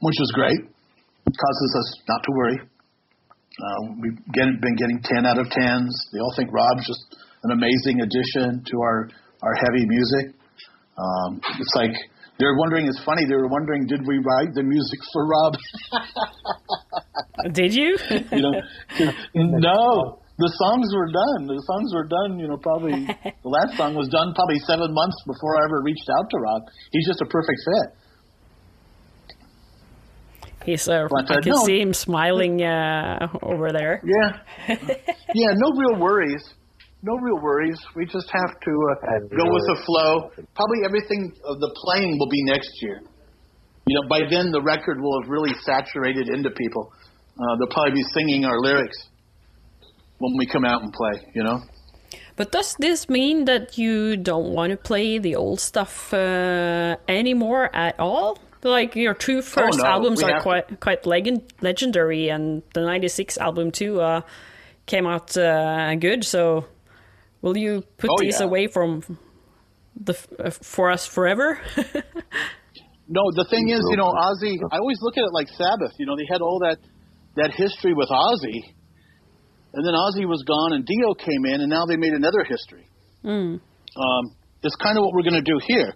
which 0.00 0.18
is 0.18 0.32
great. 0.34 0.58
It 0.58 1.34
causes 1.38 1.70
us 1.78 1.88
not 2.08 2.20
to 2.22 2.30
worry. 2.34 2.58
Uh, 2.58 3.80
we've 4.02 4.18
get, 4.34 4.50
been 4.58 4.76
getting 4.76 4.98
10 5.02 5.26
out 5.26 5.38
of 5.38 5.46
10s. 5.46 5.92
They 6.12 6.18
all 6.18 6.34
think 6.36 6.50
Rob's 6.50 6.86
just 6.86 7.16
an 7.44 7.52
amazing 7.52 8.02
addition 8.02 8.64
to 8.66 8.74
our, 8.82 9.10
our 9.42 9.54
heavy 9.62 9.86
music. 9.86 10.34
Um, 10.98 11.40
it's 11.60 11.74
like 11.76 11.94
they're 12.38 12.56
wondering, 12.56 12.86
it's 12.86 13.02
funny, 13.04 13.22
they 13.28 13.36
were 13.36 13.48
wondering, 13.48 13.86
did 13.86 14.00
we 14.06 14.18
write 14.18 14.54
the 14.54 14.62
music 14.62 14.98
for 15.12 15.26
Rob? 15.26 15.54
Did 17.52 17.74
you? 17.74 17.98
you 18.32 18.40
know, 18.40 18.52
no, 19.34 20.21
the 20.42 20.52
songs 20.58 20.90
were 20.90 21.06
done. 21.06 21.46
The 21.46 21.62
songs 21.70 21.94
were 21.94 22.08
done. 22.10 22.38
You 22.38 22.48
know, 22.50 22.58
probably 22.58 23.06
the 23.46 23.48
last 23.48 23.78
song 23.78 23.94
was 23.94 24.10
done 24.10 24.34
probably 24.34 24.58
seven 24.66 24.90
months 24.90 25.16
before 25.26 25.54
I 25.62 25.70
ever 25.70 25.78
reached 25.86 26.08
out 26.18 26.26
to 26.30 26.36
Rob. 26.38 26.62
He's 26.90 27.06
just 27.06 27.22
a 27.22 27.28
perfect 27.30 27.60
fit. 27.62 27.88
He's 30.66 30.86
uh, 30.86 31.06
But, 31.10 31.30
I 31.30 31.38
uh, 31.38 31.40
can 31.42 31.54
no. 31.54 31.64
see 31.66 31.80
him 31.80 31.94
smiling 31.94 32.62
uh, 32.62 33.26
over 33.42 33.70
there. 33.70 34.02
Yeah, 34.02 34.76
yeah, 35.34 35.50
no 35.58 35.68
real 35.74 35.98
worries. 35.98 36.42
No 37.02 37.14
real 37.18 37.42
worries. 37.42 37.78
We 37.96 38.06
just 38.06 38.30
have 38.30 38.52
to 38.62 38.72
uh, 38.94 39.18
go 39.34 39.42
with 39.50 39.64
the 39.74 39.78
flow. 39.86 40.30
Probably 40.54 40.86
everything 40.86 41.34
of 41.44 41.58
the 41.58 41.70
playing 41.82 42.16
will 42.18 42.30
be 42.30 42.42
next 42.44 42.70
year. 42.80 43.02
You 43.86 43.94
know, 43.98 44.08
by 44.08 44.20
then 44.30 44.52
the 44.52 44.62
record 44.62 45.02
will 45.02 45.20
have 45.20 45.28
really 45.28 45.50
saturated 45.66 46.28
into 46.28 46.50
people. 46.50 46.92
Uh, 47.34 47.56
they'll 47.58 47.74
probably 47.74 47.94
be 47.98 48.06
singing 48.14 48.44
our 48.44 48.60
lyrics 48.60 48.94
when 50.22 50.36
we 50.38 50.46
come 50.46 50.64
out 50.64 50.82
and 50.82 50.92
play. 50.92 51.16
You 51.34 51.44
know. 51.44 51.58
But 52.36 52.50
does 52.52 52.74
this 52.78 53.08
mean 53.08 53.44
that 53.44 53.76
you 53.76 54.16
don't 54.16 54.52
want 54.54 54.70
to 54.70 54.76
play 54.76 55.18
the 55.18 55.34
old 55.36 55.60
stuff 55.60 56.12
uh, 56.14 56.96
anymore 57.08 57.68
at 57.74 57.94
all? 58.00 58.38
Like 58.62 58.96
your 58.96 59.14
two 59.14 59.42
first 59.42 59.78
Oh, 59.80 59.82
no, 59.82 59.90
albums 59.94 60.18
we 60.18 60.24
are 60.24 60.34
have 60.34 60.42
to. 60.42 60.48
quite 60.48 60.80
quite 60.80 61.02
legend- 61.06 61.52
legendary, 61.60 62.30
and 62.30 62.62
the 62.74 62.80
'96 62.80 63.36
album 63.38 63.70
too 63.70 64.00
uh, 64.00 64.20
came 64.86 65.06
out 65.06 65.36
uh, 65.36 65.94
good. 65.96 66.24
So, 66.24 66.64
will 67.42 67.56
you 67.56 67.82
put 67.98 68.10
Oh, 68.10 68.16
these 68.20 68.38
yeah. 68.40 68.46
away 68.46 68.68
from 68.68 69.02
the 69.96 70.14
uh, 70.38 70.50
for 70.50 70.90
us 70.92 71.06
forever? 71.06 71.60
No, 73.08 73.20
the 73.34 73.44
thing 73.50 73.68
is, 73.68 73.82
you 73.90 73.96
know, 73.96 74.08
Ozzy. 74.08 74.56
I 74.70 74.78
always 74.78 74.98
look 75.02 75.18
at 75.18 75.24
it 75.24 75.32
like 75.32 75.48
Sabbath. 75.48 75.92
You 75.98 76.06
know, 76.06 76.16
they 76.16 76.24
had 76.30 76.40
all 76.40 76.60
that 76.60 76.78
that 77.36 77.52
history 77.52 77.92
with 77.94 78.08
Ozzy, 78.08 78.62
and 79.74 79.86
then 79.86 79.94
Ozzy 79.94 80.28
was 80.28 80.44
gone, 80.46 80.72
and 80.72 80.84
Dio 80.84 81.14
came 81.14 81.44
in, 81.46 81.60
and 81.60 81.70
now 81.70 81.84
they 81.86 81.96
made 81.96 82.12
another 82.12 82.44
history. 82.44 82.88
Mm. 83.24 83.60
Um, 83.60 84.24
it's 84.62 84.76
kind 84.76 84.98
of 84.98 85.04
what 85.04 85.14
we're 85.14 85.28
going 85.28 85.42
to 85.42 85.50
do 85.50 85.58
here. 85.66 85.94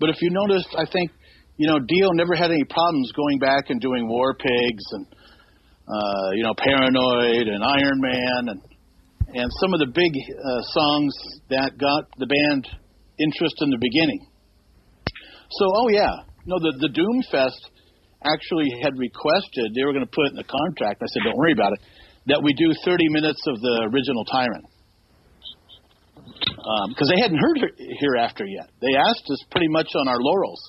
But 0.00 0.10
if 0.10 0.16
you 0.22 0.30
notice, 0.30 0.64
I 0.76 0.86
think, 0.90 1.10
you 1.56 1.66
know, 1.66 1.78
Dio 1.78 2.10
never 2.12 2.34
had 2.34 2.50
any 2.50 2.64
problems 2.64 3.12
going 3.12 3.38
back 3.38 3.68
and 3.68 3.80
doing 3.80 4.08
War 4.08 4.34
Pigs 4.34 4.84
and, 4.92 5.06
uh, 5.88 6.30
you 6.34 6.42
know, 6.42 6.54
Paranoid 6.56 7.48
and 7.48 7.62
Iron 7.64 8.00
Man 8.00 8.42
and 8.48 8.60
and 9.28 9.50
some 9.60 9.74
of 9.74 9.80
the 9.80 9.92
big 9.92 10.12
uh, 10.16 10.62
songs 10.72 11.12
that 11.50 11.76
got 11.76 12.08
the 12.16 12.24
band 12.24 12.64
interest 13.20 13.56
in 13.60 13.68
the 13.68 13.76
beginning. 13.76 14.24
So, 15.50 15.64
oh 15.68 15.88
yeah, 15.88 16.24
no, 16.46 16.56
the 16.58 16.72
the 16.80 16.88
Doom 16.88 17.22
Fest 17.30 17.60
actually 18.24 18.66
had 18.82 18.96
requested 18.96 19.74
they 19.74 19.84
were 19.84 19.92
going 19.92 20.04
to 20.06 20.10
put 20.10 20.26
it 20.26 20.30
in 20.32 20.40
the 20.40 20.48
contract. 20.48 21.02
I 21.02 21.06
said, 21.12 21.22
don't 21.24 21.36
worry 21.36 21.52
about 21.52 21.72
it. 21.74 21.80
That 22.28 22.42
we 22.42 22.52
do 22.52 22.72
30 22.84 23.08
minutes 23.08 23.40
of 23.48 23.60
the 23.60 23.88
original 23.92 24.24
Tyrant 24.24 24.64
because 26.92 27.08
they 27.08 27.20
hadn't 27.20 27.38
heard 27.38 27.72
Hereafter 28.00 28.44
yet. 28.44 28.68
They 28.80 28.94
asked 28.96 29.24
us 29.30 29.40
pretty 29.50 29.68
much 29.68 29.88
on 29.94 30.08
our 30.08 30.18
laurels, 30.20 30.60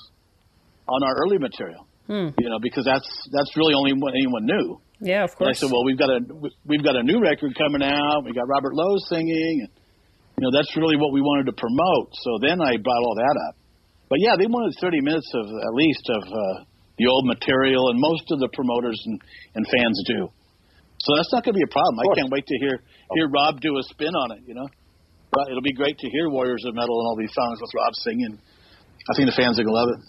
on 0.88 1.04
our 1.04 1.16
early 1.24 1.38
material. 1.38 1.86
Hmm. 2.08 2.34
You 2.40 2.50
know, 2.50 2.58
because 2.58 2.86
that's 2.86 3.06
that's 3.32 3.56
really 3.56 3.76
only 3.76 3.94
what 3.94 4.14
anyone 4.18 4.46
knew. 4.46 4.82
Yeah, 5.00 5.24
of 5.24 5.32
And 5.40 5.50
I 5.50 5.54
said, 5.54 5.70
well, 5.72 5.86
we've 5.86 5.98
got 6.00 6.10
a 6.10 6.20
we've 6.66 6.84
got 6.84 6.96
a 6.96 7.04
new 7.04 7.22
record 7.22 7.54
coming 7.56 7.84
out. 7.86 8.26
We 8.26 8.34
got 8.34 8.50
Robert 8.50 8.74
Lowe 8.74 8.98
singing, 9.08 9.68
and 9.68 9.72
you 10.38 10.42
know 10.42 10.52
that's 10.52 10.76
really 10.76 10.98
what 10.98 11.14
we 11.14 11.22
wanted 11.22 11.46
to 11.48 11.56
promote. 11.56 12.10
So 12.26 12.42
then 12.42 12.60
I 12.62 12.82
brought 12.82 13.04
all 13.06 13.16
that 13.16 13.36
up. 13.48 13.56
But 14.10 14.18
yeah, 14.26 14.34
they 14.36 14.48
wanted 14.50 14.74
30 14.82 15.02
minutes 15.02 15.30
of 15.38 15.46
at 15.46 15.74
least 15.78 16.06
of 16.10 16.24
uh, 16.26 16.66
the 16.98 17.06
old 17.06 17.30
material, 17.30 17.94
and 17.94 18.00
most 18.02 18.26
of 18.32 18.40
the 18.40 18.50
promoters 18.58 19.00
and, 19.06 19.22
and 19.54 19.66
fans 19.70 20.02
do. 20.08 20.34
So 21.02 21.16
that's 21.16 21.32
not 21.32 21.44
going 21.44 21.54
to 21.54 21.60
be 21.60 21.64
a 21.64 21.72
problem. 21.72 22.00
I 22.00 22.16
can't 22.16 22.32
wait 22.32 22.46
to 22.48 22.58
hear 22.60 22.80
hear 23.16 23.28
Rob 23.30 23.62
do 23.62 23.78
a 23.78 23.84
spin 23.84 24.14
on 24.14 24.32
it. 24.32 24.42
You 24.46 24.56
know, 24.56 24.68
but 25.32 25.48
it'll 25.50 25.62
be 25.62 25.74
great 25.74 25.98
to 25.98 26.10
hear 26.10 26.30
Warriors 26.30 26.64
of 26.68 26.76
Metal 26.76 27.00
and 27.00 27.08
all 27.08 27.16
these 27.18 27.34
songs 27.34 27.60
with 27.62 27.72
Rob 27.76 27.94
singing. 28.04 28.40
I 29.10 29.16
think 29.16 29.30
the 29.30 29.36
fans 29.36 29.60
are 29.60 29.64
going 29.64 29.74
to 29.74 29.80
love 29.80 29.90
it. 29.96 30.02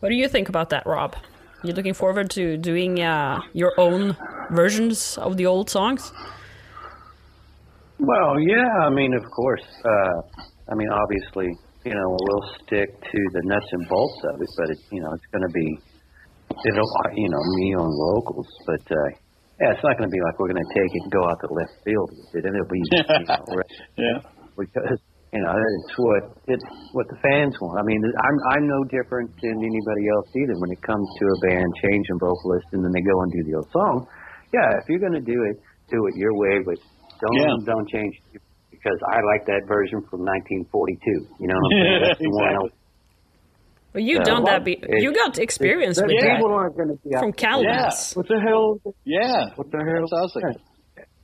What 0.00 0.10
do 0.10 0.14
you 0.14 0.28
think 0.28 0.48
about 0.48 0.70
that, 0.70 0.84
Rob? 0.86 1.16
You 1.64 1.72
looking 1.72 1.94
forward 1.94 2.30
to 2.30 2.58
doing 2.58 3.00
uh, 3.00 3.40
your 3.54 3.72
own 3.78 4.16
versions 4.52 5.16
of 5.18 5.36
the 5.36 5.46
old 5.46 5.70
songs? 5.70 6.12
Well, 7.98 8.38
yeah, 8.38 8.86
I 8.86 8.90
mean, 8.90 9.14
of 9.14 9.24
course. 9.30 9.64
Uh, 9.82 10.20
I 10.70 10.74
mean, 10.74 10.88
obviously, 10.92 11.48
you 11.84 11.94
know, 11.94 12.16
we'll 12.20 12.54
stick 12.60 12.92
to 13.00 13.18
the 13.32 13.42
nuts 13.44 13.66
and 13.72 13.88
bolts 13.88 14.20
of 14.34 14.40
it, 14.42 14.48
but 14.58 14.70
it, 14.70 14.78
you 14.92 15.00
know, 15.00 15.12
it's 15.14 15.24
going 15.32 15.48
to 15.48 15.52
be, 15.54 15.78
it'll, 16.68 16.92
you 17.14 17.28
know, 17.30 17.42
me 17.56 17.74
on 17.74 17.88
vocals. 17.88 18.48
But 18.66 18.92
uh, 18.92 19.16
Yeah, 19.56 19.72
it's 19.72 19.80
not 19.84 19.96
going 19.96 20.08
to 20.08 20.12
be 20.12 20.20
like 20.20 20.36
we're 20.36 20.52
going 20.52 20.60
to 20.60 20.72
take 20.76 20.90
it 20.92 21.02
and 21.08 21.12
go 21.12 21.24
out 21.24 21.40
to 21.40 21.48
left 21.48 21.74
field 21.80 22.08
with 22.12 22.28
it, 22.36 22.44
and 22.44 22.52
it'll 22.52 22.68
be 22.68 22.82
you 22.84 23.24
know, 23.24 23.40
right, 23.56 23.72
Yeah. 23.96 24.18
because 24.52 25.00
you 25.32 25.40
know 25.40 25.52
it's 25.56 25.94
what 25.96 26.22
it's 26.44 26.66
what 26.92 27.08
the 27.08 27.16
fans 27.24 27.56
want. 27.64 27.80
I 27.80 27.84
mean, 27.88 28.00
I'm 28.04 28.36
I'm 28.52 28.64
no 28.68 28.80
different 28.92 29.32
than 29.40 29.56
anybody 29.56 30.04
else 30.12 30.28
either. 30.36 30.54
When 30.60 30.70
it 30.76 30.80
comes 30.84 31.08
to 31.08 31.24
a 31.24 31.36
band 31.48 31.68
changing 31.88 32.18
vocalist 32.20 32.68
and 32.76 32.84
then 32.84 32.92
they 32.92 33.00
go 33.00 33.16
and 33.24 33.30
do 33.32 33.42
the 33.48 33.54
old 33.56 33.68
song, 33.72 34.04
yeah, 34.52 34.68
if 34.76 34.84
you're 34.92 35.00
going 35.02 35.16
to 35.16 35.24
do 35.24 35.36
it, 35.48 35.56
do 35.88 36.04
it 36.06 36.14
your 36.20 36.36
way, 36.36 36.60
but 36.60 36.76
don't 37.24 37.36
Yeah. 37.40 37.56
don't 37.64 37.88
change 37.88 38.12
because 38.70 38.98
I 39.08 39.18
like 39.34 39.48
that 39.48 39.64
version 39.66 40.04
from 40.12 40.20
1942. 40.68 41.32
You 41.40 41.48
know, 41.48 41.56
what 41.56 41.64
I'm 41.64 41.80
saying? 41.80 42.00
That's 42.12 42.20
the 42.20 42.28
one. 42.28 42.54
Exactly. 42.60 42.70
Well, 43.96 44.04
you 44.04 44.16
Yeah. 44.18 44.24
done 44.24 44.44
that. 44.44 44.62
Be- 44.62 44.74
It- 44.74 45.00
you 45.02 45.14
got 45.14 45.38
experience 45.38 45.96
the 45.96 46.02
with 46.04 46.20
people 46.20 46.48
that 46.50 46.54
aren't 46.54 46.76
going 46.76 46.88
to 46.90 46.94
be 47.02 47.10
from 47.18 47.32
there. 47.32 47.50
Calamus. 47.50 48.14
What 48.14 48.28
the 48.28 48.38
hell? 48.46 48.78
Yeah. 49.04 49.46
What 49.56 49.70
the 49.70 49.78
hell? 49.78 50.02
That's 50.02 50.12
what 50.12 50.18
I 50.18 50.20
was 50.20 50.32
thinking. 50.34 50.62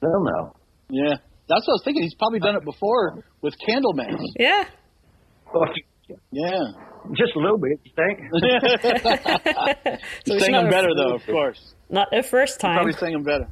They'll 0.00 0.24
know. 0.24 0.56
Yeah. 0.88 1.16
That's 1.50 1.66
what 1.68 1.72
I 1.72 1.76
was 1.76 1.82
thinking. 1.84 2.02
He's 2.04 2.14
probably 2.14 2.40
done 2.40 2.56
it 2.56 2.64
before 2.64 3.22
with 3.42 3.54
Candlemass. 3.68 4.18
Yeah. 4.38 4.64
Yeah. 6.30 6.58
Just 7.14 7.36
a 7.36 7.38
little 7.38 7.58
bit, 7.58 7.78
you 7.84 7.92
think? 7.94 8.20
So 9.84 9.90
He's 10.24 10.34
it's 10.36 10.44
singing 10.44 10.66
a- 10.66 10.70
better 10.70 10.88
though, 10.96 11.14
of 11.14 11.24
course. 11.26 11.74
Not 11.90 12.08
the 12.10 12.22
first 12.22 12.58
time. 12.60 12.74
Probably 12.76 12.92
singing 12.94 13.22
better. 13.22 13.48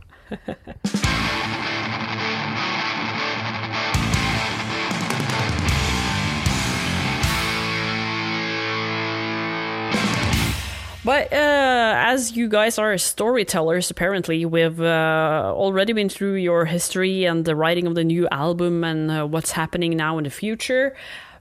But 11.02 11.32
uh, 11.32 11.94
as 11.96 12.36
you 12.36 12.46
guys 12.46 12.78
are 12.78 12.98
storytellers, 12.98 13.90
apparently, 13.90 14.44
we've 14.44 14.80
uh, 14.82 15.50
already 15.56 15.94
been 15.94 16.10
through 16.10 16.34
your 16.34 16.66
history 16.66 17.24
and 17.24 17.46
the 17.46 17.56
writing 17.56 17.86
of 17.86 17.94
the 17.94 18.04
new 18.04 18.28
album 18.30 18.84
and 18.84 19.10
uh, 19.10 19.26
what's 19.26 19.52
happening 19.52 19.96
now 19.96 20.18
in 20.18 20.24
the 20.24 20.30
future. 20.30 20.94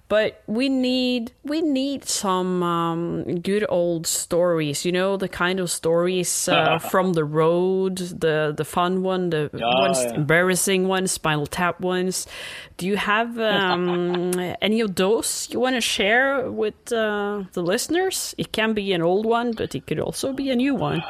But 0.09 0.41
we 0.47 0.69
need 0.69 1.33
we 1.43 1.61
need 1.61 2.03
some 2.03 2.63
um, 2.63 3.41
good 3.41 3.63
old 3.69 4.07
stories, 4.07 4.83
you 4.83 4.91
know, 4.91 5.17
the 5.17 5.29
kind 5.29 5.59
of 5.59 5.69
stories 5.69 6.49
uh, 6.49 6.79
from 6.79 7.13
the 7.13 7.23
road, 7.23 7.97
the 7.97 8.51
the 8.57 8.65
fun 8.65 9.03
one, 9.03 9.29
the 9.29 9.51
ones 9.53 9.99
yeah. 10.03 10.15
embarrassing 10.15 10.87
ones, 10.87 11.11
Spinal 11.11 11.45
Tap 11.45 11.79
ones. 11.79 12.25
Do 12.77 12.87
you 12.87 12.97
have 12.97 13.37
um, 13.53 14.31
any 14.63 14.81
of 14.81 14.95
those 14.95 15.47
you 15.51 15.59
want 15.59 15.75
to 15.75 15.81
share 15.81 16.49
with 16.49 16.91
uh, 16.91 17.43
the 17.53 17.61
listeners? 17.61 18.33
It 18.39 18.51
can 18.51 18.73
be 18.73 18.93
an 18.93 19.03
old 19.03 19.27
one, 19.27 19.53
but 19.53 19.75
it 19.75 19.85
could 19.85 19.99
also 19.99 20.33
be 20.33 20.49
a 20.49 20.55
new 20.55 20.73
one. 20.73 21.03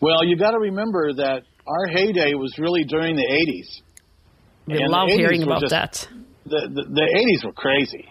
Well, 0.00 0.24
you 0.26 0.36
got 0.36 0.50
to 0.50 0.58
remember 0.58 1.14
that 1.14 1.44
our 1.66 1.86
heyday 1.86 2.34
was 2.34 2.58
really 2.58 2.84
during 2.84 3.16
the 3.16 3.26
80s. 3.26 3.80
We 4.66 4.82
And 4.82 4.90
love 4.90 5.08
hearing 5.08 5.42
about 5.42 5.62
just- 5.62 5.70
that. 5.70 6.08
The, 6.50 6.84
the 6.84 7.06
80s 7.42 7.46
were 7.46 7.52
crazy. 7.52 8.08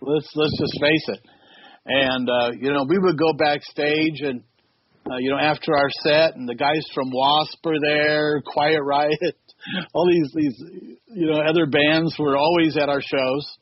Let's 0.00 0.28
let's 0.34 0.58
just 0.58 0.80
face 0.80 1.06
it. 1.08 1.20
And 1.84 2.28
uh, 2.28 2.50
you 2.58 2.72
know, 2.72 2.84
we 2.88 2.98
would 2.98 3.18
go 3.18 3.32
backstage 3.34 4.20
and 4.22 4.42
uh, 5.10 5.16
you 5.18 5.30
know 5.30 5.38
after 5.38 5.76
our 5.76 5.90
set, 6.02 6.36
and 6.36 6.48
the 6.48 6.54
guys 6.54 6.86
from 6.94 7.10
Wasp 7.12 7.58
were 7.64 7.80
there, 7.80 8.42
Quiet 8.46 8.82
Riot, 8.82 9.36
all 9.94 10.08
these 10.08 10.32
these 10.34 10.56
you 11.08 11.26
know 11.26 11.40
other 11.40 11.66
bands 11.66 12.14
were 12.18 12.36
always 12.36 12.76
at 12.76 12.88
our 12.88 13.02
shows, 13.02 13.58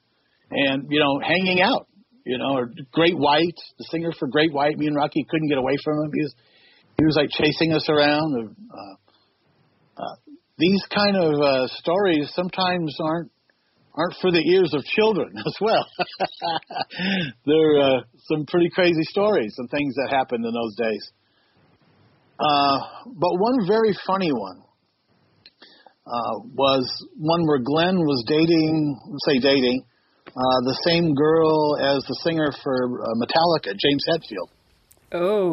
and 0.50 0.86
you 0.90 1.00
know 1.00 1.20
hanging 1.20 1.60
out. 1.62 1.86
You 2.26 2.36
know, 2.36 2.52
or 2.52 2.70
Great 2.92 3.16
White, 3.16 3.56
the 3.78 3.84
singer 3.90 4.12
for 4.18 4.28
Great 4.28 4.52
White, 4.52 4.76
me 4.76 4.86
and 4.86 4.94
Rocky 4.94 5.26
couldn't 5.28 5.48
get 5.48 5.56
away 5.56 5.76
from 5.82 6.04
him. 6.04 6.10
He 6.14 6.22
was 6.22 6.34
he 6.98 7.04
was 7.06 7.16
like 7.16 7.30
chasing 7.30 7.72
us 7.72 7.88
around. 7.88 8.54
Uh, 8.70 10.02
uh, 10.02 10.16
these 10.58 10.82
kind 10.94 11.16
of 11.16 11.40
uh, 11.40 11.66
stories 11.68 12.30
sometimes 12.34 12.94
aren't 13.02 13.30
aren't 13.94 14.14
for 14.20 14.30
the 14.30 14.42
ears 14.52 14.72
of 14.74 14.84
children 14.84 15.32
as 15.46 15.56
well. 15.60 15.86
there 17.46 17.76
are 17.76 17.98
uh, 17.98 18.00
some 18.28 18.46
pretty 18.46 18.70
crazy 18.70 19.04
stories 19.04 19.54
and 19.58 19.68
things 19.70 19.94
that 19.96 20.14
happened 20.14 20.44
in 20.44 20.52
those 20.52 20.76
days. 20.76 21.12
Uh, 22.38 22.78
but 23.06 23.32
one 23.38 23.66
very 23.66 23.94
funny 24.06 24.32
one 24.32 24.62
uh, 26.06 26.40
was 26.54 26.88
one 27.16 27.46
where 27.46 27.58
Glenn 27.58 27.98
was 27.98 28.24
dating, 28.26 28.98
say 29.28 29.38
dating, 29.38 29.84
uh, 30.28 30.58
the 30.64 30.78
same 30.86 31.14
girl 31.14 31.76
as 31.76 32.02
the 32.06 32.14
singer 32.22 32.50
for 32.62 33.02
uh, 33.02 33.06
Metallica, 33.18 33.74
James 33.76 34.04
Hetfield. 34.08 34.48
Oh, 35.12 35.52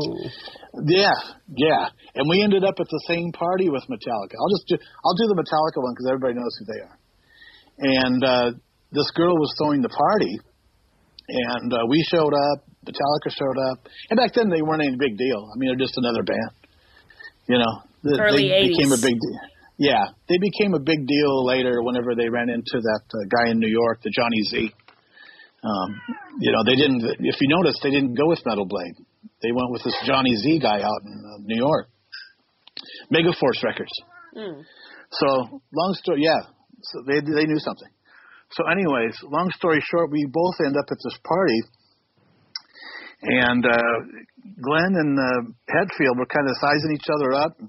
Yeah, 0.85 1.17
yeah. 1.55 1.89
And 2.13 2.29
we 2.29 2.41
ended 2.43 2.63
up 2.63 2.75
at 2.79 2.87
the 2.87 3.03
same 3.07 3.31
party 3.31 3.69
with 3.69 3.83
Metallica. 3.89 4.37
I'll 4.37 4.53
just 4.53 4.67
do, 4.69 4.77
I'll 5.03 5.17
do 5.17 5.27
the 5.27 5.35
Metallica 5.35 5.81
one 5.81 5.93
because 5.93 6.07
everybody 6.07 6.35
knows 6.35 6.55
who 6.59 6.65
they 6.65 6.79
are. 6.81 6.97
And 7.79 8.23
uh, 8.23 8.51
this 8.91 9.09
girl 9.11 9.35
was 9.35 9.53
throwing 9.57 9.81
the 9.81 9.89
party, 9.89 10.39
and 11.29 11.73
uh, 11.73 11.77
we 11.89 12.03
showed 12.11 12.33
up. 12.33 12.63
Metallica 12.87 13.29
showed 13.35 13.59
up, 13.69 13.79
and 14.09 14.15
back 14.17 14.33
then 14.33 14.47
they 14.49 14.61
weren't 14.61 14.81
any 14.81 14.95
big 14.97 15.17
deal. 15.17 15.43
I 15.43 15.59
mean, 15.59 15.69
they're 15.69 15.85
just 15.85 15.97
another 15.97 16.23
band. 16.23 16.51
You 17.49 17.57
know, 17.59 17.73
They- 18.03 18.17
Early 18.19 18.47
they 18.49 18.69
became 18.69 18.91
a 18.93 19.01
big 19.01 19.13
deal. 19.19 19.39
Yeah, 19.77 20.05
they 20.29 20.37
became 20.39 20.73
a 20.73 20.79
big 20.79 21.05
deal 21.05 21.45
later 21.45 21.83
whenever 21.83 22.15
they 22.15 22.29
ran 22.29 22.49
into 22.49 22.79
that 22.81 23.03
uh, 23.13 23.17
guy 23.29 23.51
in 23.51 23.59
New 23.59 23.67
York, 23.69 24.01
the 24.01 24.09
Johnny 24.09 24.41
Z. 24.49 24.73
Um, 25.63 25.89
you 26.39 26.51
know, 26.51 26.63
they 26.65 26.75
didn't. 26.75 27.03
If 27.19 27.35
you 27.41 27.47
notice, 27.49 27.77
they 27.83 27.91
didn't 27.91 28.15
go 28.15 28.25
with 28.29 28.39
Metal 28.45 28.65
Blade. 28.65 28.95
They 29.43 29.51
went 29.51 29.69
with 29.71 29.83
this 29.83 29.93
Johnny 30.05 30.33
Z 30.35 30.59
guy 30.59 30.81
out 30.81 31.01
in 31.05 31.13
uh, 31.13 31.37
New 31.43 31.57
York. 31.57 31.89
Megaforce 33.13 33.61
Records. 33.63 33.91
So 35.11 35.61
long 35.73 35.93
story, 36.01 36.21
yeah. 36.23 36.39
So 36.81 37.01
they 37.07 37.19
they 37.21 37.45
knew 37.45 37.59
something. 37.59 37.89
So, 38.51 38.63
anyways, 38.71 39.17
long 39.27 39.51
story 39.57 39.81
short, 39.91 40.09
we 40.09 40.25
both 40.31 40.55
end 40.63 40.77
up 40.77 40.87
at 40.87 40.97
this 41.03 41.19
party, 41.19 41.59
and 43.23 43.65
uh, 43.65 43.97
Glenn 44.61 44.93
and 44.95 45.19
uh, 45.19 45.41
were 46.15 46.31
kind 46.31 46.47
of 46.47 46.55
sizing 46.55 46.95
each 46.95 47.09
other 47.11 47.33
up, 47.33 47.59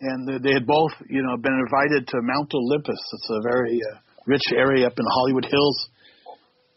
and 0.00 0.42
they- 0.42 0.54
had 0.54 0.66
both, 0.66 0.92
you 1.10 1.22
know, 1.22 1.36
been 1.36 1.52
invited 1.52 2.08
to 2.08 2.16
Mount 2.22 2.50
Olympus. 2.54 2.96
It's 2.96 3.30
a 3.30 3.40
very 3.52 3.76
uh, 3.92 3.98
rich 4.26 4.48
area 4.56 4.86
up 4.86 4.96
in 4.98 5.04
Hollywood 5.12 5.44
Hills, 5.44 5.88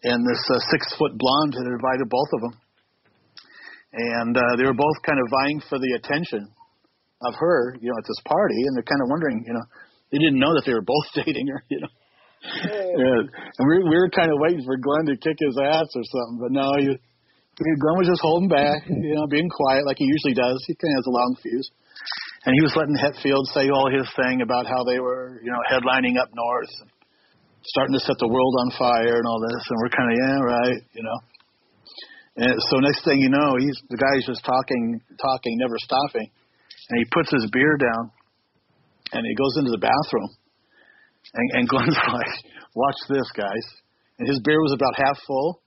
and 0.04 0.20
this 0.28 0.44
uh, 0.52 0.60
six 0.70 0.94
foot 0.98 1.16
blonde 1.16 1.54
had 1.56 1.68
invited 1.68 2.10
both 2.10 2.32
of 2.34 2.42
them, 2.42 2.56
and 3.94 4.36
uh, 4.36 4.56
they 4.58 4.66
were 4.66 4.76
both 4.76 5.00
kind 5.08 5.20
of 5.24 5.32
vying 5.32 5.62
for 5.70 5.80
the 5.80 5.94
attention 6.04 6.52
of 7.24 7.34
her, 7.40 7.78
you 7.80 7.88
know, 7.88 7.98
at 7.98 8.04
this 8.04 8.20
party, 8.28 8.60
and 8.68 8.76
they're 8.76 8.84
kind 8.92 9.02
of 9.02 9.08
wondering, 9.08 9.46
you 9.48 9.54
know, 9.54 9.64
they 10.14 10.22
didn't 10.22 10.38
know 10.38 10.54
that 10.54 10.62
they 10.70 10.78
were 10.78 10.86
both 10.86 11.10
dating 11.18 11.50
her, 11.50 11.66
you 11.74 11.82
know. 11.82 11.90
Yeah. 12.70 13.26
And 13.58 13.66
we, 13.66 13.82
we 13.82 13.98
were 13.98 14.14
kind 14.14 14.30
of 14.30 14.38
waiting 14.38 14.62
for 14.62 14.78
Glenn 14.78 15.10
to 15.10 15.18
kick 15.18 15.42
his 15.42 15.58
ass 15.58 15.90
or 15.98 16.06
something, 16.06 16.38
but 16.38 16.54
no, 16.54 16.78
he, 16.78 16.94
he- 16.94 17.80
Glenn 17.82 17.98
was 17.98 18.06
just 18.06 18.22
holding 18.22 18.52
back, 18.52 18.86
you 18.86 19.18
know, 19.18 19.26
being 19.26 19.50
quiet 19.50 19.90
like 19.90 19.98
he 19.98 20.06
usually 20.06 20.38
does. 20.38 20.62
He 20.70 20.78
kind 20.78 20.94
of 20.94 21.02
has 21.02 21.10
a 21.10 21.16
long 21.18 21.34
fuse. 21.42 21.70
And 22.46 22.52
he 22.54 22.62
was 22.62 22.76
letting 22.76 23.00
Hetfield 23.00 23.48
say 23.56 23.72
all 23.72 23.88
his 23.88 24.06
thing 24.20 24.44
about 24.44 24.68
how 24.68 24.84
they 24.84 25.00
were, 25.00 25.40
you 25.42 25.50
know, 25.50 25.64
headlining 25.72 26.20
up 26.20 26.28
north 26.36 26.74
and 26.84 26.92
starting 27.64 27.96
to 27.96 28.04
set 28.04 28.20
the 28.20 28.28
world 28.28 28.54
on 28.68 28.76
fire 28.76 29.16
and 29.16 29.26
all 29.26 29.40
this. 29.40 29.64
And 29.64 29.78
we're 29.80 29.96
kind 29.96 30.12
of, 30.12 30.16
yeah, 30.20 30.40
right, 30.44 30.80
you 30.92 31.04
know. 31.08 31.20
And 32.44 32.56
so 32.60 32.84
next 32.84 33.08
thing 33.08 33.24
you 33.24 33.32
know, 33.32 33.56
he's 33.56 33.80
the 33.88 33.96
guy's 33.96 34.28
just 34.28 34.44
talking, 34.44 35.00
talking, 35.16 35.56
never 35.56 35.80
stopping. 35.80 36.28
And 36.28 36.96
he 37.00 37.06
puts 37.16 37.32
his 37.32 37.48
beer 37.56 37.80
down 37.80 38.12
and 39.12 39.26
he 39.26 39.36
goes 39.36 39.58
into 39.58 39.72
the 39.72 39.78
bathroom. 39.78 40.30
And, 41.34 41.52
and 41.54 41.68
Glenn's 41.68 41.98
like, 42.14 42.34
watch 42.76 42.96
this, 43.10 43.30
guys. 43.36 43.66
And 44.20 44.28
his 44.28 44.40
beer 44.44 44.62
was 44.62 44.74
about 44.74 44.96
half 44.96 45.18
full. 45.28 45.62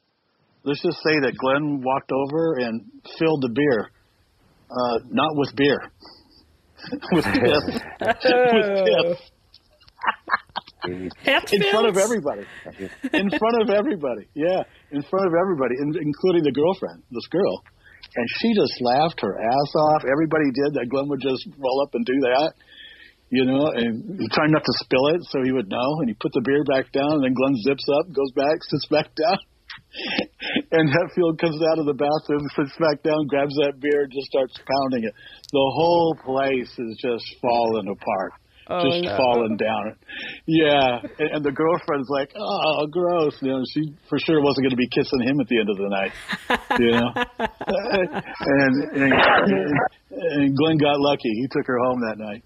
Let's 0.64 0.82
just 0.82 0.98
say 0.98 1.20
that 1.22 1.36
Glenn 1.38 1.82
walked 1.82 2.10
over 2.10 2.58
and 2.58 2.82
filled 3.18 3.42
the 3.42 3.50
beer, 3.54 3.90
uh, 4.66 4.98
not 5.10 5.36
with 5.36 5.54
beer, 5.54 5.78
with 7.12 7.24
piss, 7.38 7.62
with 8.50 8.68
piss 8.84 9.20
in 11.52 11.62
front 11.70 11.86
of 11.86 11.96
everybody. 11.96 12.42
In 13.14 13.30
front 13.30 13.62
of 13.62 13.70
everybody, 13.70 14.26
yeah, 14.34 14.62
in 14.90 15.02
front 15.02 15.26
of 15.26 15.34
everybody, 15.38 15.74
in, 15.78 15.94
including 16.02 16.42
the 16.42 16.52
girlfriend, 16.52 17.02
this 17.10 17.26
girl. 17.30 17.62
And 18.16 18.26
she 18.38 18.54
just 18.54 18.74
laughed 18.80 19.20
her 19.20 19.38
ass 19.38 19.70
off. 19.74 20.02
Everybody 20.02 20.50
did 20.50 20.74
that. 20.74 20.88
Glenn 20.90 21.08
would 21.08 21.20
just 21.20 21.46
roll 21.58 21.82
up 21.82 21.94
and 21.94 22.04
do 22.04 22.14
that 22.22 22.52
you 23.30 23.44
know, 23.44 23.66
and 23.74 24.20
he 24.20 24.28
tried 24.30 24.50
not 24.50 24.62
to 24.62 24.74
spill 24.84 25.08
it 25.14 25.22
so 25.30 25.42
he 25.42 25.52
would 25.52 25.68
know. 25.68 25.98
And 26.00 26.08
he 26.08 26.14
put 26.14 26.32
the 26.32 26.42
beer 26.44 26.62
back 26.64 26.92
down, 26.92 27.18
and 27.18 27.24
then 27.24 27.34
Glenn 27.34 27.56
zips 27.66 27.86
up, 27.98 28.12
goes 28.12 28.32
back, 28.32 28.56
sits 28.70 28.86
back 28.86 29.10
down. 29.14 29.38
and 30.72 30.88
Hetfield 30.88 31.38
comes 31.38 31.60
out 31.72 31.78
of 31.78 31.86
the 31.86 31.96
bathroom, 31.96 32.46
sits 32.54 32.76
back 32.78 33.02
down, 33.02 33.26
grabs 33.26 33.54
that 33.56 33.80
beer, 33.80 34.04
and 34.04 34.12
just 34.12 34.30
starts 34.30 34.54
pounding 34.62 35.04
it. 35.04 35.14
The 35.52 35.70
whole 35.74 36.14
place 36.24 36.70
is 36.78 36.98
just 37.02 37.26
falling 37.42 37.88
apart. 37.88 38.32
Oh, 38.68 38.82
just 38.82 39.04
no. 39.04 39.16
falling 39.16 39.56
down. 39.56 39.94
Yeah, 40.46 40.98
and, 41.20 41.38
and 41.38 41.44
the 41.44 41.52
girlfriend's 41.52 42.08
like, 42.10 42.32
"Oh, 42.34 42.86
gross!" 42.90 43.38
You 43.40 43.54
know, 43.54 43.62
she 43.72 43.94
for 44.08 44.18
sure 44.18 44.42
wasn't 44.42 44.66
going 44.66 44.74
to 44.74 44.76
be 44.76 44.90
kissing 44.90 45.22
him 45.22 45.38
at 45.38 45.46
the 45.46 45.58
end 45.62 45.70
of 45.70 45.78
the 45.78 45.86
night. 45.86 46.12
You 46.82 46.90
know, 46.98 47.10
and, 48.42 48.74
and 48.90 49.12
and 50.10 50.56
Glenn 50.56 50.78
got 50.78 50.98
lucky; 50.98 51.30
he 51.30 51.46
took 51.46 51.66
her 51.66 51.78
home 51.78 52.00
that 52.10 52.18
night. 52.18 52.42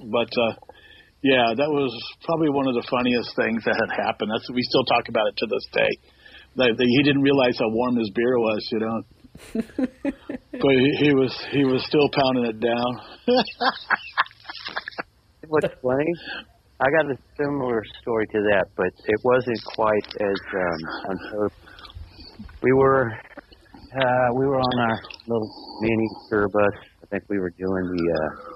But 0.00 0.30
uh, 0.36 0.54
yeah, 1.22 1.54
that 1.56 1.70
was 1.70 1.90
probably 2.24 2.50
one 2.50 2.68
of 2.68 2.74
the 2.74 2.86
funniest 2.86 3.34
things 3.34 3.64
that 3.64 3.74
had 3.74 3.90
happened. 4.04 4.30
That's 4.30 4.48
we 4.52 4.62
still 4.62 4.84
talk 4.84 5.08
about 5.08 5.26
it 5.28 5.36
to 5.42 5.46
this 5.50 5.66
day. 5.72 5.92
That, 6.56 6.72
that 6.76 6.88
he 6.88 7.02
didn't 7.02 7.22
realize 7.22 7.58
how 7.58 7.68
warm 7.68 7.96
his 7.96 8.10
beer 8.14 8.38
was, 8.38 8.62
you 8.72 8.80
know. 8.80 9.02
but 10.52 10.74
he, 10.76 10.88
he 11.04 11.10
was 11.12 11.32
he 11.52 11.64
was 11.64 11.84
still 11.84 12.08
pounding 12.12 12.46
it 12.46 12.60
down. 12.60 12.90
What's 15.48 15.68
funny? 15.82 16.12
I 16.80 16.86
got 16.92 17.10
a 17.10 17.16
similar 17.36 17.82
story 18.02 18.26
to 18.32 18.40
that, 18.52 18.66
but 18.76 18.92
it 18.92 19.20
wasn't 19.24 19.60
quite 19.74 20.06
as 20.20 20.38
um, 20.54 20.80
unfair. 21.10 21.50
We 22.62 22.72
were 22.72 23.12
uh, 23.96 24.28
we 24.34 24.46
were 24.46 24.58
on 24.58 24.78
our 24.80 25.00
little 25.26 25.50
mini 25.80 26.08
tour 26.28 26.48
bus. 26.48 26.74
I 27.02 27.06
think 27.06 27.24
we 27.28 27.38
were 27.38 27.50
doing 27.50 27.84
the 27.96 28.04
uh, 28.12 28.55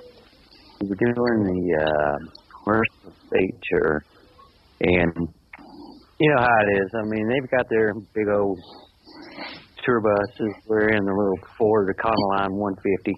we 0.80 0.88
were 0.88 0.94
doing 0.96 1.44
the 1.44 1.62
uh, 1.76 2.16
commercial 2.64 3.12
state 3.28 3.54
tour, 3.70 4.02
and 4.80 5.28
you 6.18 6.30
know 6.30 6.40
how 6.40 6.58
it 6.64 6.80
is. 6.80 6.88
I 6.96 7.04
mean, 7.04 7.28
they've 7.28 7.50
got 7.50 7.68
their 7.68 7.92
big 8.14 8.28
old 8.32 8.58
tour 9.84 10.00
buses. 10.00 10.54
We're 10.66 10.88
in 10.88 11.04
the 11.04 11.12
little 11.12 11.38
Ford 11.58 11.94
Econoline 11.94 12.56
150 12.56 13.12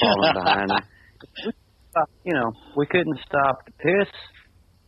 following 0.00 0.34
behind 0.34 0.70
them. 0.70 1.52
You 2.22 2.32
know, 2.32 2.52
we 2.76 2.86
couldn't 2.86 3.18
stop 3.26 3.66
to 3.66 3.72
piss 3.82 4.06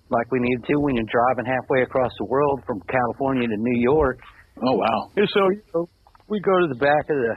like 0.09 0.31
we 0.31 0.39
needed 0.39 0.65
to 0.71 0.75
when 0.79 0.95
you're 0.95 1.11
driving 1.11 1.51
halfway 1.51 1.83
across 1.83 2.13
the 2.17 2.27
world 2.27 2.63
from 2.65 2.79
California 2.87 3.49
to 3.49 3.57
New 3.59 3.81
York. 3.83 4.21
Oh 4.63 4.77
wow! 4.79 5.11
And 5.17 5.29
so 5.35 5.41
you 5.51 5.63
know, 5.75 5.89
we 6.29 6.39
go 6.39 6.61
to 6.61 6.69
the 6.69 6.79
back 6.79 7.11
of 7.11 7.17
the 7.17 7.35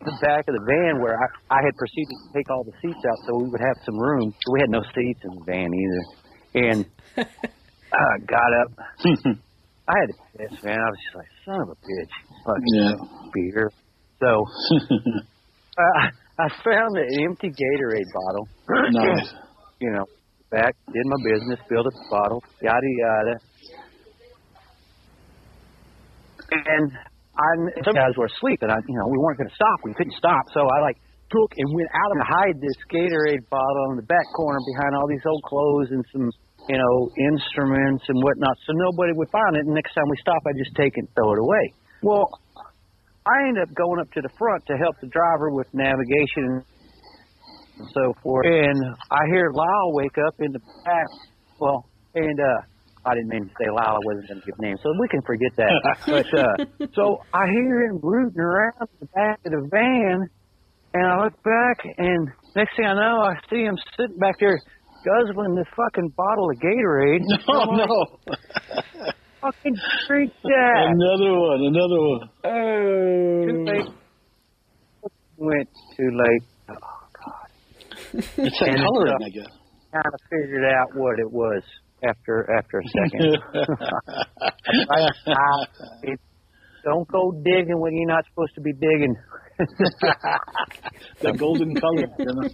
the 0.00 0.18
back 0.22 0.44
of 0.48 0.54
the 0.54 0.64
van 0.66 1.00
where 1.00 1.14
I, 1.16 1.58
I 1.58 1.60
had 1.64 1.74
proceeded 1.76 2.10
to 2.10 2.28
take 2.34 2.50
all 2.50 2.64
the 2.64 2.72
seats 2.82 2.98
out 3.06 3.18
so 3.26 3.36
we 3.38 3.48
would 3.48 3.60
have 3.60 3.76
some 3.84 3.98
room. 3.98 4.34
We 4.50 4.60
had 4.60 4.70
no 4.70 4.82
seats 4.94 5.20
in 5.24 5.34
the 5.38 5.44
van 5.46 5.70
either, 5.70 6.02
and 6.72 6.86
I 7.92 8.18
got 8.26 8.50
up. 8.64 8.70
I 9.86 9.92
had 10.00 10.08
to 10.08 10.16
piss, 10.38 10.62
man. 10.64 10.78
I 10.80 10.88
was 10.88 10.98
just 11.04 11.16
like, 11.16 11.28
son 11.44 11.60
of 11.60 11.68
a 11.68 11.76
bitch, 11.76 12.14
fucking 12.46 12.74
Yeah. 12.74 12.96
beer. 13.34 13.70
So 14.18 14.44
uh, 15.78 16.08
I 16.38 16.48
found 16.64 16.96
an 16.96 17.08
empty 17.22 17.50
Gatorade 17.50 18.10
bottle. 18.14 18.48
nice. 18.90 19.32
you 19.80 19.90
know, 19.90 20.06
back, 20.50 20.74
did 20.92 21.04
my 21.04 21.16
business, 21.22 21.60
filled 21.68 21.86
up 21.86 21.92
the 21.92 22.08
bottle, 22.10 22.42
yada 22.62 22.80
yada. 22.98 23.34
And 26.50 26.92
I, 27.34 27.82
some 27.82 27.98
guys 27.98 28.14
were 28.14 28.30
asleep, 28.30 28.62
and 28.62 28.70
I, 28.70 28.78
you 28.78 28.94
know, 28.94 29.10
we 29.10 29.18
weren't 29.18 29.38
going 29.38 29.50
to 29.50 29.58
stop. 29.58 29.82
We 29.82 29.94
couldn't 29.94 30.14
stop, 30.14 30.46
so 30.54 30.62
I 30.62 30.78
like 30.86 30.98
took 31.32 31.50
and 31.58 31.66
went 31.74 31.90
out 31.90 32.10
and 32.14 32.22
hide 32.22 32.56
this 32.62 32.78
Gatorade 32.86 33.42
bottle 33.50 33.90
in 33.90 33.96
the 33.98 34.06
back 34.06 34.26
corner 34.36 34.60
behind 34.70 34.94
all 34.94 35.08
these 35.10 35.24
old 35.26 35.42
clothes 35.42 35.90
and 35.90 36.04
some, 36.14 36.30
you 36.70 36.78
know, 36.78 36.94
instruments 37.34 38.04
and 38.06 38.22
whatnot, 38.22 38.54
so 38.66 38.72
nobody 38.78 39.12
would 39.18 39.30
find 39.34 39.58
it. 39.58 39.66
And 39.66 39.74
next 39.74 39.94
time 39.94 40.06
we 40.06 40.16
stop, 40.22 40.38
I 40.46 40.52
just 40.54 40.76
take 40.76 40.94
it 40.94 41.08
and 41.08 41.12
throw 41.18 41.34
it 41.34 41.40
away. 41.42 41.64
Well, 42.02 42.28
I 43.26 43.48
ended 43.48 43.66
up 43.66 43.74
going 43.74 43.98
up 43.98 44.10
to 44.12 44.20
the 44.20 44.30
front 44.38 44.62
to 44.68 44.76
help 44.76 44.94
the 45.00 45.08
driver 45.08 45.50
with 45.50 45.66
navigation 45.72 46.62
and 47.78 47.88
so 47.90 48.14
forth. 48.22 48.46
And 48.46 48.78
I 49.10 49.22
hear 49.32 49.50
Lyle 49.50 49.90
wake 49.96 50.18
up 50.28 50.34
in 50.38 50.52
the 50.52 50.60
back. 50.84 51.08
Well, 51.58 51.88
and 52.14 52.38
uh, 52.38 52.60
I 53.06 53.14
didn't 53.14 53.28
mean 53.28 53.44
to 53.44 53.54
say 53.60 53.68
Lyle. 53.70 53.96
I 53.96 54.04
wasn't 54.04 54.28
going 54.28 54.40
to 54.40 54.46
give 54.46 54.58
names, 54.58 54.80
so 54.82 54.88
we 54.98 55.08
can 55.08 55.20
forget 55.22 55.52
that. 55.56 55.72
but 56.06 56.28
uh, 56.32 56.86
so 56.94 57.20
I 57.32 57.46
hear 57.50 57.84
him 57.84 58.00
rooting 58.02 58.40
around 58.40 58.74
in 58.80 58.98
the 59.00 59.06
back 59.14 59.40
of 59.44 59.52
the 59.52 59.68
van, 59.70 60.28
and 60.94 61.06
I 61.06 61.24
look 61.24 61.36
back, 61.42 61.84
and 61.98 62.28
next 62.56 62.76
thing 62.76 62.86
I 62.86 62.94
know, 62.94 63.20
I 63.20 63.34
see 63.50 63.62
him 63.62 63.76
sitting 63.96 64.18
back 64.18 64.36
there 64.40 64.58
guzzling 65.04 65.54
this 65.54 65.68
fucking 65.76 66.14
bottle 66.16 66.48
of 66.50 66.56
Gatorade. 66.56 67.20
I'm 67.48 67.68
like, 67.68 67.88
no! 67.88 68.06
Fucking 69.42 69.76
drink 70.08 70.32
that. 70.44 70.94
another 70.96 71.38
one, 71.38 71.60
another 71.68 72.00
one. 72.00 72.20
Oh. 72.44 73.44
Too 73.44 73.64
late. 73.64 73.94
Went 75.36 75.68
too 75.96 76.10
late. 76.10 76.42
Oh 76.70 76.74
God. 77.12 77.48
It's 78.14 78.58
that 78.60 78.78
coloring, 78.78 79.12
uh, 79.12 79.26
I 79.26 79.28
guess. 79.28 79.52
kind 79.92 80.06
of 80.06 80.20
figured 80.30 80.64
out 80.64 80.88
what 80.94 81.18
it 81.18 81.30
was 81.30 81.62
after 82.08 82.48
after 82.58 82.78
a 82.78 82.88
second. 82.88 83.38
I, 84.90 85.08
I, 85.26 85.64
it, 86.02 86.20
don't 86.84 87.08
go 87.08 87.32
digging 87.44 87.80
when 87.80 87.94
you're 87.96 88.08
not 88.08 88.24
supposed 88.30 88.54
to 88.56 88.60
be 88.60 88.72
digging. 88.72 89.14
the 91.20 91.32
golden 91.32 91.74
color. 91.74 92.06
You 92.18 92.24
know? 92.26 92.48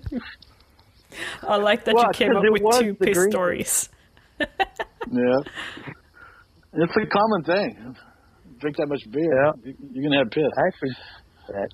I 1.48 1.56
like 1.56 1.84
that 1.86 1.94
Well, 1.94 2.04
you 2.06 2.12
came 2.12 2.36
up 2.36 2.42
with 2.44 2.80
two 2.80 2.92
the 2.98 3.06
piss 3.06 3.16
green- 3.18 3.30
stories. 3.30 3.88
Yeah. 4.38 4.46
It's 6.72 6.92
a 6.96 7.06
common 7.06 7.42
thing. 7.42 7.96
Drink 8.60 8.76
that 8.76 8.86
much 8.86 9.02
beer, 9.10 9.24
Yeah. 9.24 9.52
you- 9.64 9.74
you're 9.90 10.04
gonna 10.08 10.18
have 10.22 10.30
piss. 10.30 10.46
Actually, 10.56 10.94
that 11.48 11.68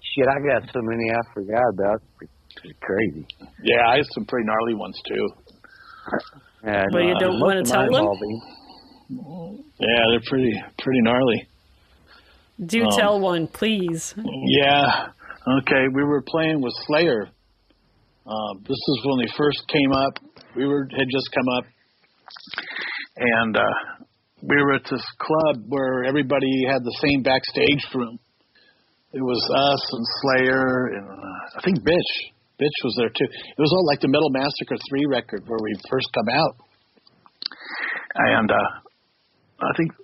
shit, 0.00 0.26
I 0.26 0.38
got 0.40 0.62
so 0.72 0.80
many 0.82 1.10
I 1.12 1.20
forgot 1.34 1.62
about. 1.74 2.00
It's 2.64 2.78
crazy. 2.80 3.26
yeah, 3.62 3.86
I 3.88 3.96
have 3.96 4.06
some 4.14 4.24
pretty 4.24 4.46
gnarly 4.46 4.74
ones 4.74 4.98
too. 5.06 5.28
And, 6.62 6.86
But 6.92 7.04
you 7.04 7.14
uh, 7.14 7.18
don't 7.18 7.38
most 7.38 7.42
wanna 7.42 7.62
tell 7.64 7.84
them? 7.84 7.94
all 7.94 9.64
Yeah, 9.80 10.02
they're 10.10 10.28
pretty 10.28 10.52
pretty 10.78 11.00
gnarly. 11.02 11.48
Do 12.64 12.84
Um, 12.84 12.90
tell 12.96 13.20
one, 13.20 13.46
please. 13.48 14.14
Yeah. 14.16 15.08
Okay, 15.58 15.88
we 15.92 16.04
were 16.04 16.22
playing 16.22 16.60
with 16.60 16.72
Slayer. 16.86 17.28
Uh, 18.24 18.54
this 18.62 18.78
is 18.78 19.00
when 19.04 19.26
they 19.26 19.32
first 19.36 19.66
came 19.68 19.92
up. 19.92 20.12
We 20.54 20.66
were 20.66 20.86
had 20.90 21.08
just 21.10 21.28
come 21.32 21.48
up, 21.58 21.64
and 23.16 23.56
uh, 23.56 23.62
we 24.42 24.56
were 24.56 24.74
at 24.74 24.84
this 24.84 25.04
club 25.18 25.64
where 25.66 26.04
everybody 26.04 26.64
had 26.68 26.84
the 26.84 26.96
same 27.02 27.22
backstage 27.22 27.84
room. 27.94 28.18
It 29.12 29.20
was 29.20 29.42
us 29.54 29.92
and 29.92 30.06
Slayer, 30.22 30.86
and 30.94 31.08
uh, 31.08 31.58
I 31.58 31.62
think 31.64 31.80
Bitch. 31.80 32.31
Bitch 32.60 32.78
was 32.84 32.94
there 32.98 33.10
too. 33.10 33.28
It 33.28 33.60
was 33.60 33.72
all 33.72 33.86
like 33.86 34.00
the 34.00 34.08
Metal 34.08 34.30
Massacre 34.30 34.76
three 34.88 35.06
record 35.08 35.44
where 35.46 35.60
we 35.62 35.72
first 35.88 36.08
come 36.12 36.28
out, 36.28 36.54
and 38.14 38.50
uh, 38.50 38.70
I 39.62 39.72
think 39.78 39.94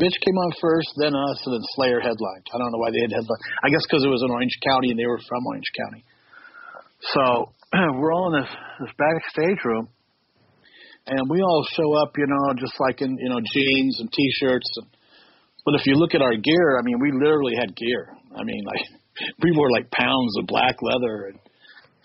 Bitch 0.00 0.18
came 0.24 0.38
on 0.40 0.50
first, 0.56 0.88
then 0.96 1.12
us, 1.12 1.38
and 1.44 1.52
then 1.52 1.64
Slayer 1.76 2.00
headlined. 2.00 2.46
I 2.48 2.56
don't 2.56 2.72
know 2.72 2.80
why 2.80 2.90
they 2.90 3.04
had 3.04 3.12
headline. 3.12 3.42
I 3.62 3.68
guess 3.68 3.84
because 3.84 4.04
it 4.04 4.08
was 4.08 4.24
in 4.24 4.32
Orange 4.32 4.56
County 4.64 4.90
and 4.90 4.98
they 4.98 5.06
were 5.06 5.20
from 5.28 5.44
Orange 5.46 5.68
County. 5.76 6.02
So 7.12 7.22
we're 8.00 8.12
all 8.12 8.32
in 8.32 8.40
this 8.40 8.52
this 8.80 8.94
backstage 8.96 9.60
room, 9.64 9.88
and 11.06 11.28
we 11.28 11.42
all 11.42 11.66
show 11.76 11.92
up, 12.00 12.16
you 12.16 12.26
know, 12.26 12.54
just 12.56 12.74
like 12.80 13.02
in 13.02 13.18
you 13.20 13.28
know 13.28 13.40
jeans 13.52 14.00
and 14.00 14.10
t-shirts. 14.10 14.70
And, 14.80 14.88
but 15.64 15.74
if 15.76 15.86
you 15.86 15.94
look 15.94 16.14
at 16.14 16.22
our 16.22 16.36
gear, 16.36 16.78
I 16.78 16.82
mean, 16.82 16.96
we 17.00 17.12
literally 17.12 17.54
had 17.58 17.76
gear. 17.76 18.16
I 18.32 18.44
mean, 18.44 18.64
like 18.64 18.84
we 19.42 19.52
wore 19.52 19.70
like 19.70 19.90
pounds 19.90 20.32
of 20.40 20.46
black 20.46 20.76
leather 20.80 21.28
and 21.32 21.38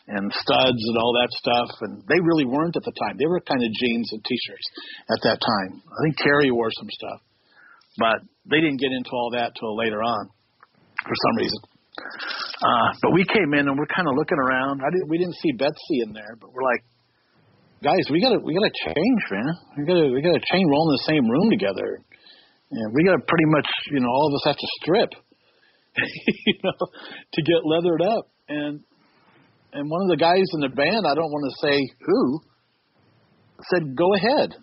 and 0.08 0.32
studs 0.32 0.82
and 0.88 0.97
all 0.97 1.14
that 1.20 1.32
stuff. 1.32 1.70
And 1.82 2.03
they 2.08 2.20
really 2.24 2.45
weren't 2.45 2.76
at 2.76 2.84
the 2.84 2.95
time. 2.95 3.20
They 3.20 3.28
were 3.28 3.39
kind 3.43 3.62
of 3.62 3.70
jeans 3.76 4.10
and 4.12 4.24
t-shirts 4.24 4.68
at 5.12 5.22
that 5.24 5.39
time. 5.43 5.84
I 5.84 5.99
think 6.03 6.16
Terry 6.18 6.51
wore 6.51 6.72
some 6.72 6.89
stuff, 6.89 7.20
but 7.99 8.20
they 8.47 8.64
didn't 8.64 8.80
get 8.80 8.95
into 8.95 9.12
all 9.12 9.32
that 9.36 9.53
till 9.60 9.76
later 9.76 10.01
on 10.01 10.32
for 11.03 11.16
some 11.28 11.36
reason. 11.38 11.62
Uh, 11.97 12.89
but 13.01 13.12
we 13.14 13.26
came 13.26 13.53
in 13.53 13.68
and 13.68 13.76
we're 13.78 13.89
kind 13.89 14.08
of 14.08 14.16
looking 14.16 14.38
around. 14.38 14.82
I 14.82 14.89
didn't, 14.89 15.10
we 15.10 15.18
didn't 15.18 15.38
see 15.41 15.51
Betsy 15.51 16.01
in 16.05 16.14
there, 16.14 16.38
but 16.39 16.53
we're 16.53 16.66
like, 16.66 16.84
guys, 17.84 18.05
we 18.10 18.22
gotta, 18.22 18.39
we 18.39 18.53
gotta 18.53 18.74
change, 18.74 19.22
man. 19.30 19.51
We 19.78 19.84
gotta, 19.86 20.08
we 20.14 20.22
gotta 20.22 20.41
change. 20.41 20.66
We're 20.66 20.78
all 20.78 20.89
in 20.89 20.97
the 20.97 21.10
same 21.10 21.26
room 21.26 21.49
together, 21.49 22.01
and 22.72 22.88
we 22.93 23.03
gotta 23.03 23.22
pretty 23.28 23.49
much, 23.49 23.68
you 23.91 23.99
know, 23.99 24.10
all 24.10 24.30
of 24.30 24.34
us 24.38 24.45
have 24.45 24.58
to 24.58 24.70
strip, 24.82 25.12
you 26.45 26.58
know, 26.64 26.82
to 27.34 27.39
get 27.41 27.66
leathered 27.66 28.01
up. 28.01 28.30
And 28.49 28.82
and 29.78 29.86
one 29.86 30.02
of 30.02 30.10
the 30.10 30.18
guys 30.18 30.42
in 30.58 30.66
the 30.66 30.74
band, 30.74 31.06
I 31.06 31.14
don't 31.14 31.30
want 31.30 31.46
to 31.46 31.56
say 31.62 31.78
who, 32.02 32.42
said, 33.70 33.94
"Go 33.94 34.10
ahead." 34.18 34.58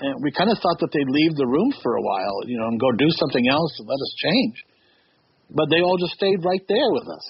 And 0.00 0.16
we 0.24 0.32
kind 0.32 0.48
of 0.48 0.56
thought 0.64 0.80
that 0.80 0.88
they'd 0.96 1.12
leave 1.12 1.36
the 1.36 1.44
room 1.44 1.68
for 1.82 1.92
a 1.92 2.00
while, 2.00 2.48
you 2.48 2.56
know, 2.56 2.72
and 2.72 2.80
go 2.80 2.88
do 2.96 3.10
something 3.20 3.44
else 3.50 3.76
and 3.78 3.84
let 3.84 4.00
us 4.00 4.12
change. 4.24 4.56
But 5.50 5.68
they 5.68 5.84
all 5.84 5.98
just 5.98 6.16
stayed 6.16 6.40
right 6.40 6.64
there 6.68 6.88
with 6.88 7.04
us, 7.04 7.26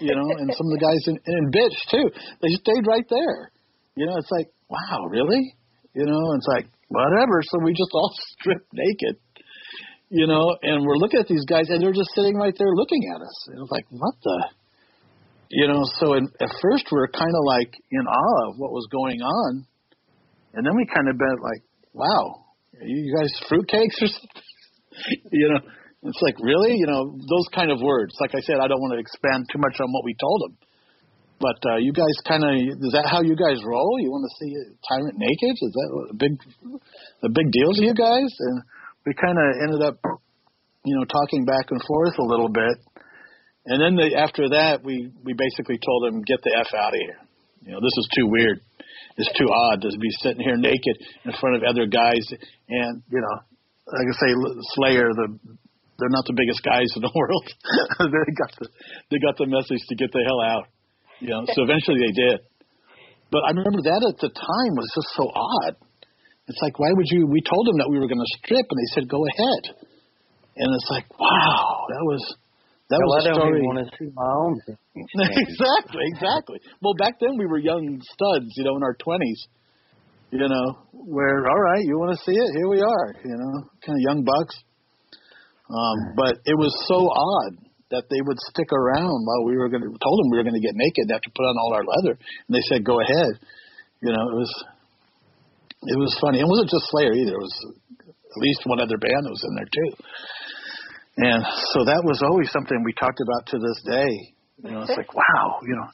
you 0.00 0.12
know. 0.12 0.28
and 0.28 0.52
some 0.52 0.66
of 0.68 0.74
the 0.76 0.82
guys 0.84 1.02
in, 1.08 1.16
in 1.16 1.48
bitch 1.48 1.78
too, 1.88 2.06
they 2.42 2.52
stayed 2.60 2.84
right 2.84 3.06
there. 3.08 3.48
You 3.96 4.06
know, 4.06 4.18
it's 4.18 4.30
like, 4.30 4.48
wow, 4.68 5.06
really? 5.08 5.54
You 5.94 6.04
know, 6.04 6.20
it's 6.36 6.50
like 6.52 6.66
whatever. 6.88 7.40
So 7.48 7.64
we 7.64 7.72
just 7.72 7.94
all 7.94 8.12
stripped 8.36 8.68
naked, 8.74 9.16
you 10.10 10.26
know, 10.26 10.52
and 10.60 10.84
we're 10.84 11.00
looking 11.00 11.20
at 11.20 11.28
these 11.28 11.46
guys, 11.48 11.70
and 11.70 11.80
they're 11.80 11.96
just 11.96 12.12
sitting 12.12 12.36
right 12.36 12.54
there 12.58 12.74
looking 12.74 13.08
at 13.14 13.22
us. 13.22 13.38
And 13.48 13.56
it 13.56 13.60
was 13.60 13.72
like, 13.72 13.86
what 13.88 14.14
the? 14.20 14.59
You 15.50 15.66
know, 15.66 15.82
so 15.98 16.14
in, 16.14 16.30
at 16.40 16.50
first 16.62 16.86
we 16.90 16.98
were 16.98 17.10
kind 17.10 17.34
of 17.34 17.44
like 17.44 17.74
in 17.90 18.06
awe 18.06 18.50
of 18.50 18.54
what 18.58 18.70
was 18.70 18.86
going 18.90 19.20
on, 19.20 19.66
and 20.54 20.66
then 20.66 20.76
we 20.76 20.86
kind 20.86 21.08
of 21.08 21.18
been 21.18 21.38
like, 21.42 21.62
wow, 21.92 22.46
you 22.80 23.14
guys 23.14 23.30
fruitcakes 23.50 23.98
or 24.00 24.08
something? 24.14 24.42
you 25.32 25.48
know, 25.48 25.60
it's 26.02 26.22
like 26.22 26.36
really, 26.40 26.74
you 26.76 26.86
know, 26.86 27.12
those 27.12 27.48
kind 27.54 27.70
of 27.70 27.80
words. 27.80 28.14
Like 28.20 28.34
I 28.34 28.40
said, 28.40 28.56
I 28.56 28.68
don't 28.68 28.80
want 28.80 28.94
to 28.94 29.00
expand 29.00 29.46
too 29.52 29.58
much 29.58 29.76
on 29.80 29.92
what 29.92 30.04
we 30.04 30.14
told 30.18 30.40
them. 30.48 30.54
But 31.40 31.56
uh, 31.64 31.76
you 31.80 31.92
guys 31.92 32.12
kind 32.28 32.44
of 32.44 32.52
is 32.52 32.92
that 32.92 33.08
how 33.08 33.24
you 33.24 33.32
guys 33.32 33.64
roll? 33.64 33.96
You 33.98 34.12
want 34.12 34.28
to 34.28 34.34
see 34.36 34.52
a 34.52 34.64
tyrant 34.84 35.16
naked? 35.16 35.56
Is 35.56 35.72
that 35.72 35.88
a 36.12 36.16
big 36.16 36.34
a 37.24 37.30
big 37.32 37.48
deal 37.50 37.72
to 37.72 37.82
you 37.82 37.94
guys? 37.96 38.28
And 38.28 38.60
we 39.08 39.16
kind 39.16 39.40
of 39.40 39.48
ended 39.64 39.80
up, 39.80 39.96
you 40.84 40.94
know, 40.96 41.04
talking 41.08 41.48
back 41.48 41.72
and 41.72 41.80
forth 41.80 42.16
a 42.20 42.28
little 42.28 42.52
bit. 42.52 42.76
And 43.70 43.78
then 43.78 43.94
the, 43.94 44.18
after 44.18 44.50
that, 44.50 44.82
we 44.82 45.14
we 45.22 45.30
basically 45.30 45.78
told 45.78 46.10
him 46.10 46.26
get 46.26 46.42
the 46.42 46.50
f 46.58 46.74
out 46.74 46.90
of 46.90 46.98
here. 46.98 47.22
You 47.62 47.70
know, 47.70 47.78
this 47.78 47.94
is 47.94 48.06
too 48.18 48.26
weird. 48.26 48.58
It's 49.14 49.30
too 49.38 49.46
odd 49.46 49.86
to 49.86 49.94
be 49.94 50.10
sitting 50.26 50.42
here 50.42 50.58
naked 50.58 50.98
in 51.22 51.30
front 51.38 51.54
of 51.54 51.62
other 51.62 51.86
guys. 51.86 52.26
And 52.66 52.98
you 53.06 53.22
know, 53.22 53.36
like 53.86 54.10
I 54.10 54.14
say, 54.26 54.30
Slayer, 54.74 55.14
the 55.14 55.38
they're 56.02 56.10
not 56.10 56.26
the 56.26 56.34
biggest 56.34 56.66
guys 56.66 56.90
in 56.98 57.02
the 57.06 57.12
world. 57.14 57.46
they 58.02 58.34
got 58.34 58.50
the 58.58 58.66
they 59.14 59.18
got 59.22 59.38
the 59.38 59.46
message 59.46 59.86
to 59.86 59.94
get 59.94 60.10
the 60.10 60.26
hell 60.26 60.42
out. 60.42 60.66
You 61.22 61.30
know, 61.30 61.46
so 61.54 61.62
eventually 61.62 62.02
they 62.02 62.14
did. 62.16 62.42
But 63.30 63.46
I 63.46 63.54
remember 63.54 63.86
that 63.86 64.02
at 64.02 64.18
the 64.18 64.34
time 64.34 64.72
was 64.74 64.90
just 64.98 65.14
so 65.14 65.30
odd. 65.30 65.78
It's 66.50 66.58
like, 66.58 66.74
why 66.82 66.90
would 66.90 67.06
you? 67.06 67.30
We 67.30 67.38
told 67.46 67.70
them 67.70 67.78
that 67.78 67.86
we 67.86 68.02
were 68.02 68.10
going 68.10 68.18
to 68.18 68.32
strip, 68.42 68.66
and 68.66 68.78
they 68.82 68.90
said, 68.98 69.06
"Go 69.06 69.22
ahead." 69.22 69.78
And 70.58 70.66
it's 70.74 70.90
like, 70.90 71.06
wow, 71.14 71.86
that 71.86 72.02
was 72.02 72.18
that 72.90 72.98
well, 72.98 73.14
was 73.14 73.26
I 73.26 73.30
a 73.30 73.34
story. 73.38 73.62
want 73.62 73.78
to 73.78 73.88
see 73.94 74.10
my 74.10 74.26
own. 74.26 74.58
exactly, 74.98 76.04
exactly. 76.10 76.58
Well, 76.82 76.98
back 76.98 77.22
then 77.22 77.38
we 77.38 77.46
were 77.46 77.62
young 77.62 78.02
studs, 78.02 78.50
you 78.58 78.66
know, 78.66 78.74
in 78.74 78.82
our 78.82 78.98
twenties. 78.98 79.46
You 80.34 80.42
know, 80.42 80.66
where 80.90 81.46
all 81.46 81.62
right, 81.62 81.82
you 81.86 81.98
want 81.98 82.18
to 82.18 82.20
see 82.26 82.34
it? 82.34 82.50
Here 82.54 82.66
we 82.66 82.82
are. 82.82 83.08
You 83.22 83.34
know, 83.38 83.54
kind 83.86 83.94
of 83.94 84.02
young 84.02 84.26
bucks. 84.26 84.54
Um, 85.70 86.18
but 86.18 86.42
it 86.46 86.58
was 86.58 86.74
so 86.90 86.98
odd 87.06 87.62
that 87.94 88.10
they 88.10 88.18
would 88.22 88.38
stick 88.50 88.70
around 88.74 89.22
while 89.22 89.46
we 89.46 89.54
were 89.54 89.70
going 89.70 89.82
to 89.82 89.90
told 89.90 90.16
them 90.18 90.30
we 90.30 90.38
were 90.38 90.46
going 90.46 90.58
to 90.58 90.62
get 90.62 90.74
naked 90.74 91.06
and 91.06 91.14
have 91.14 91.22
to 91.22 91.34
put 91.34 91.46
on 91.46 91.54
all 91.62 91.74
our 91.74 91.86
leather, 91.86 92.18
and 92.18 92.50
they 92.50 92.62
said 92.66 92.82
go 92.82 92.98
ahead. 92.98 93.38
You 94.02 94.10
know, 94.10 94.24
it 94.34 94.36
was 94.38 94.50
it 95.94 95.98
was 95.98 96.10
funny. 96.18 96.42
It 96.42 96.50
wasn't 96.50 96.74
just 96.74 96.90
Slayer 96.90 97.14
either. 97.14 97.38
It 97.38 97.44
was 97.46 97.56
at 98.02 98.42
least 98.42 98.66
one 98.66 98.82
other 98.82 98.98
band 98.98 99.22
that 99.26 99.34
was 99.34 99.46
in 99.46 99.54
there 99.54 99.70
too. 99.70 99.90
And 101.20 101.44
so 101.76 101.84
that 101.84 102.00
was 102.00 102.24
always 102.24 102.48
something 102.50 102.80
we 102.82 102.96
talked 102.96 103.20
about 103.20 103.44
to 103.52 103.56
this 103.60 103.78
day. 103.84 104.12
You 104.64 104.70
know, 104.72 104.80
it's 104.82 104.96
like 104.96 105.12
wow, 105.12 105.60
you 105.62 105.76
know, 105.76 105.88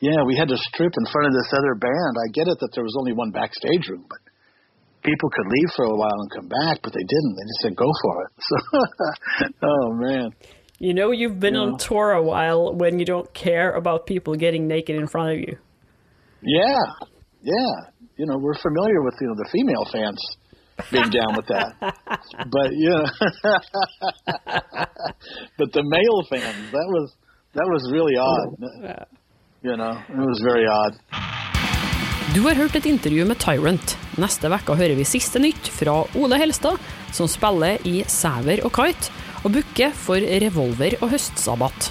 yeah, 0.00 0.22
we 0.26 0.36
had 0.36 0.48
to 0.48 0.58
strip 0.58 0.92
in 0.92 1.06
front 1.10 1.26
of 1.26 1.32
this 1.32 1.50
other 1.54 1.74
band. 1.74 2.14
I 2.18 2.28
get 2.34 2.46
it 2.50 2.58
that 2.60 2.70
there 2.74 2.84
was 2.84 2.94
only 2.98 3.12
one 3.12 3.30
backstage 3.30 3.88
room, 3.88 4.06
but 4.08 4.18
people 5.02 5.30
could 5.30 5.46
leave 5.46 5.70
for 5.74 5.86
a 5.86 5.96
while 5.96 6.18
and 6.18 6.30
come 6.30 6.48
back, 6.48 6.82
but 6.82 6.92
they 6.92 7.06
didn't. 7.06 7.34
They 7.38 7.46
just 7.46 7.62
said 7.62 7.76
go 7.76 7.90
for 8.02 8.14
it. 8.26 8.30
So, 8.42 8.56
oh 9.62 9.92
man. 9.94 10.30
You 10.78 10.92
know 10.92 11.10
you've 11.10 11.40
been 11.40 11.56
on 11.56 11.78
tour 11.78 12.12
a 12.12 12.22
while 12.22 12.74
when 12.74 12.98
you 12.98 13.06
don't 13.06 13.32
care 13.32 13.72
about 13.72 14.06
people 14.06 14.34
getting 14.34 14.66
naked 14.66 14.96
in 14.96 15.06
front 15.06 15.32
of 15.32 15.38
you. 15.38 15.56
Yeah, 16.42 16.84
yeah. 17.42 17.90
You 18.18 18.26
know, 18.26 18.36
we're 18.38 18.58
familiar 18.60 19.02
with 19.02 19.14
you 19.20 19.28
know 19.28 19.34
the 19.36 19.48
female 19.52 19.86
fans 19.90 20.20
being 20.90 21.10
down 21.10 21.34
with 21.36 21.46
that, 21.46 21.72
but 22.50 22.72
you 22.72 22.90
know, 22.90 23.06
but 25.58 25.72
the 25.72 25.82
male 25.82 26.22
fans 26.30 26.70
that 26.72 26.86
was 26.94 27.14
that 27.54 27.66
was 27.66 27.82
really 27.92 28.16
odd. 28.16 29.06
You 29.62 29.76
know, 29.76 29.98
it 30.08 30.26
was 30.30 30.40
very 30.44 30.66
odd. 30.66 30.94
Du 32.34 32.42
har 32.42 32.54
hørt 32.54 32.76
et 32.76 32.86
intervju 32.86 33.24
med 33.24 33.38
Tyrant. 33.38 33.98
Neste 34.18 34.48
uke 34.52 34.74
hører 34.76 34.94
vi 34.98 35.04
siste 35.04 35.40
nytt 35.40 35.68
fra 35.72 36.02
Ole 36.14 36.36
Helstad, 36.36 36.76
som 37.12 37.28
spiller 37.28 37.78
i 37.88 38.02
Sæver 38.04 38.64
og 38.66 38.74
Kite, 38.76 39.12
og 39.44 39.54
booker 39.54 39.94
for 39.96 40.20
Revolver 40.20 40.98
og 41.00 41.14
Høstsabbat. 41.14 41.88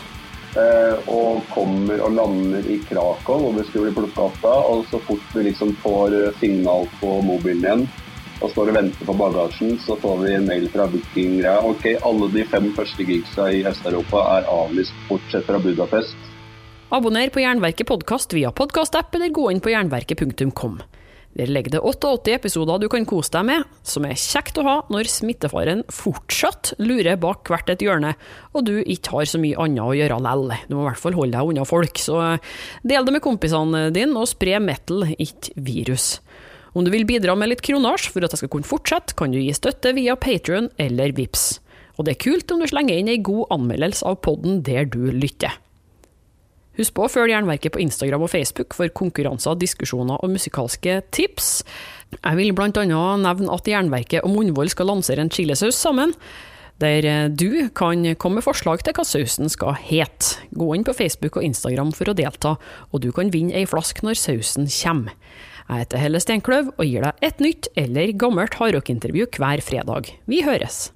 Eh, 0.56 1.10
og 1.12 1.42
kommer 1.52 2.00
og 2.06 2.14
lander 2.16 2.68
i 2.72 2.78
Krakow, 2.86 3.50
og 3.50 3.58
vi 3.58 3.66
skulle 3.68 3.90
bli 3.90 4.04
plukka 4.04 4.28
opp 4.30 4.38
da. 4.44 4.54
Og 4.70 4.86
så 4.92 5.02
fort 5.08 5.34
vi 5.34 5.50
liksom 5.50 5.74
får 5.82 6.16
eh, 6.20 6.38
signal 6.40 6.86
på 7.02 7.18
mobilen 7.26 7.66
igjen 7.66 7.88
og 8.42 8.52
står 8.52 8.72
og 8.72 8.78
venter 8.80 9.08
på 9.08 9.16
bagasjen, 9.20 9.78
så 9.86 9.96
får 10.00 10.18
vi 10.24 10.34
en 10.36 10.48
mail 10.50 10.68
fra 10.74 10.88
Viking 10.92 11.40
Ja, 11.44 11.58
ok, 11.64 11.88
alle 12.06 12.30
de 12.34 12.44
fem 12.52 12.72
første 12.76 13.08
gigsa 13.08 13.48
i 13.54 13.64
Øst-Europa 13.68 14.24
er 14.38 14.50
avlyst, 14.52 14.96
bortsett 15.10 15.48
fra 15.48 15.62
Budapest. 15.62 16.18
Abonner 16.96 17.32
på 17.34 17.42
Jernverket 17.42 17.88
podkast 17.90 18.36
via 18.36 18.52
podkastapp, 18.56 19.16
eller 19.16 19.34
gå 19.34 19.50
inn 19.52 19.64
på 19.64 19.72
jernverket.kom. 19.74 20.78
Der 21.36 21.50
ligger 21.52 21.74
det 21.74 21.82
88 21.84 22.32
episoder 22.32 22.80
du 22.80 22.88
kan 22.88 23.04
kose 23.08 23.34
deg 23.34 23.44
med, 23.50 23.66
som 23.84 24.06
er 24.08 24.16
kjekt 24.16 24.56
å 24.62 24.64
ha 24.64 24.76
når 24.94 25.10
smittefaren 25.12 25.82
fortsatt 25.92 26.72
lurer 26.80 27.20
bak 27.20 27.52
hvert 27.52 27.74
et 27.74 27.84
hjørne, 27.84 28.14
og 28.56 28.64
du 28.70 28.78
ikke 28.80 29.18
har 29.18 29.28
så 29.28 29.42
mye 29.44 29.60
annet 29.60 29.84
å 29.84 29.98
gjøre 29.98 30.22
lell. 30.24 30.46
Du 30.70 30.78
må 30.78 30.86
i 30.86 30.88
hvert 30.88 31.02
fall 31.02 31.18
holde 31.18 31.36
deg 31.36 31.52
unna 31.52 31.68
folk, 31.68 32.00
så 32.00 32.22
del 32.88 33.08
det 33.08 33.18
med 33.18 33.26
kompisene 33.26 33.90
dine, 33.96 34.16
og 34.16 34.32
spre 34.32 34.62
metal, 34.64 35.10
ikke 35.12 35.52
virus. 35.60 36.08
Om 36.76 36.84
du 36.84 36.92
vil 36.92 37.06
bidra 37.08 37.38
med 37.40 37.54
litt 37.54 37.64
kronasj 37.64 38.10
for 38.12 38.26
at 38.28 38.34
jeg 38.36 38.42
skal 38.42 38.52
kunne 38.52 38.68
fortsette, 38.68 39.16
kan 39.16 39.32
du 39.32 39.40
gi 39.40 39.54
støtte 39.56 39.94
via 39.96 40.18
Patrion 40.20 40.68
eller 40.82 41.14
Vips. 41.16 41.62
Og 41.96 42.04
det 42.04 42.16
er 42.16 42.24
kult 42.26 42.52
om 42.52 42.60
du 42.60 42.68
slenger 42.68 43.00
inn 43.00 43.12
ei 43.12 43.22
god 43.24 43.48
anmeldelse 43.56 44.04
av 44.04 44.20
podden 44.26 44.60
der 44.68 44.90
du 44.92 45.06
lytter. 45.16 45.56
Husk 46.76 46.92
på 46.98 47.06
å 47.06 47.12
følge 47.12 47.32
Jernverket 47.32 47.72
på 47.72 47.80
Instagram 47.80 48.26
og 48.26 48.34
Facebook 48.34 48.76
for 48.76 48.92
konkurranser, 48.92 49.56
diskusjoner 49.56 50.20
og 50.20 50.34
musikalske 50.34 50.98
tips. 51.16 51.62
Jeg 52.18 52.36
vil 52.36 52.52
annet 52.52 53.24
nevne 53.24 53.56
at 53.56 53.72
Jernverket 53.72 54.28
og 54.28 54.36
Munnvoll 54.36 54.74
skal 54.74 54.92
lansere 54.92 55.24
en 55.24 55.32
chilisaus 55.32 55.80
sammen, 55.80 56.12
der 56.84 57.30
du 57.32 57.70
kan 57.72 58.04
komme 58.20 58.42
med 58.42 58.44
forslag 58.44 58.84
til 58.84 58.98
hva 58.98 59.08
sausen 59.08 59.48
skal 59.48 59.80
hete. 59.80 60.44
Gå 60.52 60.74
inn 60.76 60.84
på 60.84 61.00
Facebook 61.00 61.40
og 61.40 61.48
Instagram 61.48 61.96
for 61.96 62.12
å 62.12 62.18
delta, 62.20 62.58
og 62.92 63.08
du 63.08 63.14
kan 63.16 63.32
vinne 63.32 63.56
ei 63.56 63.64
flaske 63.64 64.04
når 64.04 64.20
sausen 64.20 64.68
kommer. 64.68 65.16
Jeg 65.66 65.82
heter 65.82 65.98
Helle 65.98 66.22
Steinkløv 66.22 66.74
og 66.76 66.84
gir 66.86 67.06
deg 67.08 67.26
et 67.26 67.42
nytt 67.42 67.72
eller 67.80 68.12
gammelt 68.22 68.60
hardrockintervju 68.60 69.32
hver 69.40 69.64
fredag. 69.66 70.14
Vi 70.30 70.44
høres! 70.46 70.95